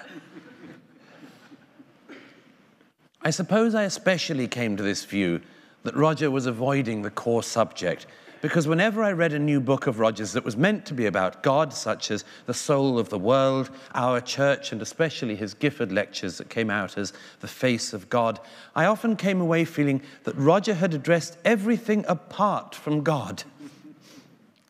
[3.22, 5.40] I suppose I especially came to this view
[5.82, 8.06] that Roger was avoiding the core subject
[8.40, 11.42] because whenever I read a new book of Roger's that was meant to be about
[11.42, 16.38] God, such as The Soul of the World, Our Church, and especially his Gifford lectures
[16.38, 18.38] that came out as The Face of God,
[18.76, 23.42] I often came away feeling that Roger had addressed everything apart from God.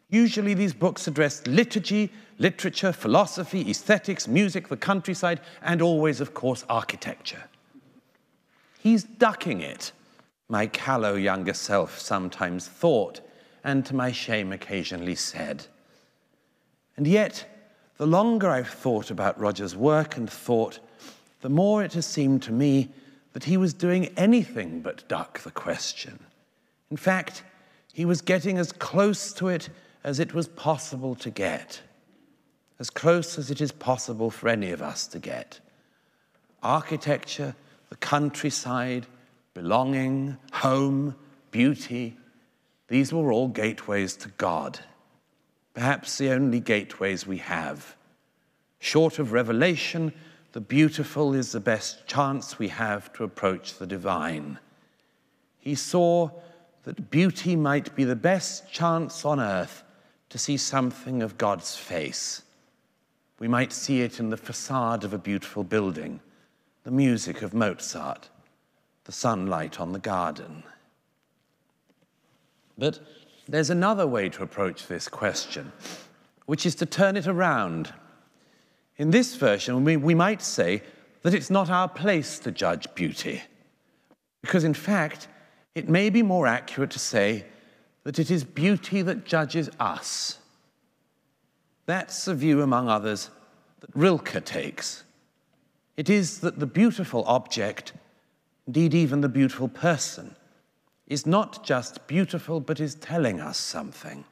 [0.08, 6.64] Usually, these books addressed liturgy, literature, philosophy, aesthetics, music, the countryside, and always, of course,
[6.70, 7.42] architecture.
[8.89, 9.93] He's ducking it,
[10.48, 13.20] my callow younger self sometimes thought,
[13.62, 15.66] and to my shame occasionally said.
[16.97, 17.44] And yet,
[17.98, 20.78] the longer I've thought about Roger's work and thought,
[21.43, 22.89] the more it has seemed to me
[23.35, 26.19] that he was doing anything but duck the question.
[26.90, 27.43] In fact,
[27.93, 29.69] he was getting as close to it
[30.02, 31.82] as it was possible to get,
[32.78, 35.60] as close as it is possible for any of us to get.
[36.62, 37.55] Architecture,
[37.90, 39.06] the countryside,
[39.55, 41.15] belonging, home,
[41.51, 42.16] beauty,
[42.89, 44.78] these were all gateways to God,
[45.74, 47.97] perhaps the only gateways we have.
[48.78, 50.12] Short of revelation,
[50.52, 54.59] the beautiful is the best chance we have to approach the divine.
[55.59, 56.31] He saw
[56.85, 59.82] that beauty might be the best chance on earth
[60.31, 62.43] to see something of God's face.
[63.39, 66.20] We might see it in the facade of a beautiful building
[66.89, 68.31] the music of Mozart,
[69.05, 70.62] the sunlight on the garden.
[72.78, 72.98] But
[73.47, 75.70] there's another way to approach this question,
[76.47, 77.93] which is to turn it around.
[78.97, 80.82] In this version, we, we might say
[81.20, 83.43] that it's not our place to judge beauty,
[84.40, 85.28] because in fact,
[85.74, 87.44] it may be more accurate to say
[88.05, 90.39] that it is beauty that judges us.
[91.85, 93.28] That's a view, among others,
[93.81, 95.05] that Rilke takes.
[95.98, 97.92] It is that the beautiful object,
[98.68, 100.36] indeed, even the beautiful person,
[101.08, 104.24] is not just beautiful, but is telling us something.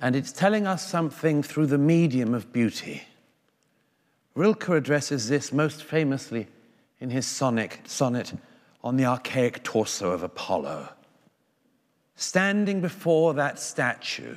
[0.00, 3.02] And it's telling us something through the medium of beauty.
[4.36, 6.46] Rilke addresses this most famously
[7.00, 8.34] in his sonnet, sonnet
[8.84, 10.90] on the archaic torso of Apollo.
[12.14, 14.36] Standing before that statue,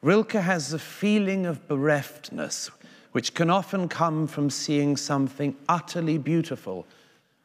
[0.00, 2.70] Rilke has a feeling of bereftness
[3.14, 6.84] which can often come from seeing something utterly beautiful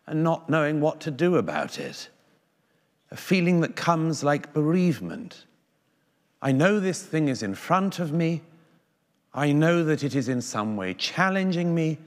[0.08, 2.10] and not knowing what to do about it.
[3.12, 5.46] A feeling that comes like bereavement.
[6.42, 8.42] I know this thing is in front of me.
[9.32, 12.00] I know that it is in some way challenging me,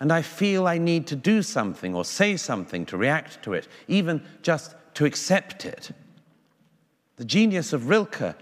[0.00, 3.68] and I feel I need to do something or say something to react to it,
[3.86, 5.90] even just to accept it.
[7.16, 8.34] The genius of Rilke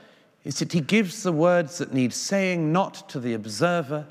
[0.44, 4.06] is that he gives the words that need saying not to the observer,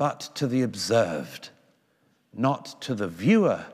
[0.00, 1.50] but to the observed,
[2.32, 3.66] not to the viewer,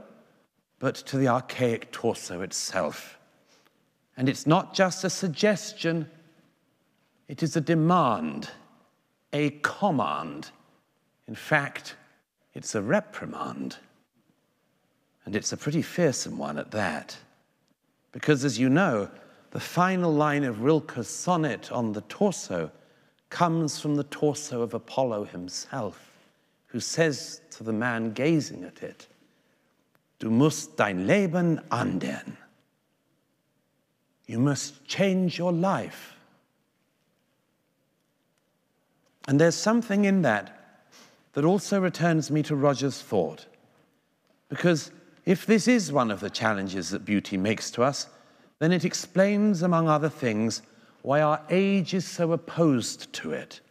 [0.80, 3.16] but to the archaic torso itself.
[4.16, 6.10] And it's not just a suggestion,
[7.28, 8.50] it is a demand,
[9.32, 10.50] a command.
[11.28, 11.94] In fact,
[12.54, 13.76] it's a reprimand.
[15.26, 17.16] And it's a pretty fearsome one at that.
[18.10, 19.08] Because, as you know,
[19.52, 22.72] the final line of Rilke's sonnet on the torso
[23.30, 26.14] comes from the torso of Apollo himself
[26.76, 29.06] who says to the man gazing at it,
[30.18, 32.36] Du musst dein Leben ändern.
[34.26, 36.16] You must change your life.
[39.26, 40.84] And there's something in that
[41.32, 43.46] that also returns me to Roger's thought.
[44.50, 44.90] Because
[45.24, 48.06] if this is one of the challenges that beauty makes to us,
[48.58, 50.60] then it explains, among other things,
[51.00, 53.62] why our age is so opposed to it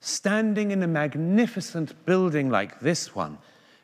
[0.00, 3.38] standing in a magnificent building like this one,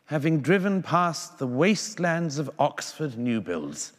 [0.06, 3.92] having driven past the wastelands of Oxford new builds.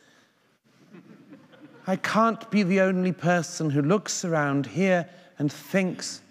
[1.85, 5.07] I can't be the only person who looks around here
[5.39, 6.21] and thinks,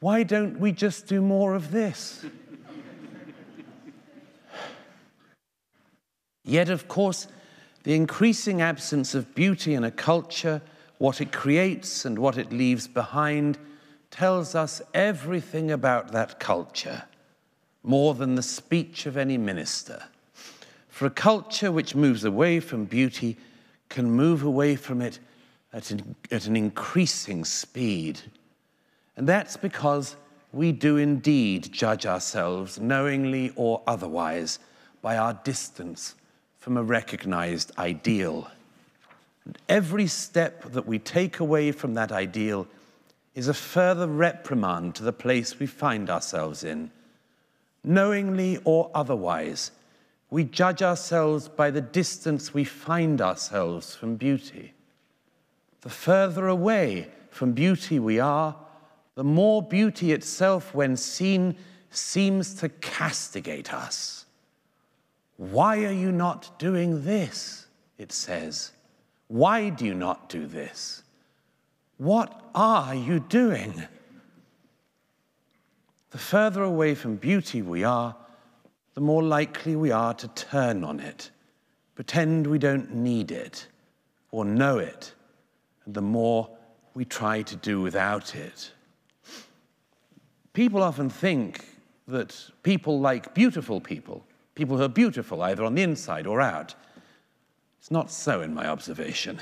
[0.00, 2.24] why don't we just do more of this?
[6.44, 7.28] Yet, of course,
[7.82, 10.62] the increasing absence of beauty in a culture,
[10.98, 13.58] what it creates and what it leaves behind,
[14.12, 17.02] tells us everything about that culture,
[17.82, 20.04] more than the speech of any minister.
[20.88, 23.38] For a culture which moves away from beauty
[23.88, 25.18] can move away from it
[25.72, 28.20] at an, at an increasing speed.
[29.16, 30.16] And that's because
[30.52, 34.58] we do indeed judge ourselves, knowingly or otherwise,
[35.00, 36.14] by our distance
[36.58, 38.50] from a recognized ideal.
[39.46, 42.68] And every step that we take away from that ideal
[43.34, 46.90] is a further reprimand to the place we find ourselves in.
[47.82, 49.70] Knowingly or otherwise,
[50.30, 54.72] we judge ourselves by the distance we find ourselves from beauty.
[55.82, 58.56] The further away from beauty we are,
[59.14, 61.56] the more beauty itself, when seen,
[61.90, 64.24] seems to castigate us.
[65.36, 67.66] Why are you not doing this?
[67.98, 68.72] It says.
[69.28, 71.01] Why do you not do this?
[72.02, 73.80] What are you doing?
[76.10, 78.16] The further away from beauty we are,
[78.94, 81.30] the more likely we are to turn on it,
[81.94, 83.68] pretend we don't need it
[84.32, 85.14] or know it,
[85.84, 86.50] and the more
[86.94, 88.72] we try to do without it.
[90.54, 91.64] People often think
[92.08, 94.26] that people like beautiful people,
[94.56, 96.74] people who are beautiful either on the inside or out.
[97.78, 99.40] It's not so in my observation.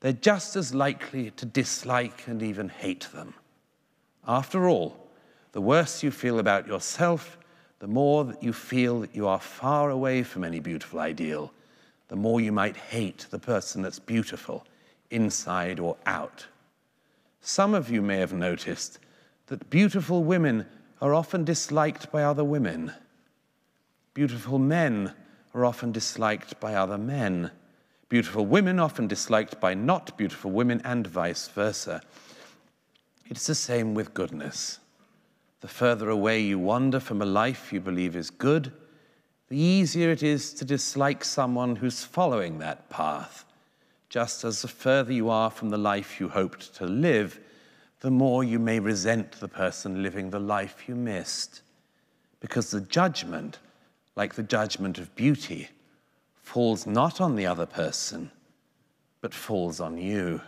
[0.00, 3.34] They're just as likely to dislike and even hate them.
[4.26, 5.08] After all,
[5.52, 7.38] the worse you feel about yourself,
[7.80, 11.52] the more that you feel that you are far away from any beautiful ideal,
[12.08, 14.66] the more you might hate the person that's beautiful,
[15.10, 16.46] inside or out.
[17.40, 18.98] Some of you may have noticed
[19.46, 20.66] that beautiful women
[21.00, 22.92] are often disliked by other women.
[24.14, 25.14] Beautiful men
[25.54, 27.50] are often disliked by other men.
[28.08, 32.00] Beautiful women often disliked by not beautiful women, and vice versa.
[33.26, 34.78] It's the same with goodness.
[35.60, 38.72] The further away you wander from a life you believe is good,
[39.48, 43.44] the easier it is to dislike someone who's following that path.
[44.08, 47.40] Just as the further you are from the life you hoped to live,
[48.00, 51.62] the more you may resent the person living the life you missed.
[52.40, 53.58] Because the judgment,
[54.16, 55.68] like the judgment of beauty,
[56.48, 58.30] falls not on the other person,
[59.20, 60.40] but falls on you.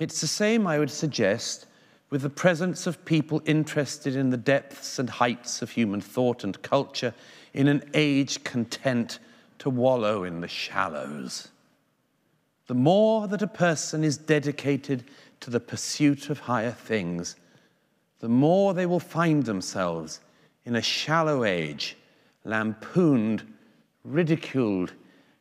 [0.00, 1.66] It's the same, I would suggest,
[2.10, 6.60] with the presence of people interested in the depths and heights of human thought and
[6.62, 7.14] culture
[7.54, 9.20] in an age content
[9.60, 11.48] to wallow in the shallows.
[12.66, 15.04] The more that a person is dedicated
[15.40, 17.36] to the pursuit of higher things,
[18.18, 20.18] the more they will find themselves
[20.64, 21.96] in a shallow age,
[22.44, 23.44] lampooned,
[24.06, 24.92] ridiculed,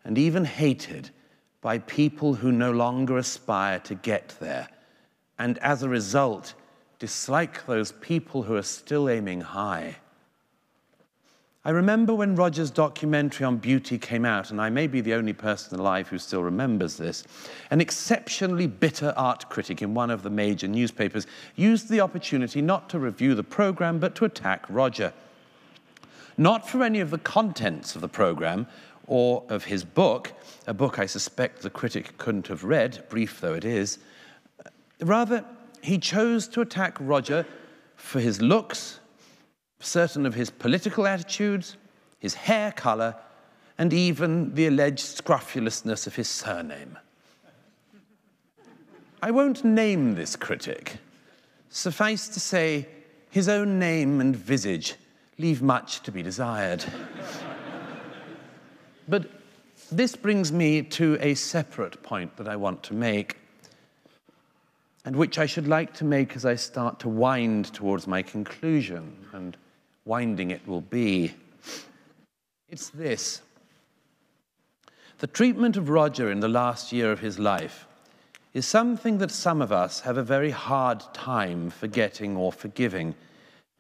[0.04, 1.10] and even hated
[1.62, 4.68] by people who no longer aspire to get there,
[5.40, 6.54] and as a result,
[7.00, 9.96] dislike those people who are still aiming high.
[11.68, 15.34] I remember when Roger's documentary on beauty came out, and I may be the only
[15.34, 17.24] person alive who still remembers this.
[17.72, 21.26] An exceptionally bitter art critic in one of the major newspapers
[21.56, 25.12] used the opportunity not to review the program, but to attack Roger.
[26.38, 28.68] Not for any of the contents of the program
[29.08, 30.34] or of his book,
[30.68, 34.00] a book I suspect the critic couldn't have read, brief though it is.
[35.02, 35.46] Rather,
[35.82, 37.46] he chose to attack Roger
[37.96, 39.00] for his looks,
[39.80, 41.78] certain of his political attitudes,
[42.20, 43.16] his hair color,
[43.78, 46.98] and even the alleged scrufulousness of his surname.
[49.22, 50.98] I won't name this critic.
[51.70, 52.88] Suffice to say,
[53.30, 54.96] his own name and visage
[55.38, 56.84] leave much to be desired.
[59.08, 59.30] but
[59.92, 63.38] this brings me to a separate point that I want to make,
[65.04, 69.16] and which I should like to make as I start to wind towards my conclusion.
[69.34, 69.58] And
[70.06, 71.34] winding it will be.
[72.70, 73.42] It's this
[75.20, 77.88] the treatment of Roger in the last year of his life
[78.54, 83.16] is something that some of us have a very hard time forgetting or forgiving,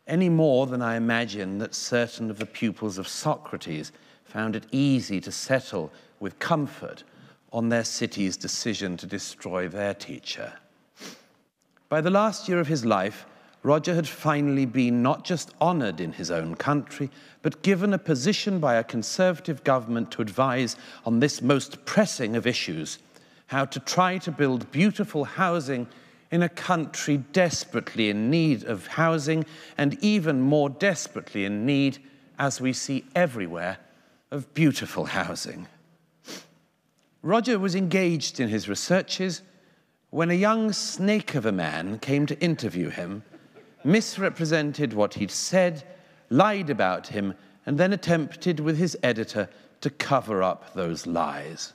[0.07, 3.91] any more than I imagine that certain of the pupils of Socrates
[4.23, 7.03] found it easy to settle with comfort
[7.51, 10.53] on their city's decision to destroy their teacher.
[11.89, 13.25] By the last year of his life,
[13.63, 17.09] Roger had finally been not just honored in his own country,
[17.41, 20.75] but given a position by a conservative government to advise
[21.05, 22.99] on this most pressing of issues
[23.47, 25.87] how to try to build beautiful housing
[26.35, 29.45] in a country desperately in need of housing
[29.77, 31.97] and even more desperately in need,
[32.37, 33.77] as we see everywhere,
[34.31, 35.65] of beautiful housing.
[37.21, 39.41] Roger was engaged in his researches
[40.09, 43.23] when a young snake of a man came to interview him
[43.85, 45.83] misrepresented what he'd said,
[46.29, 47.33] lied about him,
[47.65, 49.47] and then attempted with his editor
[49.79, 51.71] to cover up those lies.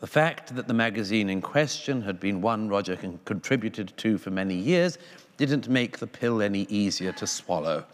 [0.00, 4.54] The fact that the magazine in question had been one Roger contributed to for many
[4.54, 4.96] years
[5.36, 7.84] didn't make the pill any easier to swallow.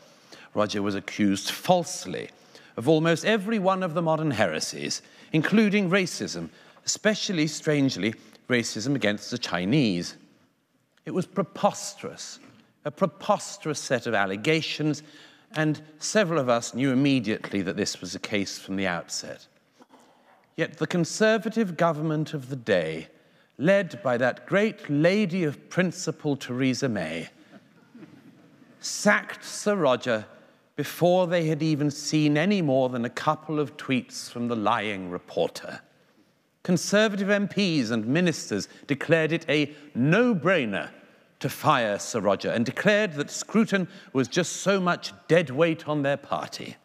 [0.52, 2.28] Roger was accused falsely
[2.76, 5.00] of almost every one of the modern heresies,
[5.32, 6.48] including racism,
[6.84, 8.14] especially, strangely,
[8.48, 10.16] racism against the Chinese.
[11.06, 12.38] It was preposterous,
[12.84, 15.02] a preposterous set of allegations,
[15.56, 19.46] and several of us knew immediately that this was the case from the outset.
[20.56, 23.08] Yet the conservative government of the day,
[23.58, 27.28] led by that great lady of principle, Theresa May,
[28.80, 30.26] sacked Sir Roger
[30.76, 35.10] before they had even seen any more than a couple of tweets from the lying
[35.10, 35.80] reporter.
[36.62, 40.90] Conservative MPs and ministers declared it a no brainer
[41.40, 46.02] to fire Sir Roger and declared that Scruton was just so much dead weight on
[46.02, 46.76] their party.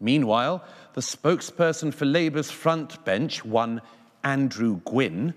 [0.00, 0.64] Meanwhile,
[0.94, 3.82] the spokesperson for Labour's front bench, one
[4.24, 5.34] Andrew Gwynne,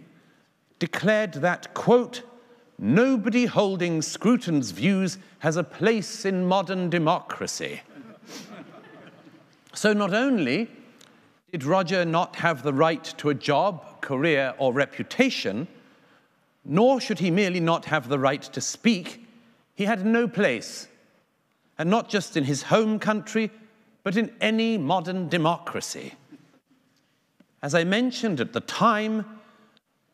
[0.79, 2.21] declared that, quote,
[2.79, 7.81] nobody holding Scruton's views has a place in modern democracy.
[9.73, 10.69] so not only
[11.51, 15.67] did Roger not have the right to a job, career, or reputation,
[16.65, 19.25] nor should he merely not have the right to speak,
[19.75, 20.87] he had no place,
[21.77, 23.51] and not just in his home country,
[24.03, 26.13] but in any modern democracy.
[27.61, 29.25] As I mentioned at the time,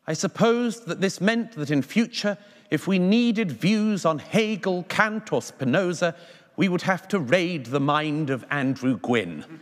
[0.06, 2.38] I supposed that this meant that in future,
[2.70, 6.14] if we needed views on Hegel, Kant, or Spinoza,
[6.56, 9.44] we would have to raid the mind of Andrew Gwynne.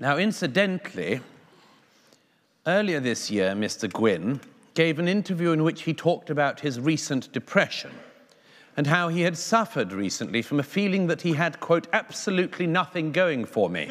[0.00, 1.20] Now, incidentally,
[2.64, 3.92] earlier this year, Mr.
[3.92, 4.40] Gwynne
[4.78, 7.90] gave an interview in which he talked about his recent depression
[8.76, 13.10] and how he had suffered recently from a feeling that he had, quote, absolutely nothing
[13.10, 13.90] going for me.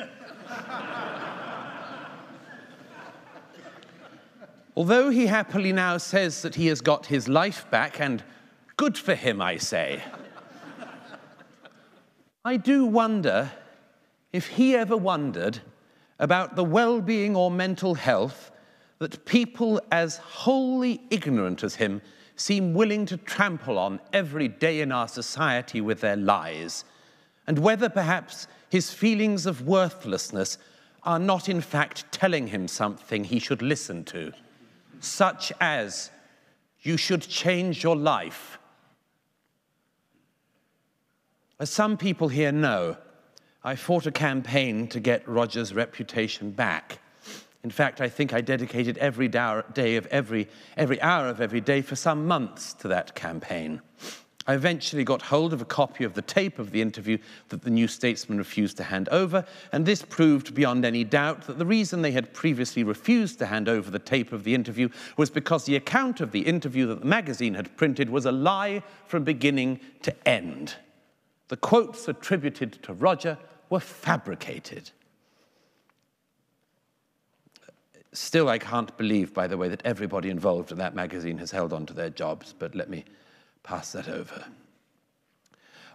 [4.78, 8.24] Although he happily now says that he has got his life back, and
[8.78, 10.02] good for him, I say,
[12.46, 13.52] I do wonder
[14.32, 15.60] if he ever wondered
[16.18, 18.52] about the well being or mental health
[19.00, 22.02] that people as wholly ignorant as him
[22.36, 26.86] seem willing to trample on every day in our society with their lies,
[27.48, 30.58] and whether perhaps his feelings of worthlessness
[31.04, 34.32] are not in fact telling him something he should listen to,
[35.00, 36.12] such as,
[36.82, 38.60] you should change your life.
[41.60, 42.98] As some people here know,
[43.64, 47.00] I fought a campaign to get Roger's reputation back.
[47.68, 51.82] In fact, I think I dedicated every day of every, every hour of every day
[51.82, 53.82] for some months to that campaign.
[54.48, 57.18] I eventually got hold of a copy of the tape of the interview
[57.50, 61.58] that the New Statesman refused to hand over, and this proved beyond any doubt that
[61.58, 64.88] the reason they had previously refused to hand over the tape of the interview
[65.18, 68.82] was because the account of the interview that the magazine had printed was a lie
[69.08, 70.76] from beginning to end.
[71.50, 73.38] The quotes attributed to Roger
[73.70, 74.92] were fabricated.
[78.14, 81.74] Still, I can't believe, by the way, that everybody involved in that magazine has held
[81.74, 83.06] on to their jobs, but let me
[83.64, 84.46] pass that over.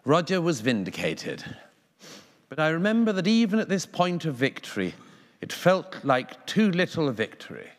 [0.05, 1.45] Roger was vindicated.
[2.49, 4.95] But I remember that even at this point of victory,
[5.41, 7.71] it felt like too little a victory.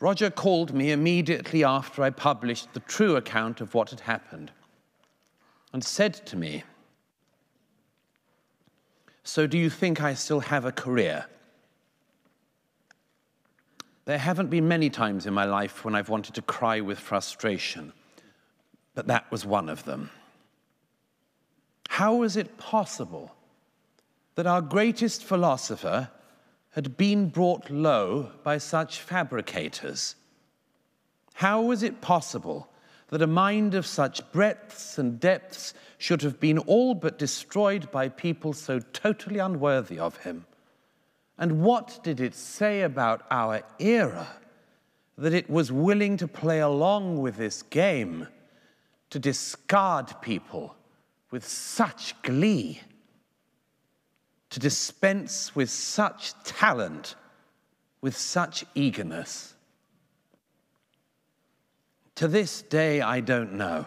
[0.00, 4.50] Roger called me immediately after I published the true account of what had happened
[5.72, 6.64] and said to me,
[9.24, 11.26] so, do you think I still have a career?
[14.06, 17.92] There haven't been many times in my life when I've wanted to cry with frustration,
[18.94, 20.10] but that was one of them.
[21.88, 23.34] How is it possible
[24.36, 26.10] that our greatest philosopher
[26.70, 30.14] had been brought low by such fabricators?
[31.34, 32.68] How was it possible
[33.08, 38.08] that a mind of such breadths and depths should have been all but destroyed by
[38.08, 40.46] people so totally unworthy of him?
[41.38, 44.26] And what did it say about our era
[45.18, 48.28] that it was willing to play along with this game,
[49.10, 50.74] to discard people
[51.30, 52.80] with such glee,
[54.50, 57.14] to dispense with such talent,
[58.00, 59.54] with such eagerness?
[62.16, 63.86] To this day, I don't know.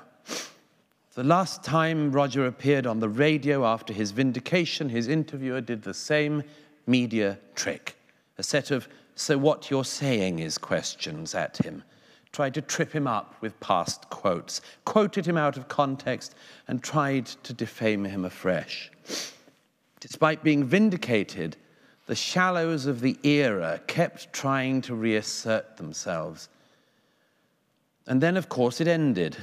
[1.15, 5.95] The last time Roger appeared on the radio after his vindication, his interviewer did the
[5.95, 6.43] same
[6.89, 7.95] media trick
[8.39, 11.83] a set of, so what you're saying is questions at him
[12.31, 16.35] tried to trip him up with past quotes, quoted him out of context,
[16.67, 18.91] and tried to defame him afresh.
[19.99, 21.57] Despite being vindicated,
[22.05, 26.49] the shallows of the era kept trying to reassert themselves.
[28.05, 29.35] And then, of course, it ended.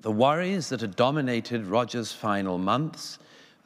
[0.00, 3.18] The worries that had dominated Roger's final months,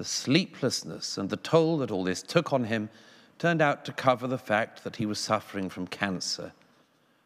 [0.02, 2.90] the sleeplessness and the toll that all this took on him,
[3.38, 6.50] turned out to cover the fact that he was suffering from cancer.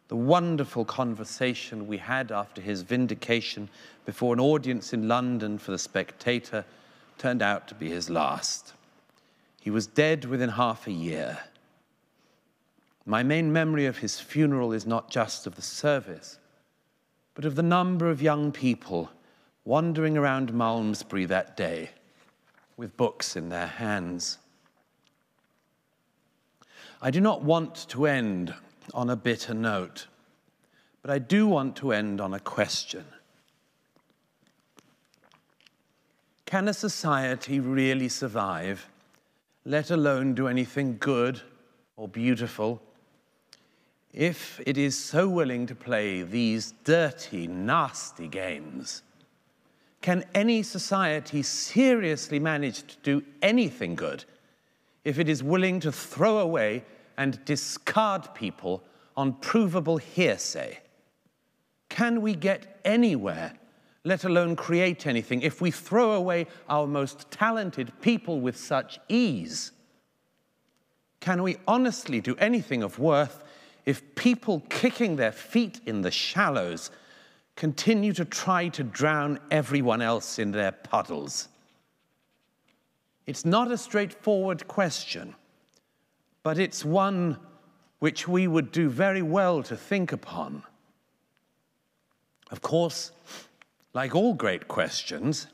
[0.09, 3.67] The wonderful conversation we had after his vindication
[4.05, 6.63] before an audience in London for The Spectator
[7.17, 8.73] turned out to be his last.
[9.59, 11.39] He was dead within half a year.
[13.07, 16.37] My main memory of his funeral is not just of the service,
[17.33, 19.09] but of the number of young people
[19.65, 21.89] wandering around Malmesbury that day
[22.77, 24.37] with books in their hands.
[27.01, 28.53] I do not want to end
[28.93, 30.07] on a bitter note,
[31.01, 33.05] but I do want to end on a question.
[36.45, 38.87] Can a society really survive,
[39.65, 41.41] let alone do anything good
[41.97, 42.81] or beautiful,
[44.13, 49.03] if it is so willing to play these dirty, nasty games?
[50.01, 54.25] Can any society seriously manage to do anything good
[55.03, 56.83] if it is willing to throw away
[57.17, 58.83] and discard people
[59.15, 60.79] on provable hearsay?
[61.89, 63.53] Can we get anywhere,
[64.03, 69.71] let alone create anything, if we throw away our most talented people with such ease?
[71.19, 73.43] Can we honestly do anything of worth
[73.85, 76.91] if people kicking their feet in the shallows
[77.57, 81.49] continue to try to drown everyone else in their puddles?
[83.25, 85.35] It's not a straightforward question,
[86.43, 87.37] but it's one
[87.99, 90.63] which we would do very well to think upon.
[92.51, 93.11] Of course,
[93.93, 95.47] like all great questions,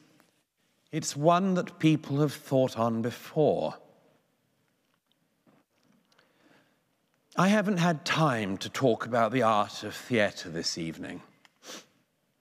[0.91, 3.75] it's one that people have thought on before.
[7.35, 11.23] I haven't had time to talk about the art of theatre this evening,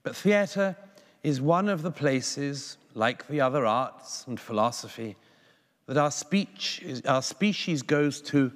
[0.03, 0.77] but theatre
[1.23, 5.16] is one of the places, like the other arts and philosophy,
[5.87, 8.53] that our, speech is, our species goes to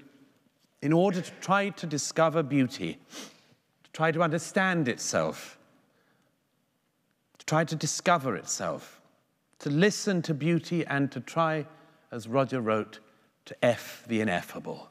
[0.82, 2.98] in order to try to discover beauty,
[3.84, 5.58] to try to understand itself,
[7.38, 9.00] to try to discover itself,
[9.58, 11.66] to listen to beauty and to try,
[12.12, 13.00] as Roger wrote,
[13.46, 14.90] to eff the ineffable.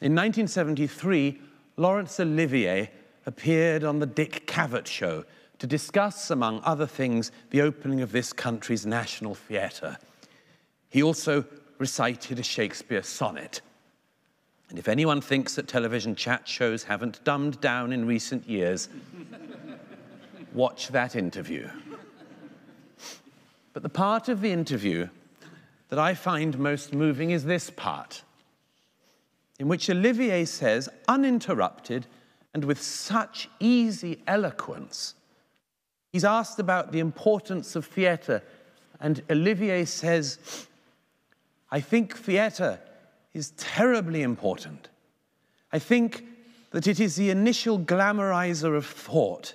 [0.00, 1.40] In 1973,
[1.76, 2.90] Laurence Olivier
[3.26, 5.24] appeared on the Dick Cavett Show
[5.58, 9.96] to discuss, among other things, the opening of this country's National Theatre.
[10.88, 11.44] He also
[11.78, 13.60] recited a Shakespeare sonnet.
[14.68, 18.88] And if anyone thinks that television chat shows haven't dumbed down in recent years,
[20.52, 21.68] watch that interview.
[23.72, 25.08] But the part of the interview
[25.88, 28.22] that I find most moving is this part
[29.62, 32.04] in which Olivier says, uninterrupted
[32.54, 35.14] and with such easy eloquence,
[36.12, 38.42] he's asked about the importance of theatre,
[39.00, 40.66] and Olivier says,
[41.70, 42.78] I think theatre
[43.32, 44.88] is terribly important.
[45.72, 46.24] I think
[46.70, 49.54] that it is the initial glamorizer of thought.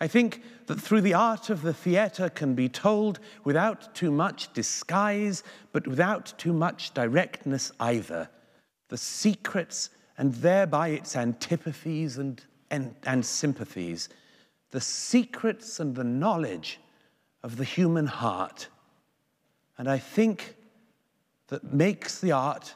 [0.00, 4.52] I think that through the art of the theatre can be told without too much
[4.52, 5.42] disguise,
[5.72, 8.28] but without too much directness either
[8.90, 9.90] the secrets
[10.20, 14.10] and thereby its antipathies and, and, and sympathies,
[14.70, 16.78] the secrets and the knowledge
[17.42, 18.68] of the human heart.
[19.78, 20.56] And I think
[21.48, 22.74] that makes the art,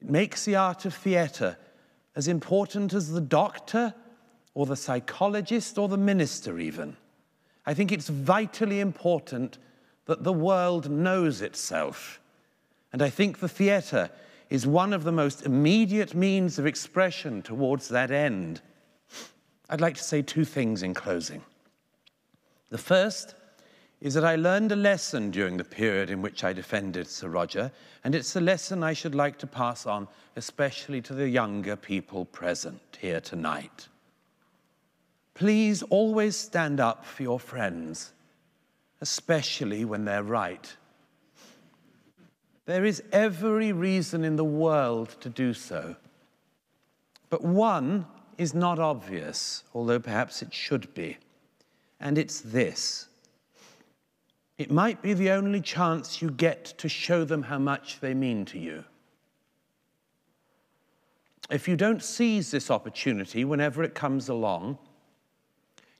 [0.00, 1.56] it makes the art of theatre
[2.16, 3.94] as important as the doctor
[4.52, 6.96] or the psychologist or the minister, even.
[7.64, 9.58] I think it's vitally important
[10.06, 12.20] that the world knows itself.
[12.92, 14.10] And I think the theatre
[14.50, 18.60] is one of the most immediate means of expression towards that end.
[19.70, 21.42] I'd like to say two things in closing.
[22.70, 23.34] The first
[24.00, 27.72] is that I learned a lesson during the period in which I defended Sir Roger,
[28.04, 32.26] and it's a lesson I should like to pass on, especially to the younger people
[32.26, 33.88] present here tonight.
[35.32, 38.12] Please always stand up for your friends,
[39.00, 40.76] especially when they're right.
[42.66, 45.96] There is every reason in the world to do so.
[47.28, 48.06] But one
[48.38, 51.18] is not obvious, although perhaps it should be.
[52.00, 53.08] And it's this
[54.56, 58.44] it might be the only chance you get to show them how much they mean
[58.46, 58.84] to you.
[61.50, 64.78] if you don't seize this opportunity whenever it comes along,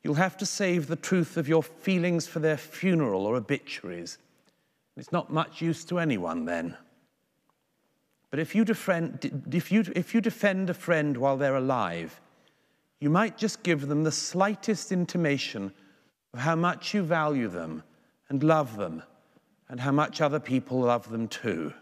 [0.03, 4.19] you'll have to save the truth of your feelings for their funeral or obituaries.
[4.97, 6.77] It's not much use to anyone then.
[8.31, 12.21] But if you, defend, if, you, if you defend a friend while they're alive,
[13.01, 15.73] you might just give them the slightest intimation
[16.33, 17.83] of how much you value them
[18.29, 19.03] and love them
[19.69, 21.73] and how much other people love them too.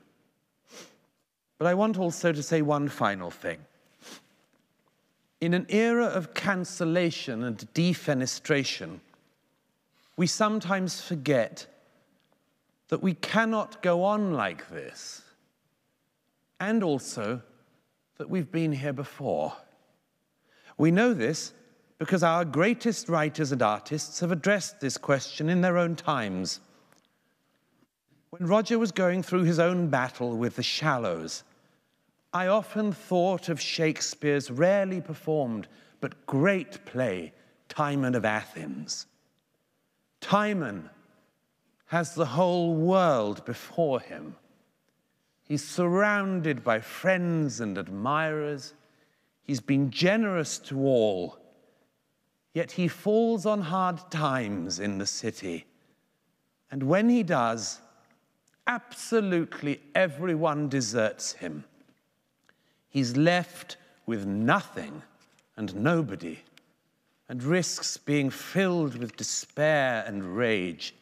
[1.59, 3.59] But I want also to say one final thing.
[5.40, 9.01] In an era of cancellation and defenestration,
[10.16, 11.66] we sometimes forget
[12.93, 15.23] that we cannot go on like this,
[16.60, 17.40] and also
[18.19, 19.55] that we've been here before.
[20.77, 21.55] We know this
[21.98, 26.60] because our greatest writers and artists have addressed this question in their own times.
[28.28, 31.44] When Roger was going through his own battle with the shallows,
[32.35, 35.66] I often thought of Shakespeare's rarely performed
[36.02, 37.32] but great play,
[37.70, 39.06] Timon of Athens.
[40.20, 40.90] Timon
[41.93, 44.35] has the whole world before him.
[45.47, 48.73] He's surrounded by friends and admirers.
[49.43, 51.36] He's been generous to all.
[52.55, 55.66] Yet he falls on hard times in the city.
[56.70, 57.78] And when he does,
[58.66, 61.62] absolutely everyone deserts him.
[62.89, 65.02] He's left with nothing
[65.59, 66.39] and nobody,
[67.28, 70.94] and risks being filled with despair and rage.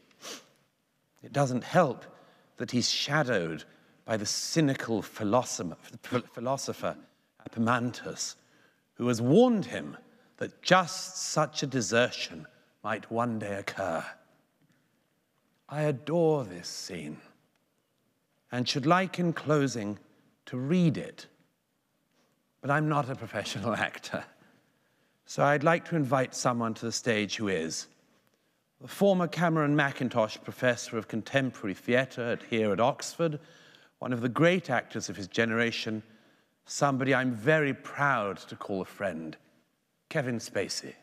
[1.23, 2.05] It doesn't help
[2.57, 3.65] that he's shadowed
[4.05, 5.77] by the cynical philosopher,
[6.33, 6.97] philosopher
[8.95, 9.97] who has warned him
[10.39, 12.47] that just such a desertion
[12.83, 14.05] might one day occur.
[15.69, 17.19] I adore this scene
[18.51, 19.99] and should like in closing
[20.47, 21.27] to read it
[22.61, 24.25] but I'm not a professional actor.
[25.27, 27.87] So I'd like to invite someone to the stage who is.
[28.81, 33.39] The former Cameron Mackintosh Professor of Contemporary Theatre here at Oxford,
[33.99, 36.03] one of the great actors of his generation,
[36.65, 39.37] somebody I'm very proud to call a friend,
[40.09, 40.95] Kevin Spacey.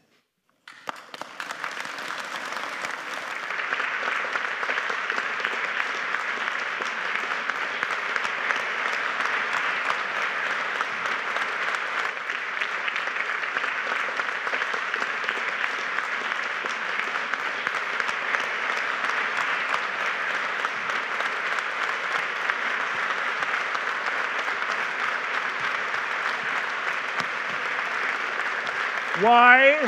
[29.22, 29.80] Why,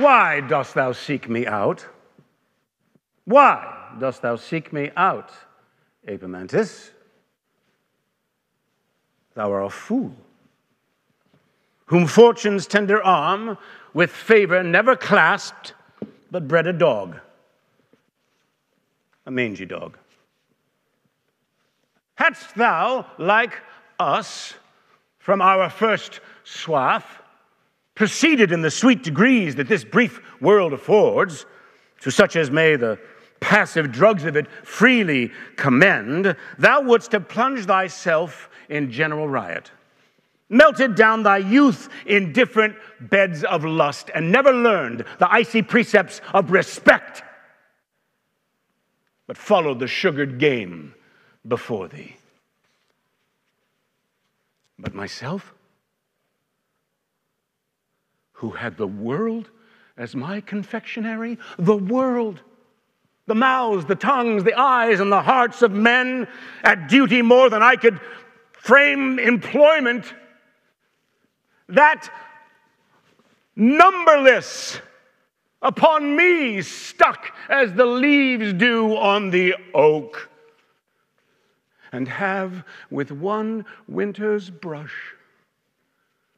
[0.00, 1.86] why dost thou seek me out?
[3.24, 5.30] Why dost thou seek me out,
[6.06, 6.90] Apemantus?
[9.34, 10.14] Thou art a fool,
[11.86, 13.58] whom fortune's tender arm
[13.92, 15.74] with favor never clasped,
[16.30, 17.18] but bred a dog,
[19.26, 19.98] a mangy dog.
[22.14, 23.60] Hadst thou, like
[23.98, 24.54] us,
[25.18, 27.22] from our first swath,
[27.96, 31.46] proceeded in the sweet degrees that this brief world affords,
[32.00, 33.00] to such as may the
[33.40, 39.72] passive drugs of it freely commend, thou wouldst have plunged thyself in general riot,
[40.48, 46.20] melted down thy youth in different beds of lust, and never learned the icy precepts
[46.34, 47.22] of respect,
[49.26, 50.94] but followed the sugared game
[51.48, 52.14] before thee.
[54.78, 55.55] But myself?
[58.36, 59.50] Who had the world
[59.96, 61.38] as my confectionery?
[61.58, 62.42] The world.
[63.26, 66.28] The mouths, the tongues, the eyes, and the hearts of men
[66.62, 67.98] at duty more than I could
[68.52, 70.14] frame employment.
[71.68, 72.08] That
[73.56, 74.80] numberless
[75.62, 80.28] upon me stuck as the leaves do on the oak,
[81.90, 85.14] and have with one winter's brush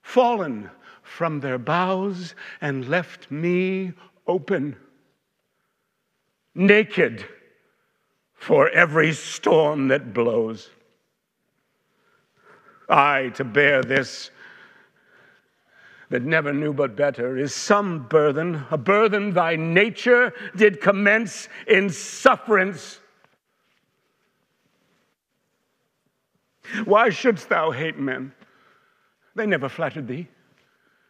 [0.00, 0.70] fallen
[1.08, 3.92] from their boughs and left me
[4.26, 4.76] open,
[6.54, 7.24] naked
[8.34, 10.70] for every storm that blows.
[12.88, 14.30] I to bear this
[16.10, 21.90] that never knew but better is some burthen, a burthen thy nature did commence in
[21.90, 23.00] sufferance.
[26.84, 28.32] Why shouldst thou hate men?
[29.34, 30.28] They never flattered thee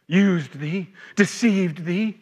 [0.09, 2.19] used thee, deceived thee?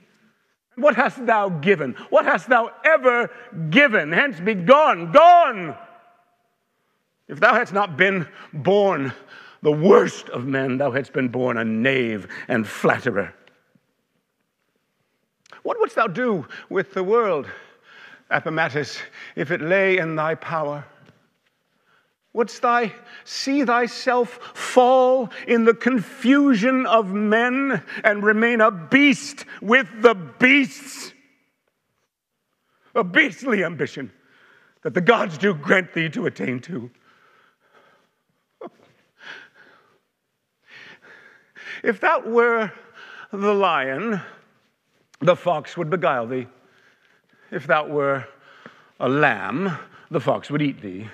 [0.76, 1.96] What hast thou given?
[2.12, 3.32] What hast thou ever
[3.72, 4.12] given?
[4.12, 5.76] Hence be gone, gone.
[7.28, 9.12] If thou hadst not been born
[9.64, 13.34] the worst of men, thou hadst been born a knave and flatterer.
[15.64, 17.48] What wouldst thou do with the world,
[18.30, 19.00] Apemantus,
[19.36, 20.86] if it lay in thy power?
[22.38, 22.92] Wouldst thou
[23.24, 31.14] see thyself fall in the confusion of men and remain a beast with the beasts?
[32.94, 34.12] A beastly ambition
[34.84, 36.92] that the gods do grant thee to attain to.
[41.84, 42.72] If that were
[43.34, 44.22] the lion,
[45.22, 46.46] the fox would beguile thee.
[47.50, 48.28] If that were
[49.00, 49.76] a lamb,
[50.12, 51.10] the fox would eat thee.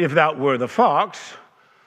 [0.00, 1.34] If thou were the fox,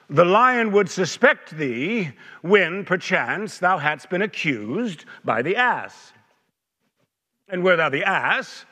[0.08, 2.12] the lion would suspect thee
[2.42, 6.12] when, perchance, thou hadst been accused by the ass.
[7.48, 8.66] And were thou the ass,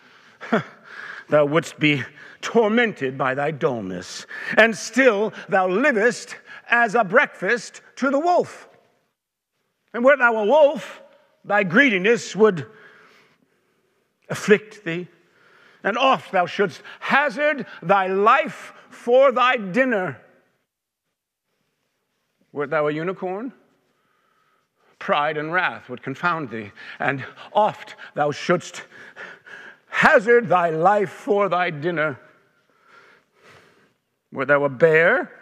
[1.29, 2.05] thou wouldst be
[2.41, 6.37] tormented by thy dullness, and still thou livest
[6.71, 8.69] as a breakfast to the wolf.
[9.93, 11.03] And were thou a wolf,
[11.45, 12.65] thy greediness would
[14.29, 15.09] afflict thee,
[15.83, 20.21] and oft thou shouldst hazard thy life for thy dinner.
[22.53, 23.53] Wert thou a unicorn?
[24.99, 28.83] Pride and wrath would confound thee, and oft thou shouldst
[29.89, 32.19] hazard thy life for thy dinner.
[34.31, 35.33] Wert thou a bear?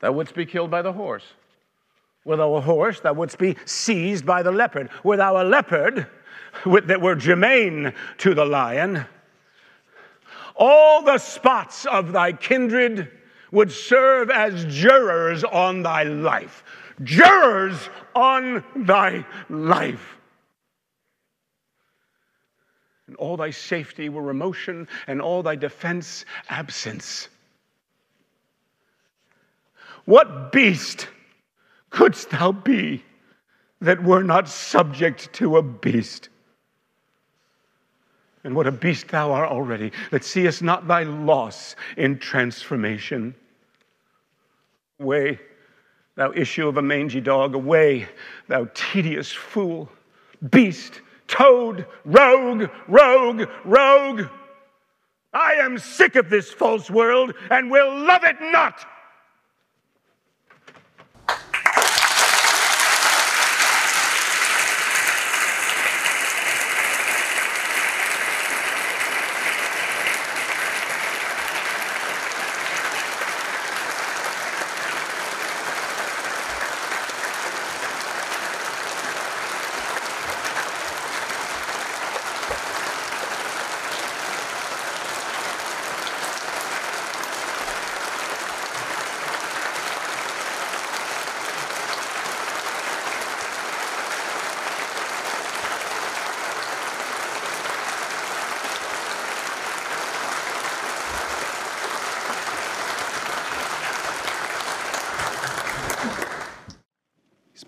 [0.00, 1.24] Thou wouldst be killed by the horse.
[2.24, 4.90] Were thou a horse, thou wouldst be seized by the leopard.
[5.02, 6.06] Were thou a leopard
[6.64, 9.06] that were germane to the lion,
[10.54, 13.10] all the spots of thy kindred
[13.50, 16.64] would serve as jurors on thy life.
[17.02, 20.16] Jurors on thy life.
[23.06, 27.28] And all thy safety were emotion, and all thy defense absence.
[30.04, 31.08] What beast
[31.90, 33.04] couldst thou be
[33.80, 36.28] that were not subject to a beast?
[38.44, 43.34] And what a beast thou art already, that seest not thy loss in transformation.
[45.00, 45.40] Away,
[46.14, 48.06] thou issue of a mangy dog, away,
[48.46, 49.88] thou tedious fool,
[50.50, 54.28] beast, toad, rogue, rogue, rogue.
[55.32, 58.86] I am sick of this false world and will love it not.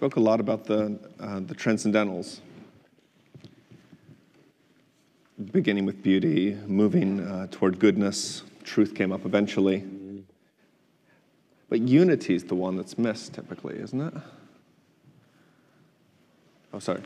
[0.07, 2.39] Spoke a lot about the, uh, the transcendentals,
[5.51, 8.45] beginning with beauty, moving uh, toward goodness.
[8.63, 9.85] Truth came up eventually.
[11.69, 14.15] But unity is the one that's missed typically, isn't it?
[16.73, 17.03] Oh, sorry.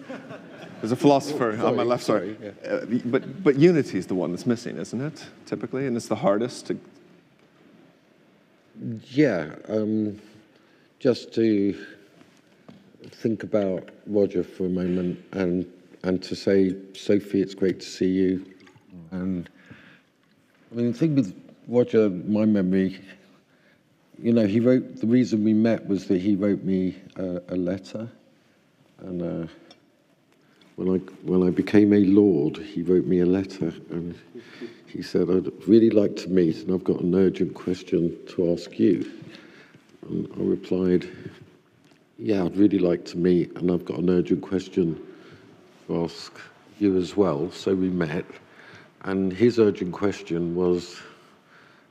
[0.83, 2.37] There's a philosopher sorry, on my left, sorry.
[2.37, 5.87] sorry, Uh, but, but unity is the one that's missing, isn't it, typically?
[5.87, 6.79] And it's the hardest to.
[9.11, 10.21] Yeah, um,
[10.99, 11.75] just to
[13.13, 15.67] think about Roger for a moment and
[16.03, 18.47] and to say, Sophie, it's great to see you.
[19.11, 19.49] And
[20.73, 21.35] I mean, the thing with
[21.69, 23.01] Roger, my memory,
[24.19, 28.09] you know, he wrote, the reason we met was that he wrote me a letter.
[29.01, 29.47] And uh,
[30.77, 33.73] when, I, when I became a lord, he wrote me a letter.
[33.91, 34.19] And
[34.87, 38.79] he said, I'd really like to meet, and I've got an urgent question to ask
[38.79, 39.11] you.
[40.09, 41.09] And I replied,
[42.21, 45.01] yeah, I'd really like to meet, and I've got an urgent question
[45.87, 46.39] to ask
[46.79, 47.51] you as well.
[47.51, 48.27] So we met,
[49.03, 51.01] and his urgent question was,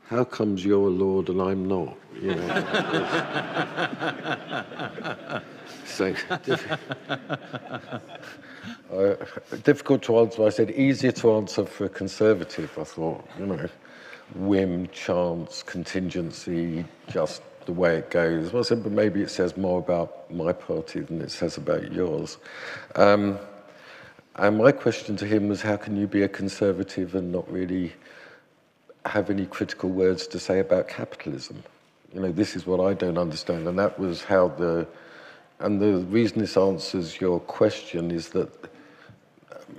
[0.07, 1.97] how comes you're a lord and I'm not?
[2.21, 2.47] You know.
[5.85, 6.13] so
[8.91, 9.15] uh,
[9.63, 10.45] difficult to answer.
[10.45, 12.77] I said easier to answer for a conservative.
[12.79, 13.69] I thought, you know,
[14.35, 18.51] whim, chance, contingency, just the way it goes.
[18.51, 21.91] Well, I said, but maybe it says more about my party than it says about
[21.91, 22.39] yours.
[22.95, 23.37] Um,
[24.37, 27.93] and my question to him was, how can you be a conservative and not really
[29.05, 31.61] have any critical words to say about capitalism?
[32.11, 33.67] You know, this is what I don't understand.
[33.67, 34.87] And that was how the,
[35.59, 38.49] and the reason this answers your question is that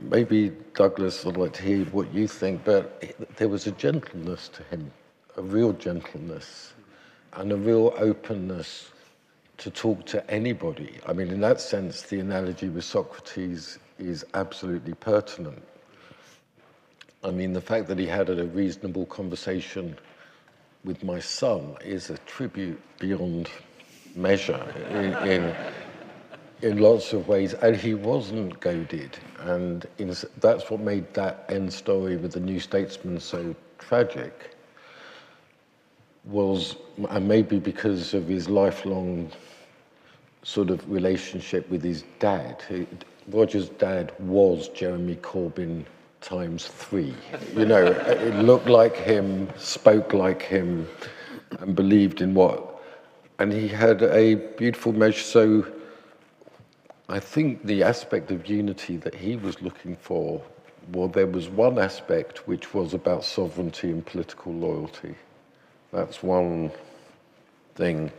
[0.02, 3.02] maybe Douglas, I'd like to hear what you think, but
[3.36, 4.92] there was a gentleness to him,
[5.36, 6.72] a real gentleness,
[7.34, 8.90] and a real openness
[9.58, 10.98] to talk to anybody.
[11.06, 15.62] I mean, in that sense, the analogy with Socrates is absolutely pertinent.
[17.22, 19.98] I mean, the fact that he had a reasonable conversation
[20.84, 23.50] with my son is a tribute beyond
[24.16, 25.56] measure in, in,
[26.62, 27.52] in lots of ways.
[27.52, 29.18] And he wasn't goaded.
[29.40, 34.56] And in, that's what made that end story with the New Statesman so tragic
[36.30, 36.76] was,
[37.10, 39.30] and maybe because of his lifelong
[40.42, 42.62] sort of relationship with his dad.
[43.28, 45.84] Roger's dad was Jeremy Corbyn
[46.20, 47.14] times three.
[47.54, 50.88] You know, it looked like him, spoke like him,
[51.60, 52.82] and believed in what.
[53.38, 55.22] And he had a beautiful measure.
[55.22, 55.66] So
[57.08, 60.42] I think the aspect of unity that he was looking for,
[60.92, 65.14] well, there was one aspect which was about sovereignty and political loyalty.
[65.92, 66.70] That's one
[67.74, 68.12] thing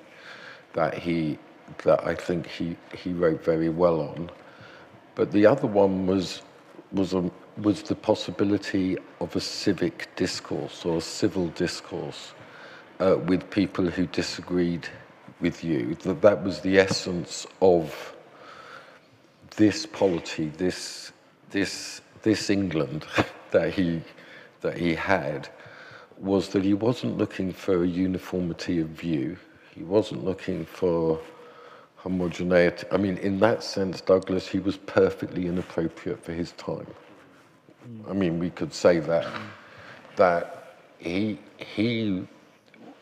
[0.73, 1.37] that he
[1.83, 4.29] that I think he, he wrote very well on.
[5.15, 6.41] But the other one was
[6.91, 12.33] was a, was the possibility of a civic discourse or a civil discourse
[12.99, 14.87] uh, with people who disagreed
[15.39, 15.95] with you.
[16.03, 18.15] That that was the essence of
[19.57, 21.11] this polity, this
[21.51, 23.05] this this England
[23.51, 24.01] that he
[24.61, 25.49] that he had
[26.21, 29.37] was that he wasn't looking for a uniformity of view.
[29.73, 31.19] He wasn't looking for
[31.95, 32.85] homogeneity.
[32.91, 36.87] I mean, in that sense, Douglas, he was perfectly inappropriate for his time.
[38.07, 39.27] I mean, we could say that
[40.15, 42.27] that he he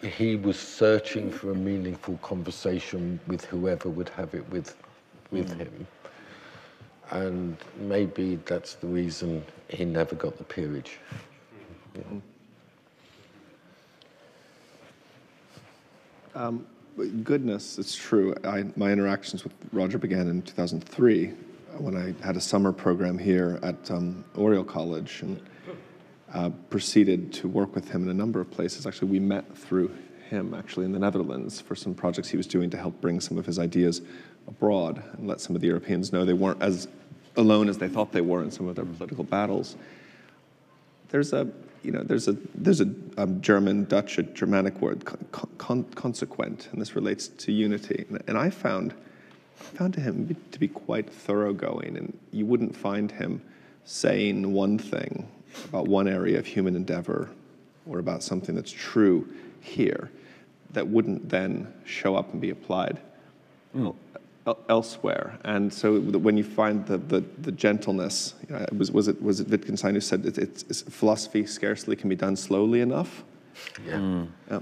[0.02, 4.76] he was searching for a meaningful conversation with whoever would have it with
[5.32, 5.58] with mm.
[5.60, 5.88] him.
[7.12, 11.00] And maybe that's the reason he never got the peerage.
[11.96, 12.04] Yeah.
[16.40, 16.66] Um,
[17.26, 18.34] goodness, it's true.
[18.45, 21.34] I, my interactions with Roger began in 2003
[21.80, 25.41] when I had a summer program here at um, Oriel College and
[26.34, 28.88] uh, proceeded to work with him in a number of places.
[28.88, 29.94] Actually, we met through
[30.30, 33.38] him actually in the Netherlands for some projects he was doing to help bring some
[33.38, 34.02] of his ideas
[34.48, 36.88] abroad and let some of the Europeans know they weren't as
[37.36, 39.76] alone as they thought they were in some of their political battles.
[41.10, 41.49] There's a
[41.84, 46.69] you know, there's a there's a um, German, Dutch, a Germanic word, con con consequent,
[46.72, 48.06] and this relates to unity.
[48.10, 48.93] And, and I found
[49.56, 53.41] found him to be quite thoroughgoing, and you wouldn't find him
[53.85, 55.27] saying one thing
[55.68, 57.30] about one area of human endeavor
[57.88, 59.27] or about something that's true
[59.61, 60.11] here
[60.72, 62.99] that wouldn't then show up and be applied
[63.76, 63.95] mm
[64.70, 65.40] elsewhere.
[65.44, 69.40] And so when you find the, the, the gentleness, you know, was, was, it, was
[69.40, 73.24] it Wittgenstein who said it, it's, it's, philosophy scarcely can be done slowly enough?
[73.86, 73.96] Yeah.
[73.96, 74.28] Mm.
[74.50, 74.60] yeah.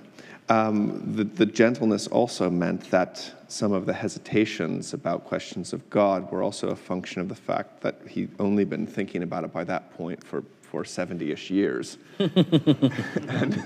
[0.49, 6.31] Um, the, the gentleness also meant that some of the hesitations about questions of God
[6.31, 9.65] were also a function of the fact that he'd only been thinking about it by
[9.65, 11.97] that point for, for 70 ish years.
[12.19, 13.61] and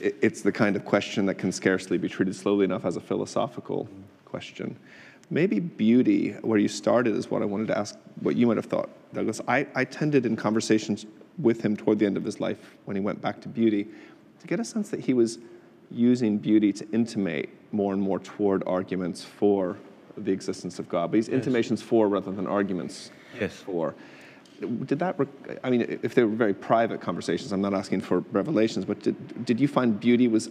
[0.00, 3.00] it, it's the kind of question that can scarcely be treated slowly enough as a
[3.00, 3.86] philosophical
[4.24, 4.76] question.
[5.30, 8.66] Maybe beauty, where you started, is what I wanted to ask what you might have
[8.66, 9.40] thought, Douglas.
[9.48, 11.06] I, I tended in conversations
[11.38, 13.88] with him toward the end of his life when he went back to beauty
[14.40, 15.38] to get a sense that he was
[15.90, 19.76] using beauty to intimate more and more toward arguments for
[20.16, 21.10] the existence of God.
[21.10, 21.34] But these yes.
[21.34, 23.54] intimations for rather than arguments yes.
[23.54, 23.94] for.
[24.60, 25.16] Did that,
[25.64, 29.44] I mean, if they were very private conversations, I'm not asking for revelations, but did,
[29.44, 30.48] did you find beauty was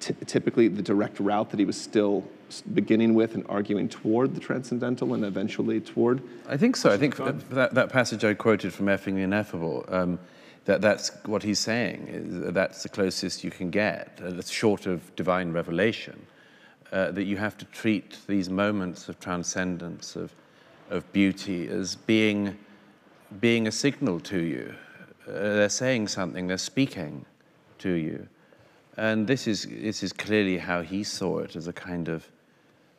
[0.00, 2.24] typically the direct route that he was still
[2.74, 6.22] beginning with and arguing toward the transcendental and eventually toward?
[6.48, 6.90] I think so.
[6.90, 10.18] I think that, that passage I quoted from Effing the Ineffable, um,
[10.66, 12.08] that, that's what he's saying.
[12.08, 16.26] Is that's the closest you can get, uh, that's short of divine revelation,
[16.92, 20.32] uh, that you have to treat these moments of transcendence, of,
[20.90, 22.56] of beauty, as being,
[23.40, 24.74] being a signal to you.
[25.26, 27.24] Uh, they're saying something, they're speaking
[27.78, 28.28] to you.
[28.96, 32.28] And this is, this is clearly how he saw it as a kind of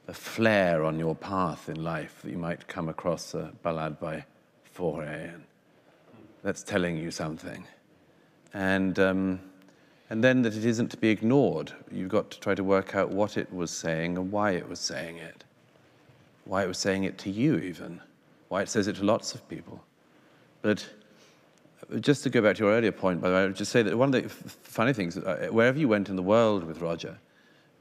[0.08, 4.26] a flare on your path in life that you might come across a ballad by
[4.76, 5.44] Fauré, and
[6.44, 7.66] that's telling you something.
[8.54, 9.40] And, um,
[10.10, 11.72] and then that it isn't to be ignored.
[11.92, 14.80] You've got to try to work out what it was saying and why it was
[14.80, 15.44] saying it.
[16.44, 18.02] Why it was saying it to you, even.
[18.50, 19.84] Why it says it to lots of people.
[20.62, 20.88] But
[22.00, 23.82] just to go back to your earlier point, by the way, I would just say
[23.82, 27.18] that one of the funny things, uh, wherever you went in the world with Roger,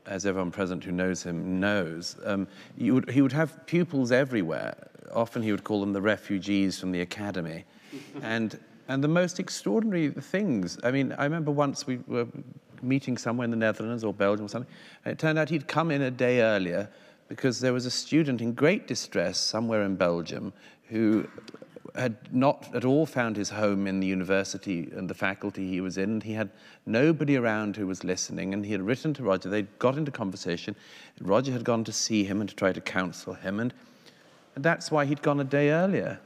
[0.07, 4.77] as everyone present who knows him knows, um, he, would, he would have pupils everywhere.
[5.13, 7.65] Often he would call them the refugees from the academy.
[8.23, 8.59] and,
[8.89, 10.79] and the most extraordinary things.
[10.83, 12.27] I mean, I remember once we were
[12.83, 14.71] meeting somewhere in the Netherlands or Belgium or something,
[15.05, 16.89] and it turned out he'd come in a day earlier
[17.29, 20.53] because there was a student in great distress somewhere in Belgium
[20.89, 21.27] who
[21.95, 25.97] had not at all found his home in the university and the faculty he was
[25.97, 26.21] in.
[26.21, 26.51] He had
[26.87, 28.53] nobody around who was listening.
[28.53, 29.49] And he had written to Roger.
[29.49, 30.75] They'd got into conversation.
[31.21, 33.61] Roger had gone to see him and to try to counsel him.
[33.61, 33.73] And,
[34.57, 36.19] and that's why he'd gone a day earlier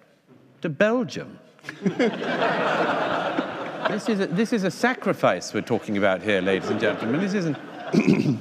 [0.63, 1.39] to Belgium.
[1.83, 2.09] this,
[4.09, 7.21] is a, this is a sacrifice we're talking about here, ladies and gentlemen.
[7.21, 7.59] This isn't.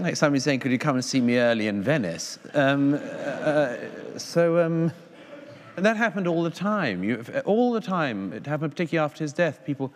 [0.00, 2.40] like somebody saying, Could you come and see me early in Venice?
[2.52, 3.76] Um, uh,
[4.16, 4.58] so.
[4.64, 4.92] Um,
[5.78, 7.04] and that happened all the time.
[7.04, 8.32] You, all the time.
[8.32, 9.64] It happened particularly after his death.
[9.64, 9.92] People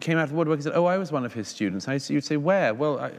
[0.00, 1.86] came out of the woodwork and said, oh, I was one of his students.
[1.86, 2.72] I, you'd say, where?
[2.72, 3.12] Well, I,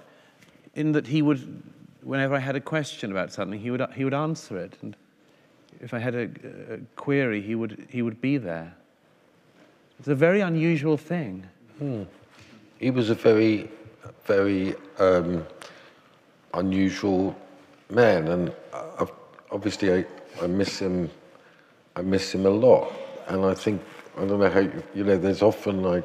[0.73, 1.61] in that he would,
[2.01, 4.73] whenever I had a question about something, he would, he would answer it.
[4.81, 4.95] And
[5.79, 6.29] if I had a,
[6.73, 8.73] a query, he would, he would be there.
[9.99, 11.45] It's a very unusual thing.
[11.77, 12.03] Hmm.
[12.79, 13.69] He was a very,
[14.25, 15.45] very um,
[16.55, 17.35] unusual
[17.91, 19.05] man, and uh,
[19.51, 20.05] obviously I,
[20.41, 21.11] I miss him
[21.95, 22.91] I miss him a lot.
[23.27, 23.81] And I think,
[24.17, 26.03] I don't know how, you, you know, there's often I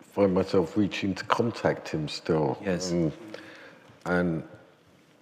[0.00, 2.58] find myself reaching to contact him still.
[2.64, 2.90] Yes.
[2.90, 3.12] And,
[4.06, 4.42] and,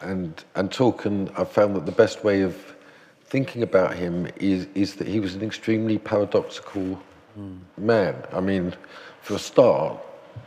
[0.00, 2.76] and, and talk, and I found that the best way of
[3.24, 7.00] thinking about him is, is that he was an extremely paradoxical
[7.38, 7.58] mm.
[7.78, 8.14] man.
[8.32, 8.74] I mean,
[9.22, 9.98] for a start,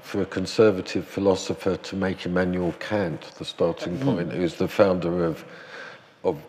[0.01, 5.43] for a conservative philosopher to make Immanuel Kant the starting point, who's the founder of,
[6.23, 6.41] of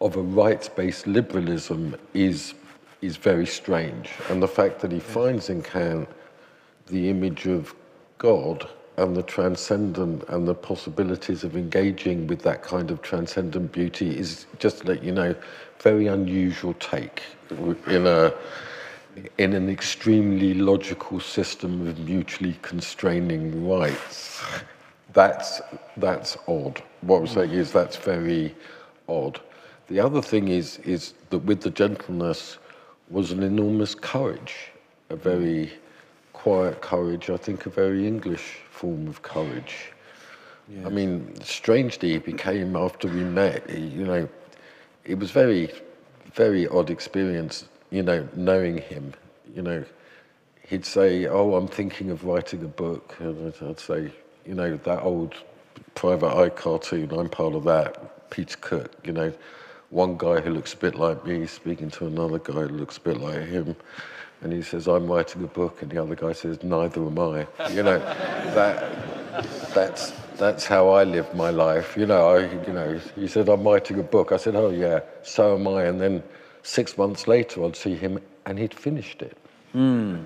[0.00, 2.54] of a rights-based liberalism is
[3.02, 4.10] is very strange.
[4.28, 6.08] And the fact that he finds in Kant
[6.88, 7.74] the image of
[8.18, 8.68] God
[8.98, 14.46] and the transcendent and the possibilities of engaging with that kind of transcendent beauty is
[14.58, 15.34] just to let you know,
[15.78, 17.22] very unusual take
[17.86, 18.34] in a
[19.38, 24.42] in an extremely logical system of mutually constraining rights.
[25.12, 25.60] That's
[25.96, 26.82] that's odd.
[27.00, 28.54] What I'm saying is that's very
[29.08, 29.40] odd.
[29.90, 32.58] The other thing is, is that with the gentleness
[33.08, 34.54] was an enormous courage,
[35.08, 35.72] a very
[36.32, 39.92] quiet courage, I think a very English form of courage.
[40.68, 40.86] Yes.
[40.86, 44.28] I mean, strangely, it became after we met, you know,
[45.04, 45.72] it was very,
[46.34, 49.12] very odd experience, you know, knowing him,
[49.56, 49.84] you know,
[50.68, 54.12] he'd say, oh, I'm thinking of writing a book, and I'd say,
[54.46, 55.34] you know, that old
[55.96, 59.32] private eye cartoon, I'm part of that, Peter Cook, you know,
[59.90, 63.00] one guy who looks a bit like me speaking to another guy who looks a
[63.00, 63.76] bit like him.
[64.42, 65.82] And he says, I'm writing a book.
[65.82, 67.46] And the other guy says, neither am I.
[67.70, 67.98] You know,
[68.54, 71.96] that, that's, that's how I live my life.
[71.96, 74.32] You know, I, you know, he said, I'm writing a book.
[74.32, 75.84] I said, oh, yeah, so am I.
[75.84, 76.22] And then
[76.62, 79.36] six months later, I'd see him and he'd finished it.
[79.74, 80.24] Mm.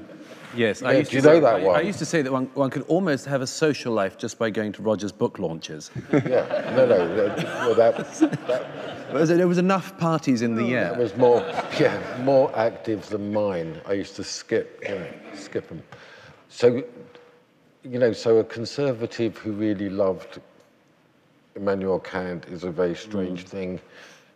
[0.57, 1.77] Yes, I used do you to know say, that one?
[1.77, 4.51] I used to say that one, one could almost have a social life just by
[4.51, 5.91] going to Roger's book launches.
[6.13, 10.93] yeah, no, no, well, that, that, there was enough parties in the year.
[10.95, 11.41] It was more,
[11.79, 13.81] yeah, more active than mine.
[13.87, 15.83] I used to skip, you know, skip them.
[16.49, 16.85] So,
[17.83, 20.41] you know, so a conservative who really loved
[21.57, 23.49] Immanuel Kant is a very strange mm.
[23.49, 23.81] thing.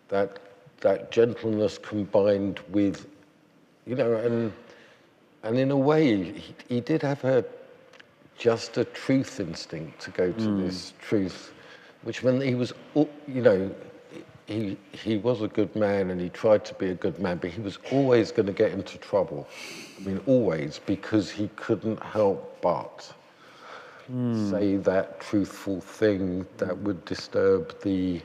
[0.08, 0.38] That
[0.80, 3.08] that gentleness combined with,
[3.86, 4.52] you know, and
[5.48, 7.42] and in a way, he, he did have a
[8.36, 10.66] just a truth instinct to go to mm.
[10.66, 11.54] this truth,
[12.02, 13.74] which meant he was, you know,
[14.44, 17.48] he, he was a good man and he tried to be a good man, but
[17.48, 19.48] he was always going to get into trouble.
[19.98, 23.10] I mean, always, because he couldn't help but
[24.12, 24.50] mm.
[24.50, 28.20] say that truthful thing that would disturb the,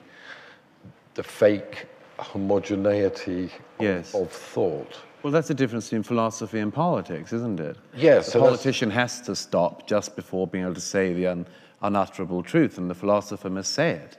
[1.13, 1.87] the fake
[2.19, 4.13] homogeneity yes.
[4.13, 4.97] of, of thought.
[5.23, 7.77] Well, that's the difference between philosophy and politics, isn't it?
[7.95, 8.25] Yes.
[8.25, 11.45] The so politician has to stop just before being able to say the un
[11.81, 14.17] unutterable truth, and the philosopher must say it.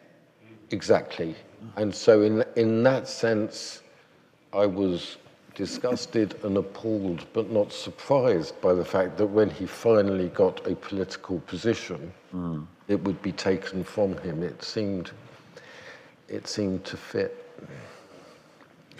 [0.71, 1.35] Exactly.
[1.77, 3.83] And so, in, in that sense,
[4.53, 5.17] I was
[5.55, 10.75] disgusted and appalled, but not surprised by the fact that when he finally got a
[10.75, 12.67] political position, mm.
[12.89, 14.43] it would be taken from him.
[14.43, 15.11] It seemed,
[16.29, 17.44] it seemed to fit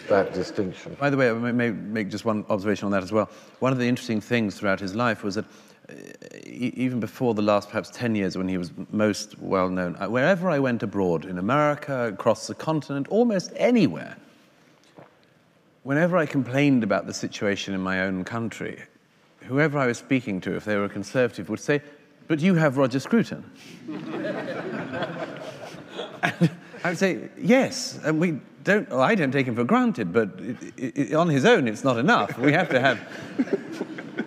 [0.09, 0.95] that distinction.
[0.99, 3.29] By the way, I may make just one observation on that as well.
[3.59, 5.45] One of the interesting things throughout his life was that
[5.89, 5.93] uh,
[6.43, 10.49] even before the last perhaps 10 years when he was most well known, uh, wherever
[10.49, 14.17] I went abroad, in America, across the continent, almost anywhere,
[15.83, 18.81] whenever I complained about the situation in my own country,
[19.41, 21.81] whoever I was speaking to, if they were a conservative, would say,
[22.27, 23.45] but you have Roger Scruton.
[26.85, 28.87] I would say yes, and we don't.
[28.89, 31.97] Well, I don't take him for granted, but it, it, on his own, it's not
[31.97, 32.37] enough.
[32.37, 32.99] We have to have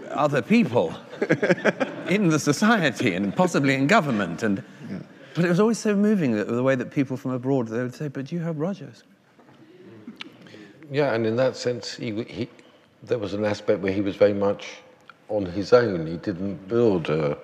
[0.10, 0.92] other people
[2.08, 4.42] in the society and possibly in government.
[4.42, 4.64] And
[5.36, 7.94] but it was always so moving that, the way that people from abroad they would
[7.94, 9.04] say, "But you have Rogers."
[10.90, 12.48] Yeah, and in that sense, he, he,
[13.04, 14.78] there was an aspect where he was very much
[15.28, 16.08] on his own.
[16.08, 17.38] He didn't build a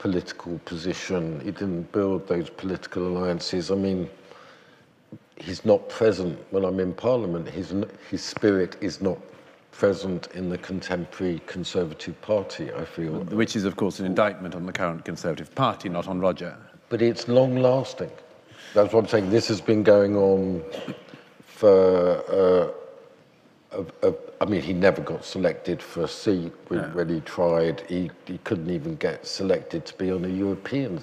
[0.00, 1.38] political position.
[1.44, 3.70] He didn't build those political alliances.
[3.70, 4.10] I mean,
[5.36, 7.48] he's not present when I'm in Parliament.
[7.48, 7.74] His,
[8.10, 9.18] his spirit is not
[9.72, 13.24] present in the contemporary Conservative Party, I feel.
[13.24, 16.56] Which is, of course, an indictment on the current Conservative Party, not on Roger.
[16.88, 18.10] But it's long lasting.
[18.74, 19.30] That's what I'm saying.
[19.30, 20.62] This has been going on
[21.46, 22.72] for.
[22.72, 22.72] Uh,
[23.72, 26.88] a, a, I mean, he never got selected for a seat when, No.
[26.88, 27.80] when he tried.
[27.88, 31.02] He, he couldn't even get selected to be on a European.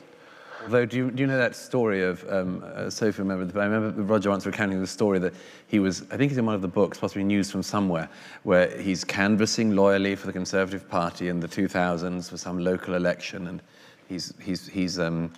[0.64, 3.22] Although, do you, do you know that story of um, uh, Sophie?
[3.22, 5.34] Remember, I remember Roger once recounting the story that
[5.68, 8.10] he was, I think it's in one of the books, possibly News from Somewhere,
[8.44, 13.48] where he's canvassing loyally for the Conservative Party in the 2000s for some local election,
[13.48, 13.62] and
[14.08, 15.32] he's, he's, he's um,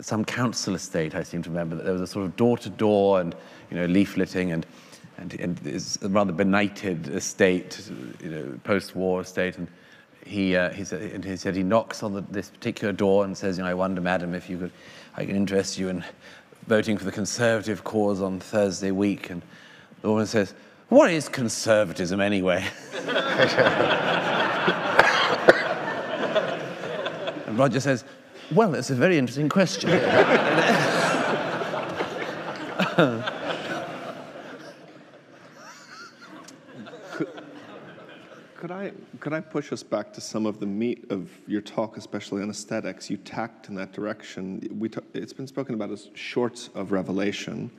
[0.00, 3.34] some council estate, I seem to remember, that there was a sort of door-to-door and,
[3.70, 4.64] you know, leafleting and,
[5.18, 7.90] and, and it's a rather benighted estate,
[8.22, 9.66] you know, post-war estate, and
[10.32, 13.58] he, uh, he, said, he said he knocks on the, this particular door and says,
[13.58, 14.72] you know, I wonder, madam, if you could,
[15.14, 16.04] I can interest you in
[16.66, 19.30] voting for the Conservative cause on Thursday week.
[19.30, 19.42] And
[20.00, 20.54] the woman says,
[20.88, 22.64] what is conservatism anyway?
[27.46, 28.04] and Roger says,
[28.54, 29.90] well, that's a very interesting question.
[38.62, 41.96] Could I, could I push us back to some of the meat of your talk,
[41.96, 43.10] especially on aesthetics?
[43.10, 44.60] You tacked in that direction.
[44.78, 47.72] We it's been spoken about as shorts of revelation,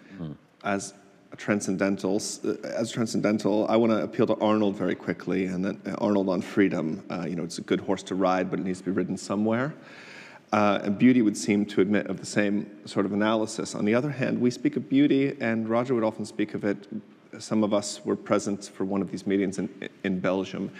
[0.65, 0.93] as
[1.38, 2.18] transcendental.
[2.65, 6.41] As transcendental, I want to appeal to Arnold very quickly, and then uh, Arnold on
[6.41, 7.01] freedom.
[7.10, 9.15] Uh, you know, it's a good horse to ride, but it needs to be ridden
[9.15, 9.73] somewhere.
[10.51, 13.73] Uh, and beauty would seem to admit of the same sort of analysis.
[13.73, 16.89] On the other hand, we speak of beauty, and Roger would often speak of it.
[17.39, 19.69] Some of us were present for one of these meetings in,
[20.03, 20.72] in Belgium,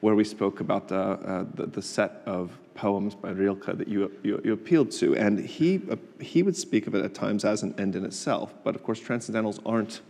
[0.00, 4.10] where we spoke about the, uh, the, the set of poems by Rilke that you,
[4.22, 5.16] you, you appealed to.
[5.16, 8.54] And he, uh, he would speak of it at times as an end in itself.
[8.64, 10.00] But of course, transcendentals aren't,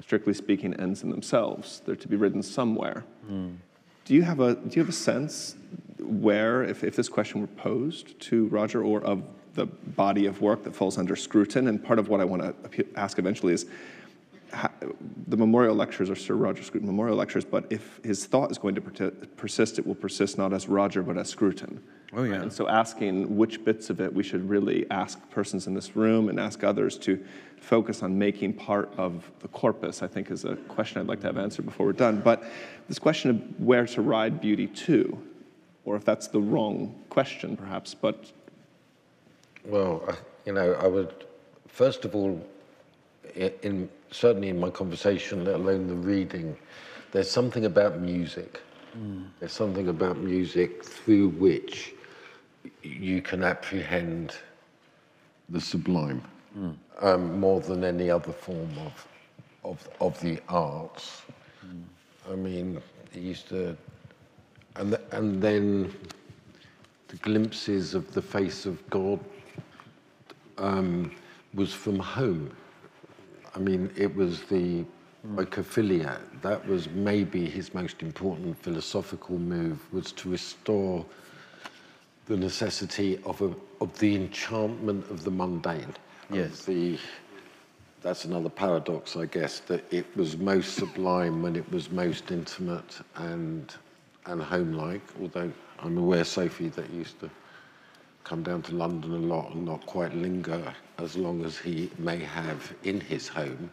[0.00, 1.82] strictly speaking, ends in themselves.
[1.84, 3.04] They're to be written somewhere.
[4.04, 5.56] Do you have a do you have a sense
[5.98, 10.62] where, if, if this question were posed to Roger, or of the body of work
[10.64, 11.68] that falls under Scruton?
[11.68, 12.42] And part of what I want
[12.72, 13.66] to ask eventually is,
[15.26, 18.74] the memorial lectures are Sir Roger Scruton memorial lectures, but if his thought is going
[18.74, 21.82] to per- persist, it will persist not as Roger but as Scruton.
[22.14, 22.36] Oh, yeah.
[22.36, 26.30] And so asking which bits of it we should really ask persons in this room
[26.30, 27.22] and ask others to
[27.60, 31.26] focus on making part of the corpus, I think is a question I'd like to
[31.26, 32.20] have answered before we're done.
[32.20, 32.44] But
[32.88, 35.18] this question of where to ride beauty to,
[35.84, 38.32] or if that's the wrong question perhaps, but
[39.64, 40.16] Well,
[40.46, 41.26] you know, I would,
[41.66, 42.40] first of all,
[43.34, 46.56] in, certainly in my conversation, let alone the reading,
[47.12, 48.60] there's something about music.
[49.40, 51.94] There's something about music through which
[52.82, 54.36] you can apprehend
[55.50, 56.22] the sublime
[57.00, 59.06] um, more than any other form of,
[59.64, 61.22] of, of the arts.
[62.30, 62.80] I mean,
[63.14, 63.76] it used to,
[64.76, 65.94] and, th- and then
[67.08, 69.20] the glimpses of the face of God
[70.58, 71.12] um,
[71.54, 72.50] was from home.
[73.58, 74.84] I mean, it was the
[75.34, 76.20] oikophilia.
[76.42, 81.04] That was maybe his most important philosophical move, was to restore
[82.26, 85.92] the necessity of, a, of the enchantment of the mundane.
[86.32, 86.66] Yes.
[86.66, 87.00] The,
[88.00, 93.00] that's another paradox, I guess, that it was most sublime when it was most intimate
[93.16, 93.74] and,
[94.26, 97.30] and home-like, although I'm aware, Sophie, that used to
[98.28, 100.62] come down to London a lot and not quite linger
[100.98, 103.72] as long as he may have in his home.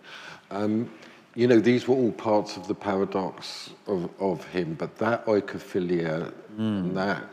[0.50, 0.90] Um,
[1.36, 6.34] you know, these were all parts of the paradox of, of him, but that oikophilia
[6.58, 7.24] and that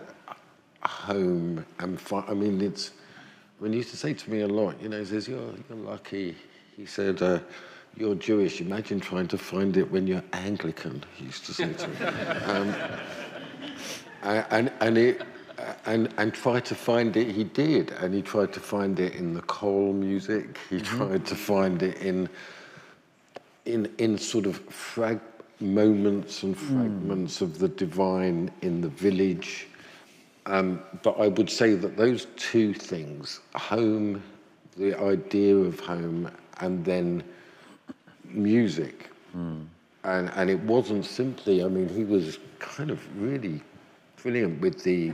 [0.82, 2.90] home and fi- I mean, it's
[3.60, 5.78] when he used to say to me a lot, you know, he says, "You're, you're
[5.78, 6.34] lucky."
[6.76, 7.38] He said, uh,
[7.96, 8.60] "You're Jewish.
[8.60, 11.96] Imagine trying to find it when you're Anglican." He used to say to me,
[12.46, 12.74] um,
[14.50, 15.22] and and it.
[15.84, 17.90] And, and try to find it, he did.
[17.92, 20.58] And he tried to find it in the choral music.
[20.70, 22.28] He tried to find it in,
[23.64, 25.20] in, in sort of frag-
[25.60, 29.68] moments and fragments of the divine in the village.
[30.46, 34.22] Um, but I would say that those two things, home
[34.76, 36.30] the idea of home,
[36.60, 37.22] and then
[38.24, 39.10] music.
[39.32, 39.62] Hmm.
[40.04, 43.60] And, and it wasn't simply, I mean, he was kind of really
[44.20, 45.12] brilliant with the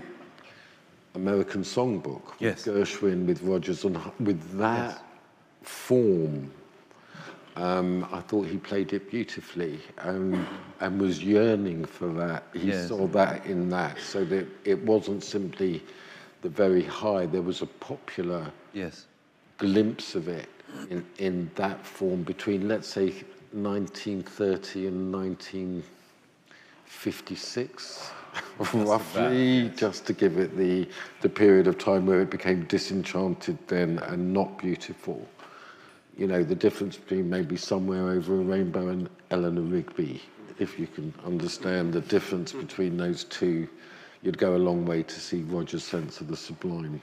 [1.22, 2.64] American Songbook, Yes.
[2.66, 5.02] with Gershwin, with Rodgers, and with that
[5.62, 6.50] form.
[7.56, 10.46] Um, I thought he played it beautifully um,
[10.80, 12.44] and was yearning for that.
[12.52, 12.86] He Yes.
[12.88, 15.82] saw that in that, so that it wasn't simply
[16.42, 17.26] the very high.
[17.26, 19.06] There was a popular Yes.
[19.58, 20.48] glimpse of it
[20.88, 23.12] in, in that form between, let's say,
[23.52, 28.10] 1930 and 1956,
[28.74, 30.88] roughly, just to give it the,
[31.20, 35.26] the period of time where it became disenchanted then and not beautiful.
[36.16, 40.20] You know, the difference between maybe somewhere over a rainbow and Eleanor Rigby,
[40.58, 43.68] if you can understand the difference between those two,
[44.22, 47.00] you'd go a long way to see Roger's sense of the sublime.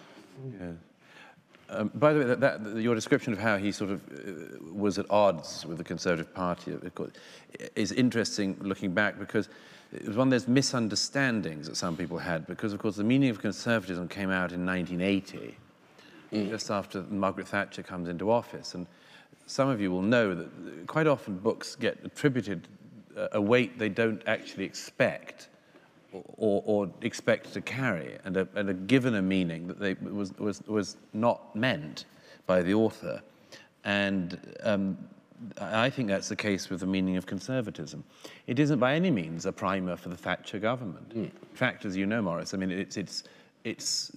[0.60, 0.72] Yeah.
[1.70, 5.00] Um, by the way, that, that, your description of how he sort of uh, was
[5.00, 7.12] at odds with the Conservative Party of course,
[7.76, 9.50] is interesting looking back because
[9.94, 13.30] it was one of those misunderstandings that some people had because, of course, the meaning
[13.30, 15.56] of conservatism came out in 1980,
[16.32, 18.76] just after Margaret Thatcher comes into office.
[18.76, 18.88] And
[19.46, 22.68] some of you will know that quite often books get attributed
[23.16, 25.50] uh, a weight they don't actually expect
[26.12, 30.38] or, or expect to carry and are, and are given a meaning that they, was,
[30.38, 32.06] was, was not meant
[32.46, 33.22] by the author.
[33.84, 34.98] And um,
[35.60, 38.04] I think that's the case with the meaning of conservatism.
[38.48, 41.12] It isn't by any means a primer for the Thatcher government.
[41.14, 43.24] In fact, as you know, Morris, I mean, it's, it's,
[43.64, 44.12] it's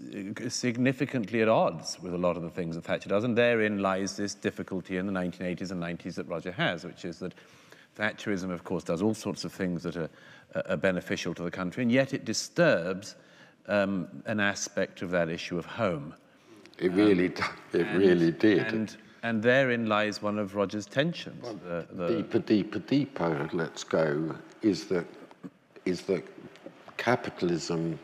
[0.49, 4.17] significantly at odds with a lot of the things that Thatcher does, and therein lies
[4.17, 7.35] this difficulty in the 1980s and 90s that Roger has, which is that
[7.99, 10.11] Thatcherism, of course, does all sorts of things that are,
[10.67, 13.17] are beneficial to the country, and yet it disturbs
[13.67, 16.15] um, an aspect of that issue of home.
[16.79, 17.43] It really, d-
[17.73, 18.73] it really did.
[18.73, 21.43] And, and therein lies one of Roger's tensions.
[21.65, 25.07] the, the, deeper, deeper, deeper, let's go, is that,
[25.85, 26.25] is that
[26.97, 27.99] capitalism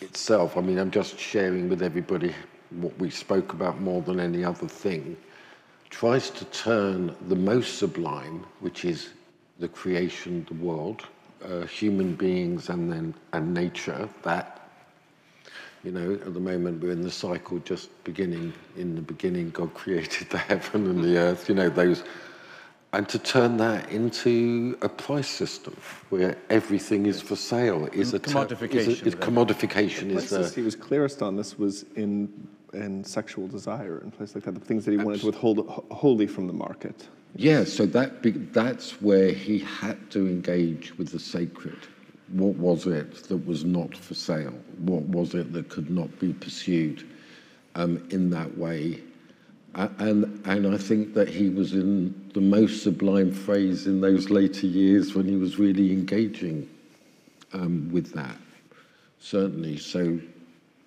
[0.00, 2.34] itself, I mean, I'm just sharing with everybody
[2.70, 5.16] what we spoke about more than any other thing,
[5.90, 9.10] tries to turn the most sublime, which is
[9.58, 11.06] the creation, the world,
[11.44, 14.55] uh, human beings and then and nature, that
[15.86, 18.52] you know, at the moment we're in the cycle just beginning.
[18.76, 22.02] In the beginning, God created the heaven and the earth, you know, those.
[22.92, 25.76] And to turn that into a price system
[26.08, 29.22] where everything is for sale is a Commodification, Is a, is then.
[29.22, 30.48] commodification is the.
[30.48, 34.54] he was clearest on this was in in sexual desire and places like that.
[34.54, 37.08] The things that he wanted to withhold wholly from the market.
[37.36, 41.78] Yeah, so that be, that's where he had to engage with the sacred.
[42.28, 44.54] What was it that was not for sale?
[44.78, 47.06] What was it that could not be pursued
[47.74, 49.02] um, in that way?
[49.74, 54.66] And, and I think that he was in the most sublime phrase in those later
[54.66, 56.68] years when he was really engaging
[57.52, 58.38] um, with that,
[59.18, 59.76] certainly.
[59.76, 60.18] So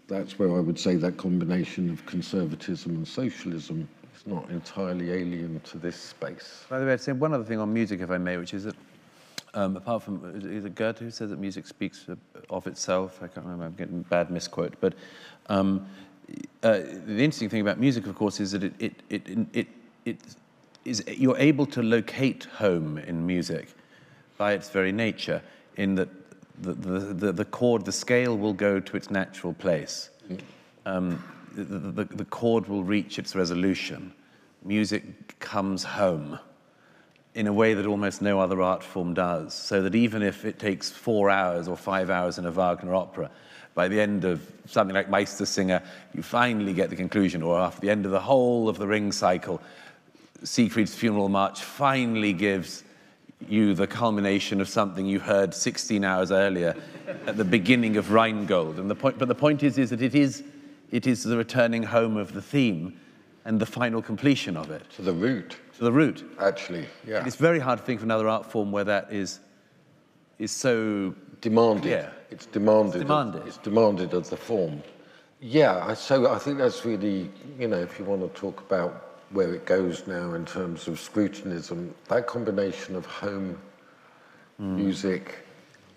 [0.08, 5.62] that's where I would say that combination of conservatism and socialism is not entirely alien
[5.66, 6.66] to this space.
[6.68, 8.64] By the way, I'd say one other thing on music, if I may, which is
[8.64, 8.76] that
[9.54, 12.08] um, apart from, is it- Goethe who says that music speaks
[12.50, 13.20] of- itself?
[13.22, 14.76] I can't remember, I'm getting bad misquote.
[14.80, 14.94] But
[15.48, 15.88] um,
[16.64, 19.68] uh, the interesting thing about music, of course, is that it, it, it, it,
[20.06, 20.18] it
[20.86, 23.70] is, you're able to locate home in music
[24.38, 25.42] by its very nature,
[25.78, 26.10] in that
[26.62, 30.10] the, the, the, the chord, the scale will go to its natural place.
[30.86, 31.24] Um,
[31.56, 34.14] the, the, the chord will reach its resolution.
[34.64, 36.40] Music comes home
[37.40, 39.54] in a way that almost no other art form does.
[39.54, 43.32] So that even if it takes four hours or five hours in a Wagner opera,
[43.76, 45.82] by the end of something like Meistersinger,
[46.14, 49.14] you finally get the conclusion, or after the end of the whole of the ring
[49.14, 49.62] cycle,
[50.44, 52.84] Siegfried's Funeral March finally gives
[53.48, 56.76] you the culmination of something you heard 16 hours earlier
[57.26, 58.80] at the beginning of Rheingold.
[58.80, 60.44] And the point, but the point is, is that it is,
[60.92, 63.00] it is the returning home of the theme
[63.46, 64.90] and the final completion of it.
[64.92, 65.58] To the root.
[65.78, 66.24] To the root.
[66.40, 67.18] Actually, yeah.
[67.20, 69.40] And it's very hard to think of another art form where that is,
[70.38, 71.90] is so demanded.
[71.92, 72.10] Yeah.
[72.32, 72.96] It's demanded.
[72.96, 73.48] It's demanded.
[73.48, 74.84] It's demanded of the form.
[75.42, 79.06] Yeah, I- so I think that's really, you know, if you want to talk about
[79.32, 83.58] where it goes now in terms of Scrutonism, that combination of home
[84.58, 85.46] music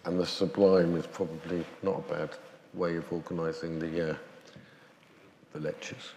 [0.05, 2.31] and the sublime is probably not a bad
[2.74, 4.14] way of organising the uh,
[5.52, 6.12] the lectures.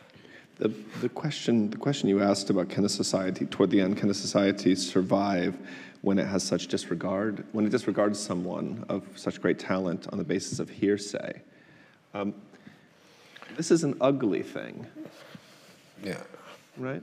[0.57, 0.71] The,
[1.01, 4.13] the question the question you asked about can a society toward the end can a
[4.13, 5.57] society survive
[6.01, 10.23] when it has such disregard when it disregards someone of such great talent on the
[10.23, 11.41] basis of hearsay.
[12.13, 12.33] Um,
[13.57, 14.85] this is an ugly thing.
[16.03, 16.21] Yeah.
[16.77, 17.01] right?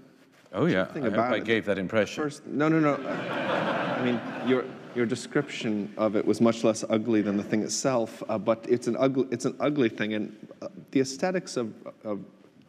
[0.53, 0.85] Oh, yeah.
[0.85, 1.45] Something I hope about I it.
[1.45, 2.23] gave that impression.
[2.23, 2.95] First, no, no, no.
[2.97, 4.65] I mean, your
[4.95, 8.87] your description of it was much less ugly than the thing itself, uh, but it's
[8.87, 11.75] an ugly it's an ugly thing, and uh, the aesthetics of,
[12.05, 12.21] of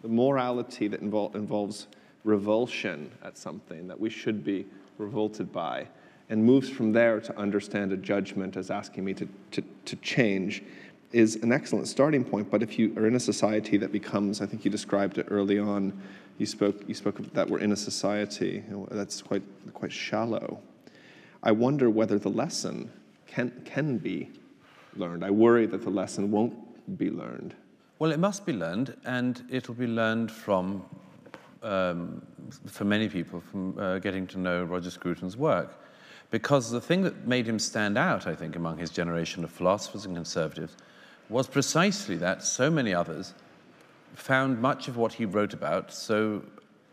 [0.03, 1.87] the morality that invol- involves
[2.23, 4.65] revulsion at something that we should be
[4.99, 5.87] revolted by,
[6.29, 10.63] and moves from there to understand a judgment as asking me to to, to change.
[11.11, 14.47] Is an excellent starting point, but if you are in a society that becomes, I
[14.47, 15.93] think you described it early on,
[16.39, 19.43] you spoke, you spoke of that we're in a society that's quite,
[19.75, 20.59] quite shallow.
[21.43, 22.91] I wonder whether the lesson
[23.27, 24.31] can, can be
[24.95, 25.23] learned.
[25.23, 27.53] I worry that the lesson won't be learned.
[28.03, 30.83] Well, it must be learned, and it'll be learned from,
[31.61, 32.21] um,
[32.65, 35.81] for many people, from uh, getting to know Roger Scruton's work.
[36.29, 40.05] Because the thing that made him stand out, I think, among his generation of philosophers
[40.05, 40.75] and conservatives
[41.29, 43.35] was precisely that so many others
[44.15, 46.43] found much of what he wrote about so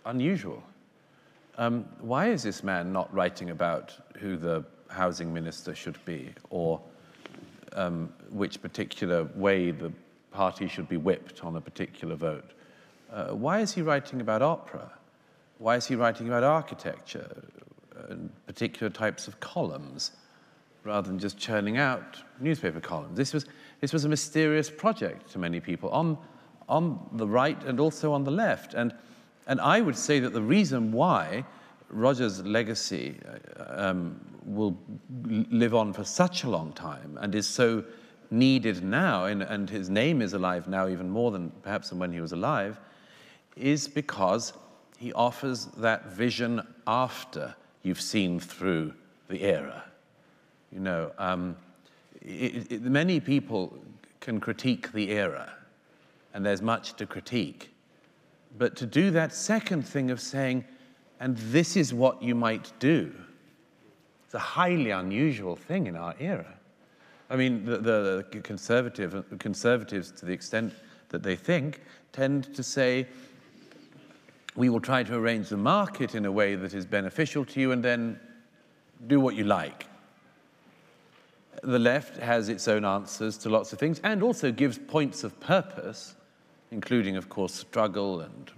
[0.07, 0.63] unusual.
[1.59, 6.81] Um, why is this man not writing about who the housing minister should be or
[7.73, 9.93] um, which particular way the
[10.31, 12.53] party should be whipped on a particular vote?
[13.13, 14.91] Uh, why is he writing about opera?
[15.59, 17.45] Why is he writing about architecture
[18.09, 20.13] and particular types of columns
[20.85, 23.17] rather than just churning out newspaper columns?
[23.17, 23.47] This was,
[23.81, 26.17] this was a mysterious project to many people on,
[26.69, 28.75] on the right and also on the left.
[28.75, 28.95] And,
[29.47, 31.45] and I would say that the reason why
[31.91, 33.19] Roger's legacy
[33.59, 34.79] uh, um, will
[35.25, 37.85] live on for such a long time and is so
[38.31, 42.13] needed now, and, and his name is alive now even more than perhaps than when
[42.13, 42.79] he was alive,
[43.57, 44.53] is because
[44.99, 48.93] he offers that vision after you've seen through
[49.29, 49.85] the era.
[50.71, 51.57] You know, um,
[52.23, 53.77] it, it, many people
[54.21, 55.53] can critique the era,
[56.35, 57.71] and there's much to critique.
[58.59, 60.65] But to do that second thing of saying,
[61.19, 63.13] and this is what you might do,
[64.25, 66.60] it's a highly unusual thing in our era.
[67.31, 70.75] I mean, the, the, conservative, conservatives, to the extent
[71.11, 71.81] that they think,
[72.13, 73.07] tend to say,
[74.57, 77.71] we will try to arrange the market in a way that is beneficial to you
[77.71, 78.19] and then
[79.07, 79.87] do what you like.
[81.63, 85.39] The left has its own answers to lots of things and also gives points of
[85.39, 86.17] purpose,
[86.73, 88.51] including, of course, struggle and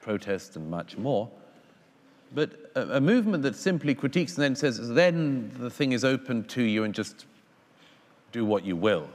[0.00, 1.28] protest and much more.
[2.32, 6.44] But a, a movement that simply critiques and then says, then the thing is open
[6.44, 7.24] to you and just
[8.32, 9.08] do what you will,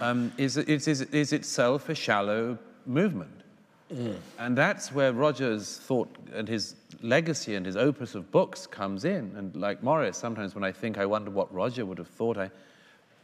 [0.00, 3.40] um, is, is, is, is itself a shallow movement.
[3.92, 4.16] Mm.
[4.38, 9.32] And that's where Roger's thought and his legacy and his opus of books comes in.
[9.36, 12.50] And like Morris, sometimes when I think, I wonder what Roger would have thought, I,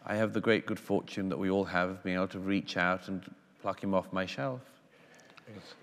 [0.04, 2.76] I have the great good fortune that we all have of being able to reach
[2.76, 3.22] out and
[3.62, 4.60] pluck him off my shelf.
[5.56, 5.74] It's,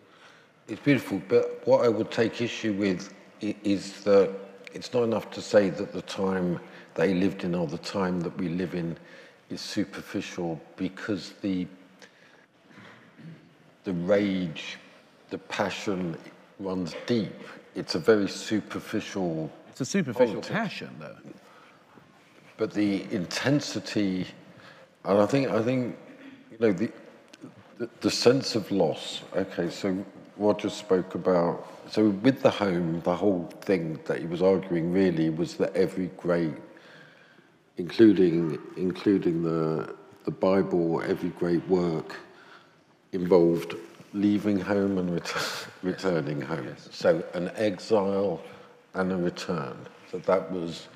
[0.67, 4.33] it's beautiful, but what I would take issue with is that
[4.73, 6.59] it's not enough to say that the time
[6.95, 8.97] they lived in or the time that we live in
[9.49, 11.67] is superficial because the
[13.83, 14.77] the rage,
[15.29, 16.17] the passion
[16.59, 17.33] runs deep.
[17.75, 19.51] It's a very superficial.
[19.69, 20.49] It's a superficial politics.
[20.49, 21.17] passion, though.
[22.57, 24.27] But the intensity,
[25.03, 25.97] and I think I think
[26.51, 26.91] you know the,
[27.77, 29.23] the the sense of loss.
[29.35, 30.05] Okay, so
[30.37, 31.67] Roger spoke about.
[31.89, 36.07] So with the home, the whole thing that he was arguing really was that every
[36.17, 36.53] great,
[37.77, 39.95] including including the
[40.25, 42.15] the Bible, every great work
[43.11, 43.75] involved
[44.13, 46.65] leaving home and ret- returning home.
[46.65, 46.87] Yes.
[46.91, 48.41] So an exile
[48.93, 49.75] and a return.
[50.11, 50.87] So that was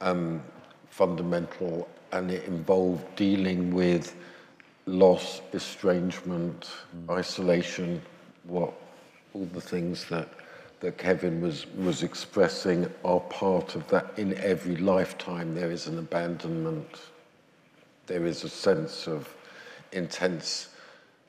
[0.00, 0.42] um,
[0.88, 4.16] fundamental, and it involved dealing with
[4.86, 6.70] loss, estrangement,
[7.06, 7.10] mm.
[7.10, 8.00] isolation,
[8.44, 8.72] what
[9.34, 10.28] all the things that
[10.86, 14.16] that Kevin was was expressing are part of that.
[14.16, 17.00] In every lifetime, there is an abandonment.
[18.06, 19.34] There is a sense of
[19.90, 20.68] intense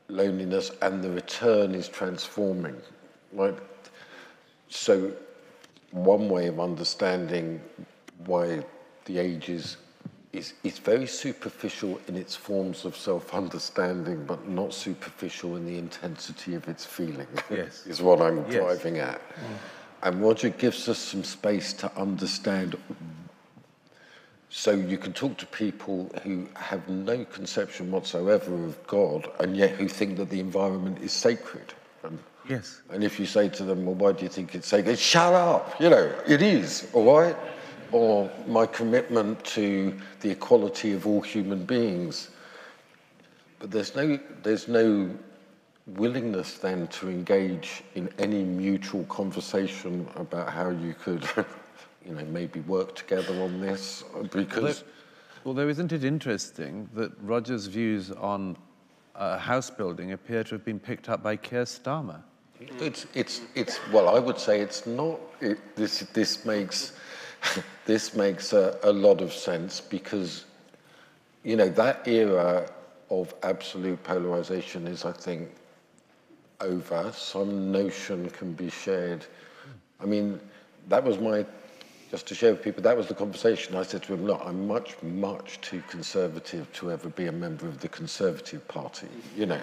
[0.10, 2.80] loneliness and the return is transforming.
[3.34, 3.58] Right?
[4.70, 5.12] So,
[5.90, 7.60] one way of understanding
[8.28, 8.64] why
[9.06, 9.50] the age
[10.64, 16.56] is very superficial in its forms of self understanding, but not superficial in the intensity
[16.56, 17.86] of its feeling, yes.
[17.86, 18.54] is what I'm yes.
[18.54, 19.20] driving at.
[19.20, 19.58] Mm.
[20.04, 22.78] And Roger gives us some space to understand
[24.50, 29.72] so you can talk to people who have no conception whatsoever of God and yet
[29.72, 31.74] who think that the environment is sacred.
[32.04, 32.82] And, yes.
[32.90, 34.98] And if you say to them, well, why do you think it's sacred?
[34.98, 35.80] Shut up!
[35.82, 37.36] You know, it is, all right?
[37.92, 42.30] Or my commitment to the equality of all human beings.
[43.60, 45.10] But there's no, there's no
[45.88, 51.26] willingness then to engage in any mutual conversation about how you could,
[52.06, 54.04] you know, maybe work together on this?
[54.32, 54.84] Because
[55.48, 58.58] Although isn't it interesting that Roger's views on
[59.16, 62.22] uh, house building appear to have been picked up by Keir Starmer?
[62.60, 66.92] It's, it's, it's, well, I would say it's not, it, this, this makes,
[67.86, 70.46] this makes a, a lot of sense because,
[71.44, 72.70] you know, that era
[73.10, 75.50] of absolute polarization is, I think,
[76.62, 77.12] over.
[77.16, 79.26] Some notion can be shared.
[80.02, 80.40] I mean,
[80.90, 81.46] that was my
[82.10, 83.76] just to share with people, that was the conversation.
[83.76, 87.68] I said to him, look, I'm much, much too conservative to ever be a member
[87.68, 89.10] of the Conservative Party.
[89.36, 89.62] You know,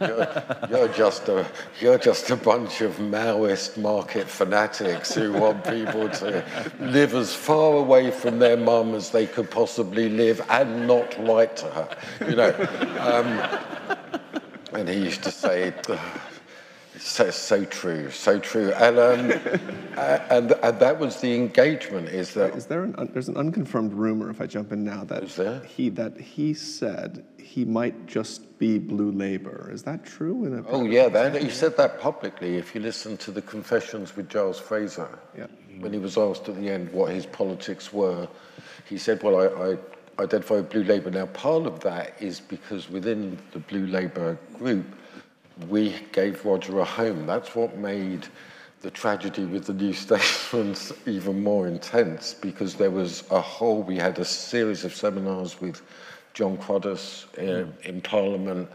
[0.00, 1.46] you're, you're, just, a,
[1.80, 6.44] you're just a bunch of Maoist market fanatics who want people to
[6.80, 11.56] live as far away from their mum as they could possibly live and not write
[11.56, 11.88] to her,
[12.28, 12.52] you know.
[13.00, 13.96] Um,
[14.74, 15.72] and he used to say,
[16.98, 18.72] so, so true, so true.
[18.72, 19.30] And, um,
[20.30, 22.54] and, and that was the engagement is that...
[22.54, 25.22] Is there an, there's an unconfirmed rumor, if I jump in now, that,
[25.64, 29.70] He, that he said he might just be Blue Labour.
[29.72, 30.64] Is that true?
[30.68, 32.56] oh, yeah, that, he said that publicly.
[32.56, 35.46] If you listen to the confessions with Giles Fraser, yeah.
[35.78, 38.28] when he was asked at the end what his politics were,
[38.88, 39.78] he said, well, I, I
[40.22, 41.10] identify with Blue Labour.
[41.10, 44.86] Now, part of that is because within the Blue Labour group,
[45.68, 47.26] we gave Roger a home.
[47.26, 48.26] That's what made
[48.82, 50.76] the tragedy with the New Statesman
[51.06, 55.82] even more intense because there was a whole, we had a series of seminars with
[56.34, 57.88] Jon Cruddas in, uh, hmm.
[57.88, 58.68] in Parliament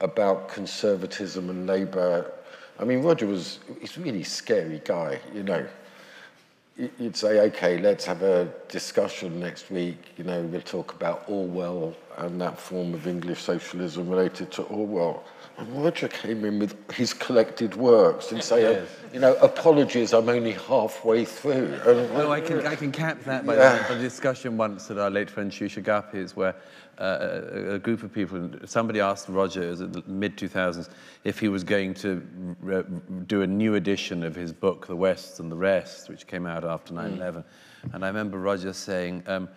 [0.00, 2.30] about conservatism and Labour.
[2.78, 5.66] I mean, Roger was, he's a really scary guy, you know.
[6.98, 9.98] You'd say, okay, let's have a discussion next week.
[10.16, 15.24] You know, we'll talk about Orwell and that form of English socialism related to Orwell.
[15.58, 18.88] And Roger came in with his collected works and say, yes.
[19.12, 21.74] you know, apologies, I'm only halfway through.
[21.86, 23.86] And, no, I can, I can cap that by yeah.
[23.88, 26.54] the, discussion once at our late friend Shusha Guppy's where
[26.98, 30.88] uh, a, a, group of people, somebody asked Roger in the mid-2000s
[31.24, 32.22] if he was going to
[33.26, 36.64] do a new edition of his book, The West and the Rest, which came out
[36.64, 37.18] after 9-11.
[37.18, 37.44] Mm.
[37.92, 39.48] And I remember Roger saying, um,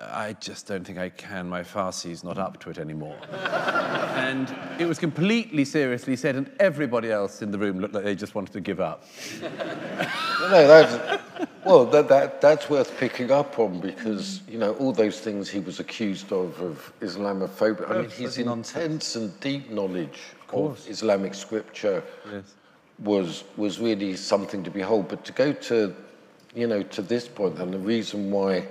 [0.00, 1.48] I just don't think I can.
[1.48, 3.18] My Farsi's not up to it anymore.
[3.32, 8.14] and it was completely seriously said, and everybody else in the room looked like they
[8.14, 9.02] just wanted to give up.
[9.42, 11.22] no, that's,
[11.64, 15.58] well, that, that, that's worth picking up on because, you know, all those things he
[15.58, 17.90] was accused of, of Islamophobia.
[17.90, 20.20] I mean, his intense and deep knowledge
[20.52, 22.54] of, of Islamic scripture yes.
[23.00, 25.08] was, was really something to behold.
[25.08, 25.92] But to go to,
[26.54, 28.68] you know, to this point, and the reason why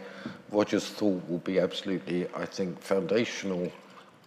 [0.52, 3.72] Roger's thought will be absolutely, I think, foundational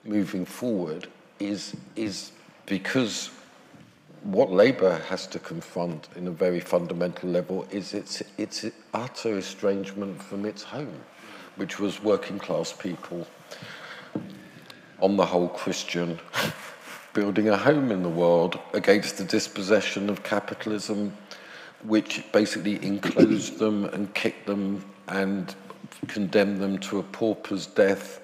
[0.04, 1.08] moving forward
[1.38, 2.32] is, is
[2.66, 3.30] because
[4.22, 10.22] what Labour has to confront in a very fundamental level is its, its utter estrangement
[10.22, 11.00] from its home,
[11.56, 13.26] which was working class people,
[15.00, 16.18] on the whole Christian,
[17.14, 21.16] building a home in the world against the dispossession of capitalism,
[21.84, 25.54] which basically enclosed them and kicked them and
[26.08, 28.20] condemn them to a pauper's death.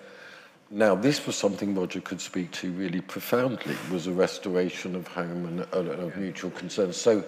[0.70, 5.46] Now, this was something Roger could speak to really profoundly, was a restoration of home
[5.46, 6.92] and of mutual concern.
[6.92, 7.24] So,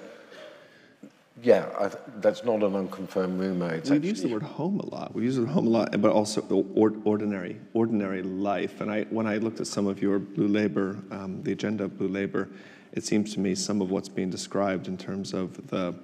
[1.42, 3.74] yeah, I, that's not an unconfirmed rumor.
[3.74, 5.14] It's We've used the word home a lot.
[5.14, 6.40] We use the word home a lot, but also
[6.74, 8.80] or, ordinary, ordinary life.
[8.80, 11.96] And I, when I looked at some of your Blue Labour, um, the agenda of
[11.96, 12.48] Blue Labour,
[12.92, 15.94] it seems to me some of what's being described in terms of the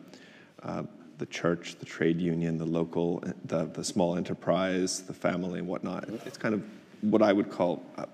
[0.62, 0.84] uh,
[1.18, 6.08] the church, the trade union, the local, the, the small enterprise, the family, and whatnot.
[6.26, 6.62] It's kind of
[7.02, 8.06] what I would call uh,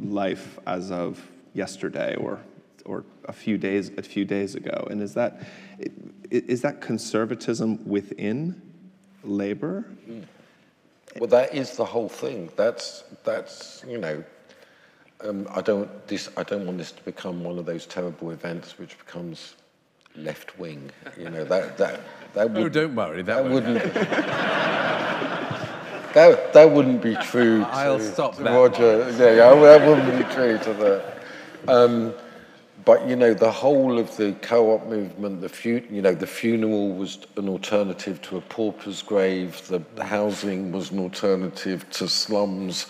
[0.00, 1.20] life as of
[1.54, 2.40] yesterday or
[2.84, 4.86] or a few days a few days ago.
[4.90, 5.42] And is that
[6.30, 8.60] is that conservatism within
[9.22, 9.84] labor?
[11.18, 12.50] Well, that is the whole thing.
[12.56, 14.24] That's that's you know.
[15.24, 18.78] Um, I don't this I don't want this to become one of those terrible events
[18.78, 19.54] which becomes
[20.16, 20.90] left wing.
[21.18, 22.00] You know that that
[22.34, 22.62] that would.
[22.62, 23.22] Oh, don't worry.
[23.22, 23.94] That, that wouldn't.
[26.14, 27.62] that that wouldn't be true.
[27.70, 28.54] I'll stop to that.
[28.54, 29.04] Roger.
[29.04, 29.18] One.
[29.18, 31.18] Yeah, yeah, that wouldn't be true to that.
[31.68, 32.14] Um,
[32.84, 36.92] but you know, the whole of the co-op movement, the fu- you know, the funeral
[36.92, 39.66] was an alternative to a pauper's grave.
[39.68, 42.86] The housing was an alternative to slums,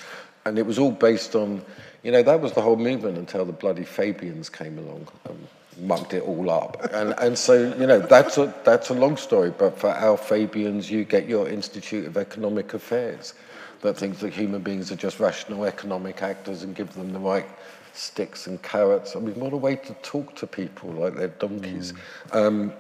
[0.47, 1.63] and it was all based on,
[2.03, 5.09] you know, that was the whole movement until the bloody Fabians came along.
[5.29, 5.39] Um,
[5.79, 6.93] mucked it all up.
[6.93, 10.91] And, and so, you know, that's a, that's a long story, but for our Fabians,
[10.91, 13.35] you get your Institute of Economic Affairs
[13.81, 17.47] that thinks that human beings are just rational economic actors and give them the right
[17.93, 19.17] sticks and carrots.
[19.17, 21.93] I mean, what a way to talk to people like they're donkeys.
[22.33, 22.73] Um,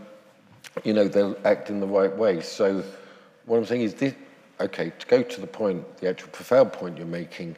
[0.85, 2.41] you know, they'll act in the right way.
[2.41, 2.83] So
[3.47, 4.15] what I'm saying is this,
[4.61, 7.57] okay, to go to the point, the actual profound point you're making,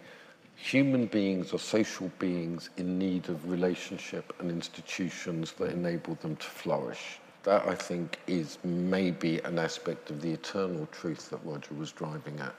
[0.65, 6.47] human beings are social beings in need of relationship and institutions that enable them to
[6.47, 7.21] flourish.
[7.43, 12.41] That, I think, is maybe an aspect of the eternal truth that Roger was driving
[12.41, 12.55] at.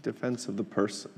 [0.00, 1.10] defense of the person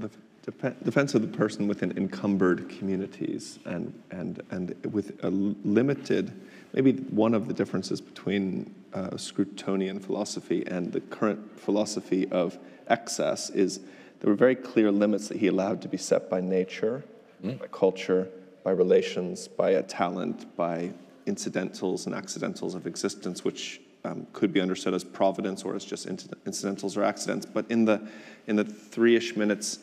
[0.85, 6.27] defense of the person within encumbered communities and and and with a limited
[6.75, 6.93] maybe
[7.25, 13.81] one of the differences between uh, Scrutonian philosophy and the current philosophy of excess is
[14.25, 17.05] there were very clear limits that he allowed to be set by nature,
[17.43, 18.27] by culture,
[18.62, 20.91] by relations, by a talent, by
[21.27, 26.07] incidentals and accidentals of existence, which um, could be understood as providence or as just
[26.07, 27.44] incidentals or accidents.
[27.44, 28.01] But in the
[28.47, 29.81] in the three-ish minutes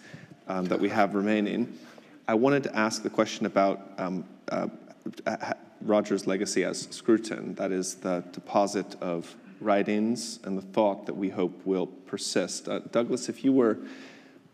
[0.47, 1.77] um, that we have remaining,
[2.27, 4.69] I wanted to ask the question about um, uh,
[5.83, 7.53] Roger's legacy as Scruton.
[7.53, 12.67] That is the deposit of writings and the thought that we hope will persist.
[12.67, 13.77] Uh, Douglas, if you were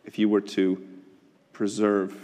[0.08, 0.84] if you were to
[1.53, 2.18] preserve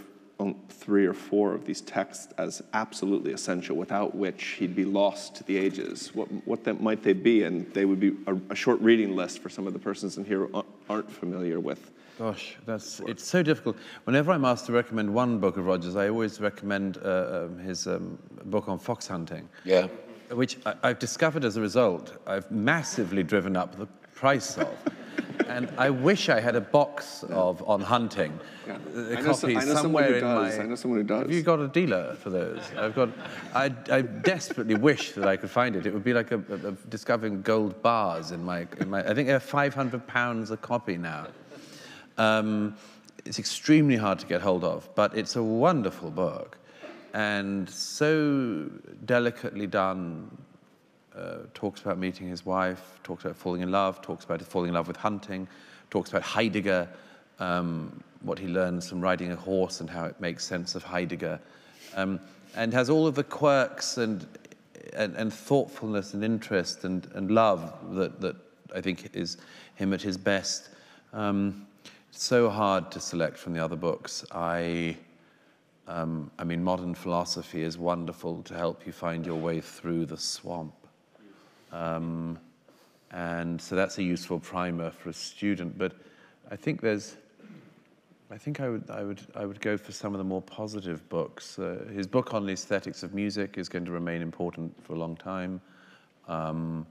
[0.68, 5.44] three or four of these texts as absolutely essential, without which he'd be lost to
[5.44, 6.14] the ages.
[6.14, 7.44] What, what that might they be?
[7.44, 10.24] And they would be a, a short reading list for some of the persons in
[10.24, 11.92] here who aren't familiar with.
[12.18, 13.76] Gosh, that's it's so difficult.
[14.04, 17.86] Whenever I'm asked to recommend one book of Rogers, I always recommend uh, um, his
[17.86, 19.48] um, book on fox hunting.
[19.64, 19.88] Yeah.
[20.30, 24.68] Which I, I've discovered as a result, I've massively driven up the price of.
[25.48, 28.38] And I wish I had a box of on hunting.
[28.66, 28.74] Yeah.
[28.74, 30.56] I know copy I know someone somewhere who in does.
[30.56, 30.62] my.
[30.62, 31.22] I know someone who does.
[31.22, 32.60] Have you got a dealer for those?
[32.76, 33.10] I've got.
[33.54, 35.86] I, I desperately wish that I could find it.
[35.86, 39.00] It would be like a, a, a discovering gold bars in my, in my.
[39.00, 41.28] I think they're 500 pounds a copy now.
[42.18, 42.76] Um,
[43.24, 46.58] it's extremely hard to get hold of, but it's a wonderful book
[47.14, 48.68] and so
[49.04, 50.36] delicately done.
[51.16, 54.74] Uh, talks about meeting his wife, talks about falling in love, talks about falling in
[54.74, 55.46] love with hunting,
[55.90, 56.88] talks about Heidegger,
[57.38, 61.38] um, what he learns from riding a horse and how it makes sense of Heidegger,
[61.94, 62.18] um,
[62.56, 64.26] and has all of the quirks and,
[64.92, 68.34] and, and thoughtfulness and interest and, and love that, that
[68.74, 69.36] I think is
[69.76, 70.70] him at his best.
[71.12, 71.66] Um,
[72.10, 74.24] so hard to select from the other books.
[74.32, 74.96] I,
[75.86, 80.16] um, I mean, modern philosophy is wonderful to help you find your way through the
[80.16, 80.74] swamp.
[81.74, 82.38] Um,
[83.10, 85.76] and so that's a useful primer for a student.
[85.76, 85.92] But
[86.50, 87.16] I think there's,
[88.30, 91.06] I think I would, I would, I would go for some of the more positive
[91.08, 91.58] books.
[91.58, 94.96] Uh, his book on the aesthetics of music is going to remain important for a
[94.96, 95.60] long time.
[96.28, 96.86] Um,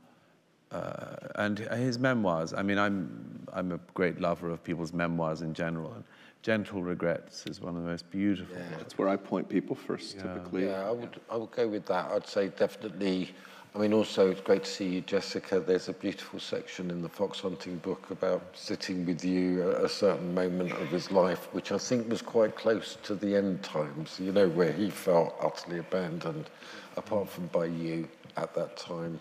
[0.72, 2.54] uh, and his memoirs.
[2.54, 5.94] I mean, I'm I'm a great lover of people's memoirs in general.
[5.94, 6.04] And
[6.42, 8.58] Gentle Regrets is one of the most beautiful.
[8.78, 10.66] That's where I point people first, typically.
[10.66, 12.12] Yeah, I would, I would go with that.
[12.12, 13.34] I'd say definitely.
[13.76, 15.60] I mean, also, it's great to see you, Jessica.
[15.60, 19.90] There's a beautiful section in the fox hunting book about sitting with you at a
[19.90, 24.20] certain moment of his life, which I think was quite close to the end times,
[24.20, 26.52] you know, where he felt utterly abandoned,
[26.98, 29.20] apart from by you at that time.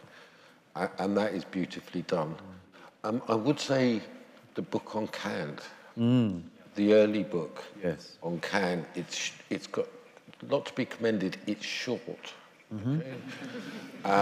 [0.76, 2.34] And that is beautifully done.
[3.05, 4.02] Um, I would say
[4.55, 5.60] the book on Kant,
[6.74, 8.18] the early book yes.
[8.22, 9.86] on Kant, it's, it's got
[10.47, 11.39] not to be commended.
[11.47, 12.34] It's short.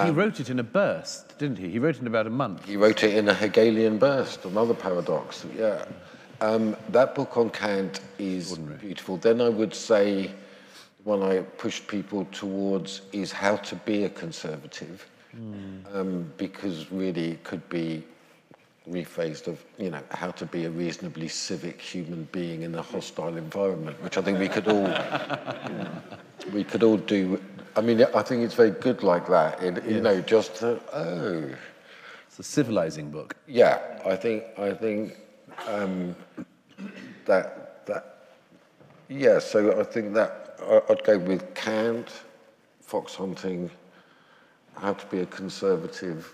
[0.04, 1.70] He wrote it in a burst, didn't he?
[1.70, 2.66] He wrote it in about a month.
[2.66, 5.46] He wrote it in a Hegelian burst, another paradox.
[5.56, 5.84] Yeah.
[6.40, 9.16] Um, that book on Kant is beautiful.
[9.18, 10.30] Then I would say
[11.04, 15.08] one I pushed people towards is How to Be a Conservative,
[15.92, 18.04] um, because really it could be
[18.88, 23.36] rephrased of, you know, how to be a reasonably civic human being in a hostile
[23.36, 24.82] environment, which I think we could all,
[26.52, 27.40] we could all do.
[27.76, 29.62] I mean, I think it's very good like that.
[29.62, 31.48] It, You know, just to, oh.
[32.26, 33.34] It's a civilizing book.
[33.48, 35.16] Yeah, I think I think
[35.66, 36.14] um,
[37.26, 38.18] that that
[39.08, 39.40] yeah.
[39.40, 42.08] So I think that I- I'd go with Kant,
[42.80, 43.68] fox hunting,
[44.76, 46.32] how to be a conservative.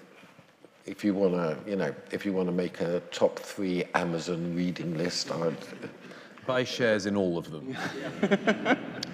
[0.85, 4.55] If you want to, you know, if you want to make a top three Amazon
[4.55, 5.57] reading list, I'd
[6.47, 7.77] Buy shares in all of them.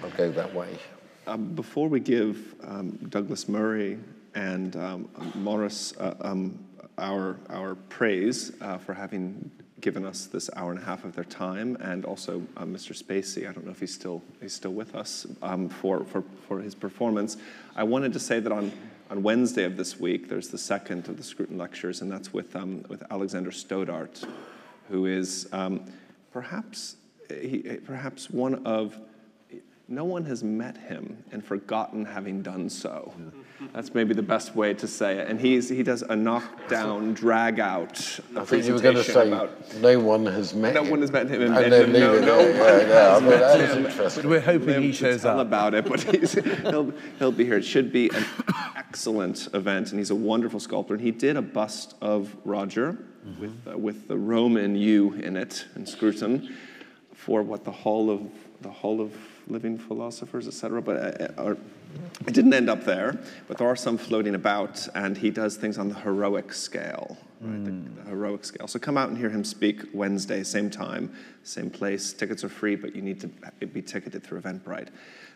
[0.02, 0.76] I'll go that way.
[1.24, 3.96] Um, before we give um, Douglas Murray
[4.34, 6.58] and um, Morris uh, um,
[6.98, 9.48] our, our praise uh, for having
[9.80, 12.92] given us this hour and a half of their time, and also uh, Mr.
[13.00, 16.60] Spacey, I don't know if he's still, he's still with us, um, for, for, for
[16.60, 17.36] his performance,
[17.76, 18.72] I wanted to say that on,
[19.08, 22.56] on Wednesday of this week, there's the second of the Scruton Lectures, and that's with,
[22.56, 24.24] um, with Alexander Stoddart,
[24.88, 25.48] who is
[26.32, 26.96] perhaps,
[27.28, 28.98] he, perhaps one of
[29.88, 33.12] no one has met him and forgotten having done so.
[33.72, 35.28] That's maybe the best way to say it.
[35.28, 37.98] And he's, he does a knockdown, drag out
[38.36, 40.90] I think you were going to say about no one has met no him.
[40.90, 41.42] one has met him.
[41.42, 43.70] And, And, then leave no, it no one Yeah, yeah, has mean, met that is
[43.76, 43.86] him.
[43.86, 44.22] interesting.
[44.22, 45.46] But we're hoping Live he shows tell up.
[45.46, 47.58] about it, but he's, he'll, he'll be here.
[47.58, 48.24] It should be an
[48.76, 50.94] excellent event, and he's a wonderful sculptor.
[50.94, 52.98] And he did a bust of Roger
[53.38, 56.52] with, uh, with the Roman U in it, in Scruton,
[57.14, 58.22] for what the Hall of
[58.62, 59.12] the Hall of
[59.48, 60.82] Living Philosophers, etc.
[60.82, 61.54] But uh, uh,
[62.26, 65.78] it didn't end up there, but there are some floating about, and he does things
[65.78, 67.64] on the heroic scale, right?
[67.64, 68.66] The, the heroic scale.
[68.68, 72.12] So come out and hear him speak Wednesday, same time, same place.
[72.12, 73.28] Tickets are free, but you need to
[73.66, 74.88] be ticketed through Eventbrite.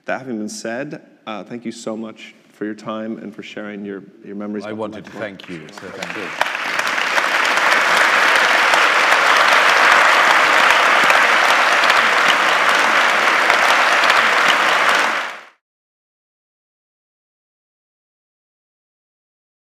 [0.06, 3.84] That having been said, uh, thank you so much for your time and for sharing
[3.84, 4.64] your, your memories.
[4.64, 5.66] I wanted to thank you.
[5.68, 6.75] So thank you.